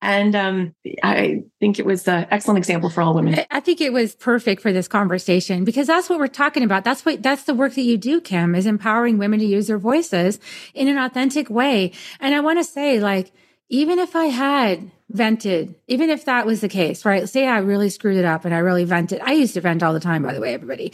And 0.00 0.36
um, 0.36 0.74
I 1.02 1.42
think 1.58 1.80
it 1.80 1.84
was 1.84 2.06
an 2.06 2.28
excellent 2.30 2.58
example 2.58 2.90
for 2.90 3.02
all 3.02 3.14
women. 3.14 3.40
I 3.50 3.58
think 3.58 3.80
it 3.80 3.92
was 3.92 4.14
perfect 4.14 4.62
for 4.62 4.72
this 4.72 4.86
conversation 4.86 5.64
because 5.64 5.88
that's 5.88 6.08
what 6.08 6.20
we're 6.20 6.28
talking 6.28 6.62
about. 6.62 6.84
That's 6.84 7.04
what, 7.04 7.20
that's 7.20 7.42
the 7.42 7.54
work 7.54 7.74
that 7.74 7.82
you 7.82 7.98
do, 7.98 8.20
Kim, 8.20 8.54
is 8.54 8.66
empowering 8.66 9.18
women 9.18 9.40
to 9.40 9.44
use 9.44 9.66
their 9.66 9.78
voices 9.78 10.38
in 10.74 10.86
an 10.86 10.98
authentic 10.98 11.50
way. 11.50 11.90
And 12.20 12.36
I 12.36 12.40
want 12.40 12.60
to 12.60 12.64
say, 12.64 13.00
like, 13.00 13.32
even 13.72 13.98
if 13.98 14.14
I 14.14 14.26
had 14.26 14.90
vented, 15.08 15.74
even 15.88 16.10
if 16.10 16.26
that 16.26 16.44
was 16.44 16.60
the 16.60 16.68
case, 16.68 17.06
right? 17.06 17.26
Say 17.26 17.46
I 17.46 17.58
really 17.58 17.88
screwed 17.88 18.18
it 18.18 18.24
up 18.26 18.44
and 18.44 18.54
I 18.54 18.58
really 18.58 18.84
vented. 18.84 19.20
I 19.22 19.32
used 19.32 19.54
to 19.54 19.62
vent 19.62 19.82
all 19.82 19.94
the 19.94 20.00
time, 20.00 20.22
by 20.22 20.34
the 20.34 20.40
way, 20.40 20.52
everybody. 20.52 20.92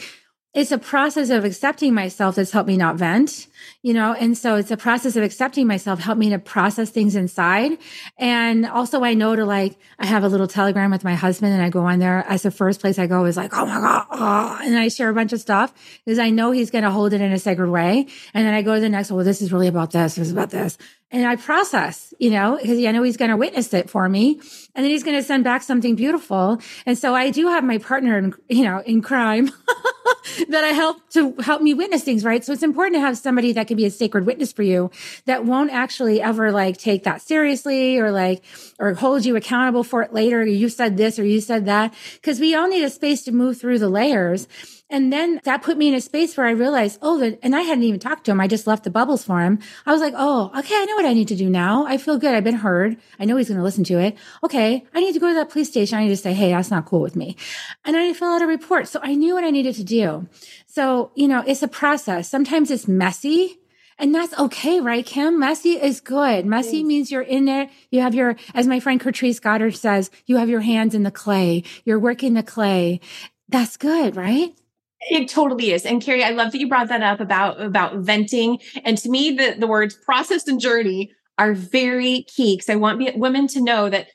It's 0.53 0.71
a 0.71 0.77
process 0.77 1.29
of 1.29 1.43
accepting 1.43 1.93
myself 1.93 2.35
that's 2.35 2.51
helped 2.51 2.69
me 2.69 2.77
not 2.77 2.95
vent, 2.95 3.47
you 3.83 3.93
know? 3.93 4.13
And 4.13 4.35
so 4.35 4.55
it's 4.55 4.71
a 4.71 4.77
process 4.77 5.17
of 5.17 5.23
accepting 5.23 5.67
myself, 5.67 5.99
helped 5.99 6.19
me 6.19 6.29
to 6.29 6.39
process 6.39 6.89
things 6.89 7.15
inside. 7.15 7.77
And 8.17 8.65
also 8.65 9.03
I 9.03 9.13
know 9.13 9.35
to 9.35 9.45
like, 9.45 9.77
I 9.99 10.05
have 10.05 10.23
a 10.23 10.29
little 10.29 10.47
telegram 10.47 10.89
with 10.89 11.03
my 11.03 11.15
husband 11.15 11.53
and 11.53 11.61
I 11.61 11.69
go 11.69 11.81
on 11.81 11.99
there 11.99 12.25
as 12.29 12.43
the 12.43 12.49
first 12.49 12.79
place 12.79 12.97
I 12.97 13.07
go 13.07 13.25
is 13.25 13.35
like, 13.35 13.53
oh 13.53 13.65
my 13.65 13.75
God. 13.75 14.05
Oh, 14.09 14.59
and 14.63 14.77
I 14.77 14.87
share 14.87 15.09
a 15.09 15.13
bunch 15.13 15.33
of 15.33 15.41
stuff 15.41 15.73
because 16.05 16.17
I 16.17 16.29
know 16.29 16.51
he's 16.51 16.71
going 16.71 16.85
to 16.85 16.91
hold 16.91 17.11
it 17.11 17.19
in 17.19 17.31
a 17.31 17.39
sacred 17.39 17.69
way. 17.69 18.07
And 18.33 18.47
then 18.47 18.53
I 18.53 18.61
go 18.61 18.75
to 18.75 18.81
the 18.81 18.89
next, 18.89 19.11
one, 19.11 19.17
well, 19.17 19.25
this 19.25 19.41
is 19.41 19.51
really 19.51 19.67
about 19.67 19.91
this. 19.91 20.15
This 20.15 20.27
is 20.27 20.33
about 20.33 20.49
this 20.49 20.77
and 21.11 21.25
I 21.25 21.37
process, 21.37 22.13
you 22.19 22.29
know, 22.29 22.57
because 22.61 22.83
I 22.85 22.91
know 22.91 23.01
he's 23.01 23.17
going 23.17 23.31
to 23.31 23.37
witness 23.37 23.73
it 23.73 23.89
for 23.89 24.07
me 24.07 24.39
and 24.75 24.83
then 24.83 24.91
he's 24.91 25.03
going 25.03 25.17
to 25.17 25.23
send 25.23 25.43
back 25.43 25.63
something 25.63 25.95
beautiful. 25.95 26.61
And 26.85 26.97
so 26.97 27.15
I 27.15 27.31
do 27.31 27.47
have 27.47 27.63
my 27.63 27.79
partner 27.79 28.17
in, 28.17 28.33
you 28.47 28.63
know, 28.63 28.83
in 28.85 29.01
crime 29.01 29.47
that 30.49 30.63
I 30.63 30.69
help 30.69 30.97
to 31.11 31.33
help 31.39 31.63
me 31.63 31.73
witness 31.73 32.03
things, 32.03 32.23
right? 32.23 32.45
So 32.45 32.53
it's 32.53 32.61
important 32.61 32.95
to 32.95 33.01
have 33.01 33.17
somebody 33.17 33.53
that 33.53 33.67
can 33.67 33.75
be 33.75 33.85
a 33.85 33.91
sacred 33.91 34.27
witness 34.27 34.53
for 34.53 34.61
you 34.61 34.91
that 35.25 35.45
won't 35.45 35.71
actually 35.71 36.21
ever 36.21 36.51
like 36.51 36.77
take 36.77 37.05
that 37.05 37.23
seriously 37.23 37.97
or 37.97 38.11
like, 38.11 38.43
or 38.77 38.93
hold 38.93 39.25
you 39.25 39.35
accountable 39.35 39.83
for 39.83 40.03
it 40.03 40.13
later. 40.13 40.45
You 40.45 40.69
said 40.69 40.97
this 40.97 41.17
or 41.17 41.25
you 41.25 41.41
said 41.41 41.65
that 41.65 41.91
because 42.15 42.39
we 42.39 42.53
all 42.53 42.67
need 42.67 42.83
a 42.83 42.89
space 42.89 43.23
to 43.23 43.31
move 43.31 43.59
through 43.59 43.79
the 43.79 43.89
layers. 43.89 44.47
And 44.91 45.13
then 45.13 45.39
that 45.43 45.61
put 45.61 45.77
me 45.77 45.87
in 45.87 45.93
a 45.93 46.01
space 46.01 46.35
where 46.35 46.47
I 46.47 46.51
realized, 46.51 46.97
oh, 47.01 47.19
that, 47.19 47.37
and 47.43 47.55
I 47.55 47.61
hadn't 47.61 47.83
even 47.83 47.99
talked 47.99 48.25
to 48.25 48.31
him. 48.31 48.41
I 48.41 48.47
just 48.47 48.65
left 48.65 48.83
the 48.83 48.89
bubbles 48.89 49.23
for 49.23 49.39
him. 49.39 49.59
I 49.85 49.91
was 49.91 50.01
like, 50.01 50.15
oh, 50.17 50.51
okay, 50.57 50.75
I 50.75 50.85
know 50.85 50.95
what 50.95 51.05
I 51.05 51.13
need 51.13 51.27
to 51.27 51.35
do 51.35 51.47
now. 51.47 51.85
I 51.85 51.97
feel 51.97 52.17
good. 52.17 52.33
I've 52.33 52.43
been 52.43 52.55
heard. 52.55 52.97
I 53.19 53.25
know 53.25 53.37
he's 53.37 53.49
going 53.49 53.59
to 53.59 53.63
listen 53.63 53.83
to 53.85 53.99
it. 53.99 54.17
Okay. 54.43 54.83
I 54.93 54.99
need 54.99 55.13
to 55.13 55.19
go 55.19 55.27
to 55.27 55.35
that 55.35 55.49
police 55.49 55.69
station. 55.69 55.99
I 55.99 56.03
need 56.03 56.09
to 56.09 56.17
say, 56.17 56.33
hey, 56.33 56.51
that's 56.51 56.71
not 56.71 56.85
cool 56.85 57.01
with 57.01 57.15
me. 57.15 57.37
And 57.85 57.95
I 57.95 58.07
need 58.07 58.13
to 58.13 58.19
fill 58.19 58.29
out 58.29 58.41
a 58.41 58.47
report. 58.47 58.87
So 58.87 58.99
I 59.03 59.13
knew 59.13 59.35
what 59.35 59.43
I 59.43 59.51
needed 59.51 59.75
to 59.75 59.83
do. 59.83 60.27
So, 60.65 61.11
you 61.15 61.27
know, 61.27 61.43
it's 61.45 61.61
a 61.61 61.67
process. 61.67 62.27
Sometimes 62.27 62.71
it's 62.71 62.87
messy. 62.87 63.59
And 63.99 64.15
that's 64.15 64.37
okay, 64.39 64.79
right, 64.79 65.05
Kim? 65.05 65.37
Messy 65.39 65.71
is 65.71 65.99
good. 65.99 66.45
Messy 66.45 66.85
means 66.85 67.11
you're 67.11 67.21
in 67.21 67.49
it. 67.49 67.69
You 67.91 67.99
have 67.99 68.15
your, 68.15 68.37
as 68.55 68.65
my 68.65 68.79
friend 68.79 68.99
Catrice 68.99 69.41
Goddard 69.41 69.75
says, 69.75 70.09
you 70.25 70.37
have 70.37 70.47
your 70.47 70.61
hands 70.61 70.95
in 70.95 71.03
the 71.03 71.11
clay. 71.11 71.63
You're 71.83 71.99
working 71.99 72.33
the 72.33 72.41
clay. 72.41 73.01
That's 73.49 73.75
good, 73.75 74.15
right? 74.15 74.55
It 75.01 75.29
totally 75.29 75.71
is. 75.71 75.85
And 75.85 76.01
Kerri, 76.01 76.23
I 76.23 76.31
love 76.31 76.51
that 76.51 76.59
you 76.59 76.67
brought 76.67 76.89
that 76.89 77.01
up 77.01 77.19
about, 77.19 77.61
about 77.61 77.97
venting. 77.99 78.59
And 78.83 78.97
to 78.97 79.09
me, 79.09 79.31
the, 79.31 79.55
the 79.57 79.67
words 79.67 79.95
process 79.95 80.47
and 80.47 80.59
journey 80.59 81.11
are 81.37 81.53
very 81.53 82.23
key 82.23 82.55
because 82.57 82.69
I 82.69 82.75
want 82.75 83.17
women 83.17 83.47
to 83.47 83.61
know 83.61 83.89
that 83.89 84.07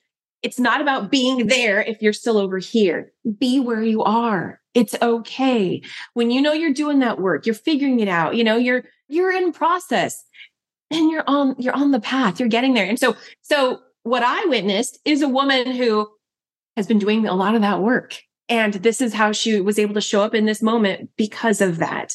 it's 0.42 0.60
not 0.60 0.82
about 0.82 1.10
being 1.10 1.46
there 1.46 1.80
if 1.80 2.02
you're 2.02 2.12
still 2.12 2.36
over 2.36 2.58
here. 2.58 3.12
Be 3.38 3.60
where 3.60 3.82
you 3.82 4.02
are. 4.04 4.60
It's 4.74 4.94
okay. 5.00 5.80
When 6.12 6.30
you 6.30 6.42
know 6.42 6.52
you're 6.52 6.74
doing 6.74 6.98
that 6.98 7.18
work, 7.18 7.46
you're 7.46 7.54
figuring 7.54 8.00
it 8.00 8.08
out, 8.08 8.36
you 8.36 8.44
know, 8.44 8.56
you're, 8.56 8.84
you're 9.08 9.32
in 9.32 9.52
process 9.52 10.22
and 10.90 11.10
you're 11.10 11.24
on, 11.26 11.54
you're 11.58 11.74
on 11.74 11.92
the 11.92 12.00
path, 12.00 12.38
you're 12.38 12.48
getting 12.48 12.74
there. 12.74 12.84
And 12.84 12.98
so, 12.98 13.16
so 13.40 13.80
what 14.02 14.22
I 14.22 14.44
witnessed 14.46 14.98
is 15.06 15.22
a 15.22 15.28
woman 15.28 15.70
who 15.70 16.08
has 16.76 16.86
been 16.86 16.98
doing 16.98 17.26
a 17.26 17.34
lot 17.34 17.54
of 17.54 17.62
that 17.62 17.80
work 17.80 18.20
and 18.48 18.74
this 18.74 19.00
is 19.00 19.14
how 19.14 19.32
she 19.32 19.60
was 19.60 19.78
able 19.78 19.94
to 19.94 20.00
show 20.00 20.22
up 20.22 20.34
in 20.34 20.44
this 20.44 20.62
moment 20.62 21.10
because 21.16 21.60
of 21.60 21.78
that. 21.78 22.14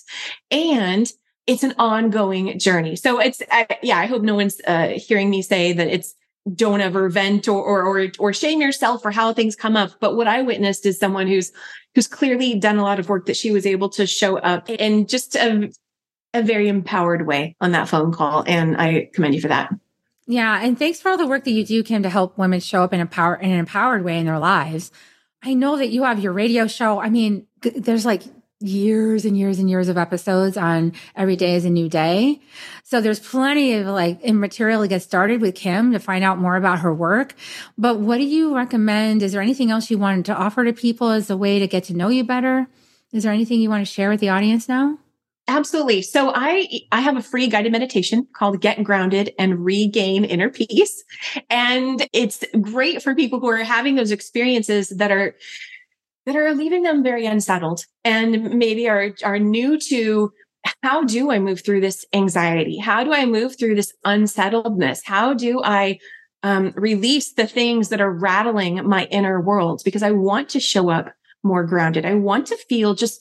And 0.51 1.11
it's 1.47 1.63
an 1.63 1.73
ongoing 1.79 2.59
journey. 2.59 2.95
So 2.95 3.19
it's, 3.19 3.41
I, 3.51 3.65
yeah, 3.81 3.97
I 3.97 4.05
hope 4.05 4.21
no 4.21 4.35
one's 4.35 4.61
uh, 4.67 4.93
hearing 4.95 5.29
me 5.29 5.41
say 5.41 5.73
that 5.73 5.87
it's 5.87 6.13
don't 6.55 6.81
ever 6.81 7.09
vent 7.09 7.47
or, 7.47 7.61
or, 7.61 7.85
or, 7.85 8.07
or 8.19 8.33
shame 8.33 8.61
yourself 8.61 9.01
for 9.01 9.11
how 9.11 9.33
things 9.33 9.55
come 9.55 9.75
up. 9.75 9.91
But 9.99 10.15
what 10.15 10.27
I 10.27 10.41
witnessed 10.41 10.85
is 10.85 10.99
someone 10.99 11.27
who's, 11.27 11.51
who's 11.95 12.07
clearly 12.07 12.55
done 12.55 12.77
a 12.77 12.83
lot 12.83 12.99
of 12.99 13.09
work 13.09 13.25
that 13.25 13.37
she 13.37 13.51
was 13.51 13.65
able 13.65 13.89
to 13.89 14.05
show 14.05 14.37
up 14.37 14.69
in 14.69 15.07
just 15.07 15.35
a, 15.35 15.71
a 16.33 16.43
very 16.43 16.67
empowered 16.67 17.25
way 17.25 17.55
on 17.61 17.71
that 17.71 17.89
phone 17.89 18.11
call. 18.11 18.43
And 18.45 18.77
I 18.77 19.09
commend 19.13 19.33
you 19.33 19.41
for 19.41 19.47
that. 19.47 19.71
Yeah. 20.27 20.61
And 20.61 20.77
thanks 20.77 21.01
for 21.01 21.09
all 21.09 21.17
the 21.17 21.27
work 21.27 21.43
that 21.45 21.51
you 21.51 21.65
do, 21.65 21.83
Kim, 21.83 22.03
to 22.03 22.09
help 22.09 22.37
women 22.37 22.59
show 22.59 22.83
up 22.83 22.93
in, 22.93 22.99
empower, 22.99 23.35
in 23.35 23.51
an 23.51 23.59
empowered 23.59 24.03
way 24.03 24.19
in 24.19 24.27
their 24.27 24.39
lives. 24.39 24.91
I 25.43 25.53
know 25.53 25.77
that 25.77 25.89
you 25.89 26.03
have 26.03 26.19
your 26.19 26.33
radio 26.33 26.67
show. 26.67 26.99
I 26.99 27.09
mean, 27.09 27.47
there's 27.61 28.05
like 28.05 28.23
years 28.61 29.23
and 29.23 29.37
years 29.37 29.57
and 29.59 29.69
years 29.69 29.87
of 29.87 29.97
episodes 29.97 30.57
on 30.57 30.91
every 31.15 31.37
day 31.37 31.55
is 31.55 31.63
a 31.63 31.69
new 31.69 31.87
day. 31.87 32.41
So 32.83 32.99
there's 32.99 33.19
plenty 33.19 33.73
of 33.75 33.87
like 33.87 34.23
material 34.25 34.81
to 34.81 34.87
get 34.87 35.01
started 35.01 35.39
with 35.39 35.55
Kim 35.55 35.93
to 35.93 35.99
find 35.99 36.23
out 36.23 36.39
more 36.39 36.57
about 36.57 36.79
her 36.79 36.93
work. 36.93 37.35
But 37.77 37.99
what 37.99 38.17
do 38.17 38.25
you 38.25 38.55
recommend? 38.55 39.23
Is 39.23 39.31
there 39.31 39.41
anything 39.41 39.71
else 39.71 39.89
you 39.89 39.97
wanted 39.97 40.25
to 40.25 40.35
offer 40.35 40.65
to 40.65 40.73
people 40.73 41.09
as 41.09 41.29
a 41.29 41.37
way 41.37 41.59
to 41.59 41.67
get 41.67 41.85
to 41.85 41.93
know 41.93 42.09
you 42.09 42.25
better? 42.25 42.67
Is 43.13 43.23
there 43.23 43.31
anything 43.31 43.61
you 43.61 43.69
want 43.69 43.85
to 43.85 43.91
share 43.91 44.09
with 44.09 44.19
the 44.19 44.29
audience 44.29 44.67
now? 44.67 44.99
Absolutely. 45.49 46.03
So 46.03 46.31
I 46.35 46.67
I 46.91 47.01
have 47.01 47.17
a 47.17 47.23
free 47.23 47.47
guided 47.47 47.71
meditation 47.71 48.27
called 48.35 48.61
Get 48.61 48.83
Grounded 48.83 49.31
and 49.39 49.65
Regain 49.65 50.23
Inner 50.23 50.51
Peace. 50.51 51.03
And 51.49 52.07
it's 52.13 52.43
great 52.61 53.01
for 53.01 53.15
people 53.15 53.39
who 53.39 53.49
are 53.49 53.63
having 53.63 53.95
those 53.95 54.11
experiences 54.11 54.89
that 54.89 55.11
are 55.11 55.35
that 56.27 56.35
are 56.35 56.53
leaving 56.53 56.83
them 56.83 57.01
very 57.01 57.25
unsettled 57.25 57.83
and 58.03 58.59
maybe 58.59 58.87
are 58.87 59.15
are 59.23 59.39
new 59.39 59.79
to 59.89 60.31
how 60.83 61.03
do 61.03 61.31
I 61.31 61.39
move 61.39 61.65
through 61.65 61.81
this 61.81 62.05
anxiety? 62.13 62.77
How 62.77 63.03
do 63.03 63.11
I 63.11 63.25
move 63.25 63.57
through 63.57 63.73
this 63.73 63.91
unsettledness? 64.05 65.01
How 65.03 65.33
do 65.33 65.63
I 65.63 65.97
um, 66.43 66.73
release 66.75 67.33
the 67.33 67.47
things 67.47 67.89
that 67.89 68.01
are 68.01 68.11
rattling 68.11 68.87
my 68.87 69.05
inner 69.05 69.41
world? 69.41 69.81
Because 69.83 70.03
I 70.03 70.11
want 70.11 70.49
to 70.49 70.59
show 70.59 70.91
up 70.91 71.11
more 71.43 71.65
grounded. 71.65 72.05
I 72.05 72.13
want 72.15 72.45
to 72.47 72.57
feel 72.57 72.93
just 72.93 73.19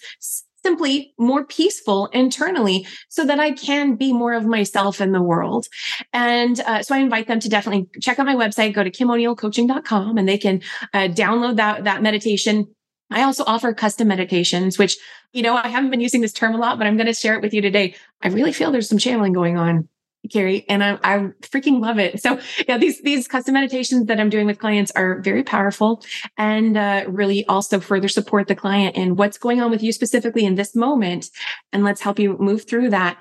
simply 0.64 1.14
more 1.18 1.44
peaceful 1.44 2.06
internally 2.06 2.86
so 3.08 3.24
that 3.24 3.40
I 3.40 3.52
can 3.52 3.96
be 3.96 4.12
more 4.12 4.34
of 4.34 4.44
myself 4.44 5.00
in 5.00 5.12
the 5.12 5.22
world. 5.22 5.66
And 6.12 6.60
uh, 6.60 6.82
so 6.82 6.94
I 6.94 6.98
invite 6.98 7.28
them 7.28 7.40
to 7.40 7.48
definitely 7.48 7.86
check 8.00 8.18
out 8.18 8.26
my 8.26 8.34
website, 8.34 8.74
go 8.74 8.84
to 8.84 8.90
kimoneilcoaching.com 8.90 10.18
and 10.18 10.28
they 10.28 10.38
can 10.38 10.62
uh, 10.92 11.08
download 11.08 11.56
that, 11.56 11.84
that 11.84 12.02
meditation. 12.02 12.66
I 13.10 13.22
also 13.22 13.44
offer 13.46 13.72
custom 13.72 14.08
meditations, 14.08 14.78
which, 14.78 14.98
you 15.32 15.42
know, 15.42 15.56
I 15.56 15.68
haven't 15.68 15.90
been 15.90 16.00
using 16.00 16.20
this 16.20 16.32
term 16.32 16.54
a 16.54 16.58
lot, 16.58 16.78
but 16.78 16.86
I'm 16.86 16.96
going 16.96 17.06
to 17.06 17.14
share 17.14 17.34
it 17.34 17.42
with 17.42 17.54
you 17.54 17.62
today. 17.62 17.94
I 18.22 18.28
really 18.28 18.52
feel 18.52 18.70
there's 18.70 18.88
some 18.88 18.98
channeling 18.98 19.32
going 19.32 19.56
on 19.56 19.88
Kerri, 20.28 20.64
and 20.68 20.84
I, 20.84 20.98
I 21.02 21.18
freaking 21.40 21.80
love 21.80 21.98
it. 21.98 22.20
So 22.20 22.40
yeah, 22.66 22.78
these 22.78 23.00
these 23.02 23.28
custom 23.28 23.54
meditations 23.54 24.06
that 24.06 24.20
I'm 24.20 24.30
doing 24.30 24.46
with 24.46 24.58
clients 24.58 24.92
are 24.92 25.20
very 25.20 25.42
powerful 25.42 26.02
and 26.36 26.76
uh, 26.76 27.04
really 27.08 27.44
also 27.46 27.80
further 27.80 28.08
support 28.08 28.48
the 28.48 28.54
client 28.54 28.96
in 28.96 29.16
what's 29.16 29.38
going 29.38 29.60
on 29.60 29.70
with 29.70 29.82
you 29.82 29.92
specifically 29.92 30.44
in 30.44 30.54
this 30.54 30.74
moment, 30.74 31.30
and 31.72 31.84
let's 31.84 32.00
help 32.00 32.18
you 32.18 32.36
move 32.38 32.68
through 32.68 32.90
that, 32.90 33.18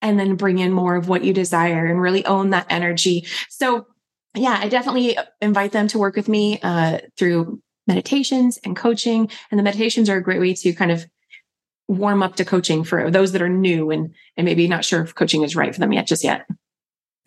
and 0.00 0.18
then 0.18 0.36
bring 0.36 0.58
in 0.58 0.72
more 0.72 0.96
of 0.96 1.08
what 1.08 1.24
you 1.24 1.32
desire 1.32 1.86
and 1.86 2.00
really 2.00 2.24
own 2.26 2.50
that 2.50 2.66
energy. 2.70 3.26
So 3.48 3.86
yeah, 4.34 4.58
I 4.60 4.68
definitely 4.68 5.16
invite 5.40 5.72
them 5.72 5.88
to 5.88 5.98
work 5.98 6.14
with 6.14 6.28
me 6.28 6.60
uh, 6.62 6.98
through 7.16 7.60
meditations 7.86 8.58
and 8.64 8.76
coaching, 8.76 9.30
and 9.50 9.58
the 9.58 9.62
meditations 9.62 10.08
are 10.08 10.16
a 10.16 10.22
great 10.22 10.40
way 10.40 10.54
to 10.54 10.72
kind 10.74 10.92
of 10.92 11.06
warm 11.88 12.22
up 12.22 12.36
to 12.36 12.44
coaching 12.44 12.84
for 12.84 13.10
those 13.10 13.32
that 13.32 13.42
are 13.42 13.48
new 13.48 13.90
and 13.90 14.14
and 14.36 14.44
maybe 14.44 14.68
not 14.68 14.84
sure 14.84 15.02
if 15.02 15.14
coaching 15.14 15.42
is 15.42 15.56
right 15.56 15.74
for 15.74 15.80
them 15.80 15.92
yet 15.92 16.06
just 16.06 16.22
yet 16.22 16.46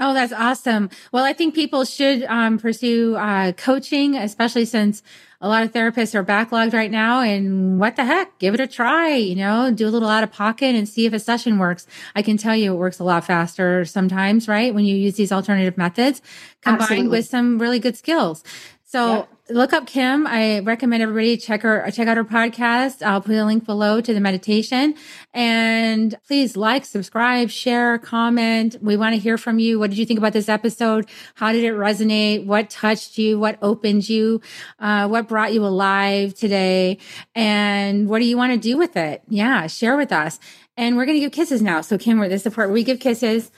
Oh, 0.04 0.16
that's 0.16 0.34
awesome. 0.34 0.90
Well, 1.12 1.24
I 1.24 1.32
think 1.32 1.54
people 1.54 1.86
should 1.86 2.24
um, 2.24 2.58
pursue 2.58 3.16
uh, 3.18 3.52
coaching, 3.52 4.16
especially 4.16 4.66
since 4.66 5.04
a 5.40 5.48
lot 5.48 5.62
of 5.62 5.72
therapists 5.72 6.16
are 6.16 6.24
backlogged 6.24 6.74
right 6.74 6.90
now. 6.90 7.22
And 7.22 7.80
what 7.80 7.98
the 7.98 8.06
heck? 8.06 8.40
Give 8.40 8.56
it 8.56 8.60
a 8.60 8.66
try, 8.66 9.14
you 9.14 9.36
know, 9.36 9.72
do 9.72 9.88
a 9.88 9.92
little 9.92 10.10
out 10.10 10.24
of 10.24 10.32
pocket 10.32 10.76
and 10.76 10.90
see 10.90 11.06
if 11.06 11.14
a 11.14 11.20
session 11.20 11.60
works. 11.60 11.86
I 12.16 12.24
can 12.24 12.38
tell 12.38 12.56
you 12.56 12.74
it 12.74 12.78
works 12.78 12.98
a 12.98 13.04
lot 13.04 13.26
faster 13.26 13.86
sometimes, 13.86 14.48
right? 14.48 14.74
When 14.74 14.86
you 14.86 14.96
use 14.96 15.18
these 15.18 15.32
alternative 15.32 15.78
methods 15.78 16.24
combined 16.62 16.82
Absolutely. 16.82 17.18
with 17.18 17.28
some 17.28 17.60
really 17.60 17.78
good 17.78 17.96
skills. 17.96 18.44
So 18.84 19.28
look 19.54 19.74
up 19.74 19.86
Kim. 19.86 20.26
I 20.28 20.60
recommend 20.60 21.04
everybody 21.04 21.38
check 21.38 21.62
her 21.62 21.90
check 21.92 22.08
out 22.08 22.18
her 22.18 22.24
podcast. 22.24 23.06
I'll 23.06 23.22
put 23.22 23.36
a 23.36 23.46
link 23.46 23.66
below 23.66 24.02
to 24.02 24.14
the 24.14 24.20
meditation. 24.20 24.96
And 25.34 26.16
please 26.28 26.58
like, 26.58 26.86
subscribe, 26.86 27.50
share, 27.50 27.98
comment. 27.98 28.78
We 28.82 28.98
want 28.98 29.14
to 29.14 29.20
hear 29.20 29.38
from 29.38 29.60
you. 29.60 29.80
What 29.80 29.90
did 29.90 30.00
you 30.00 30.06
think 30.06 30.18
about 30.18 30.34
this 30.34 30.50
episode? 30.50 31.10
How 31.36 31.52
did 31.52 31.64
it 31.64 31.74
resonate? 31.74 32.46
What 32.46 32.70
touched 32.70 33.18
you? 33.18 33.40
What 33.40 33.58
opened 33.62 34.10
you? 34.10 34.42
Uh, 34.80 35.08
what 35.08 35.28
brought 35.28 35.54
you 35.54 35.66
alive 35.66 36.34
today? 36.34 36.98
And 37.36 38.08
what 38.08 38.20
do 38.20 38.26
you 38.26 38.38
want 38.38 38.54
to 38.54 38.60
do 38.60 38.78
with 38.78 38.96
it? 38.96 39.22
Yeah, 39.28 39.68
share 39.68 39.98
with 39.98 40.12
us. 40.12 40.40
And 40.78 40.98
we're 40.98 41.06
gonna 41.06 41.20
give 41.20 41.32
kisses 41.32 41.62
now. 41.62 41.82
So 41.82 41.98
Kim, 41.98 42.20
we're 42.20 42.30
this 42.30 42.44
support. 42.44 42.72
We 42.72 42.84
give 42.84 43.00
kisses. 43.00 43.52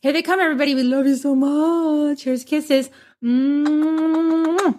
Here 0.00 0.12
they 0.12 0.22
come, 0.22 0.40
everybody. 0.40 0.74
We 0.74 0.82
love 0.82 1.06
you 1.06 1.16
so 1.16 1.34
much. 1.34 2.24
Here's 2.24 2.44
kisses. 2.44 2.90
Mm. 3.26 4.78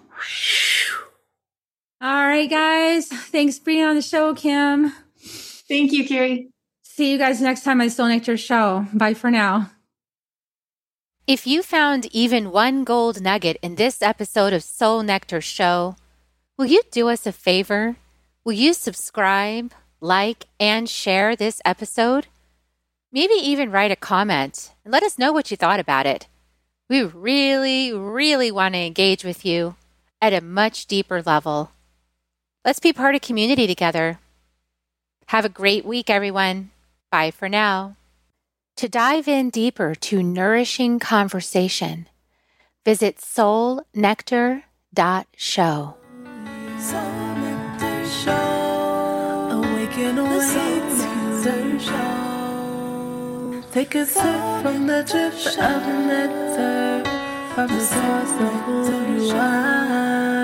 All 2.00 2.26
right, 2.26 2.48
guys. 2.48 3.08
Thanks 3.08 3.58
for 3.58 3.64
being 3.66 3.84
on 3.84 3.96
the 3.96 4.02
show, 4.02 4.34
Kim. 4.34 4.92
Thank 5.68 5.92
you, 5.92 6.08
Kerri. 6.08 6.48
See 6.82 7.12
you 7.12 7.18
guys 7.18 7.42
next 7.42 7.62
time 7.64 7.82
on 7.82 7.90
Soul 7.90 8.08
Nectar 8.08 8.38
Show. 8.38 8.86
Bye 8.94 9.12
for 9.12 9.30
now. 9.30 9.70
If 11.26 11.46
you 11.46 11.62
found 11.62 12.06
even 12.06 12.50
one 12.50 12.84
gold 12.84 13.20
nugget 13.20 13.58
in 13.60 13.74
this 13.74 14.00
episode 14.00 14.54
of 14.54 14.62
Soul 14.62 15.02
Nectar 15.02 15.42
Show, 15.42 15.96
will 16.56 16.64
you 16.66 16.80
do 16.90 17.10
us 17.10 17.26
a 17.26 17.32
favor? 17.32 17.96
Will 18.44 18.54
you 18.54 18.72
subscribe, 18.72 19.72
like, 20.00 20.46
and 20.58 20.88
share 20.88 21.36
this 21.36 21.60
episode? 21.66 22.28
Maybe 23.12 23.34
even 23.34 23.70
write 23.70 23.90
a 23.90 23.96
comment 23.96 24.72
and 24.84 24.92
let 24.92 25.02
us 25.02 25.18
know 25.18 25.32
what 25.32 25.50
you 25.50 25.56
thought 25.58 25.80
about 25.80 26.06
it. 26.06 26.28
We 26.88 27.02
really, 27.02 27.92
really 27.92 28.50
want 28.50 28.74
to 28.74 28.80
engage 28.80 29.22
with 29.22 29.44
you 29.44 29.76
at 30.22 30.32
a 30.32 30.40
much 30.40 30.86
deeper 30.86 31.22
level. 31.22 31.70
Let's 32.64 32.80
be 32.80 32.92
part 32.92 33.14
of 33.14 33.20
community 33.20 33.66
together. 33.66 34.18
Have 35.26 35.44
a 35.44 35.50
great 35.50 35.84
week, 35.84 36.08
everyone. 36.08 36.70
Bye 37.10 37.30
for 37.30 37.48
now. 37.48 37.96
To 38.76 38.88
dive 38.88 39.28
in 39.28 39.50
deeper 39.50 39.94
to 39.94 40.22
nourishing 40.22 40.98
conversation, 40.98 42.08
visit 42.84 43.18
soulnectar.show. 43.18 45.94
Soul 46.78 47.34
Nectar 47.34 48.06
Show. 48.06 49.48
Awaken, 49.50 50.16
show. 51.78 52.27
Take 53.78 53.94
a 53.94 54.04
sip 54.04 54.24
from 54.60 54.88
the 54.88 55.04
drip 55.04 55.34
of 55.56 55.82
nectar 56.08 57.04
from 57.54 57.68
the 57.68 57.78
source 57.78 58.32
of 58.46 58.54
who 58.64 58.78
you 59.14 59.30
are. 59.36 60.37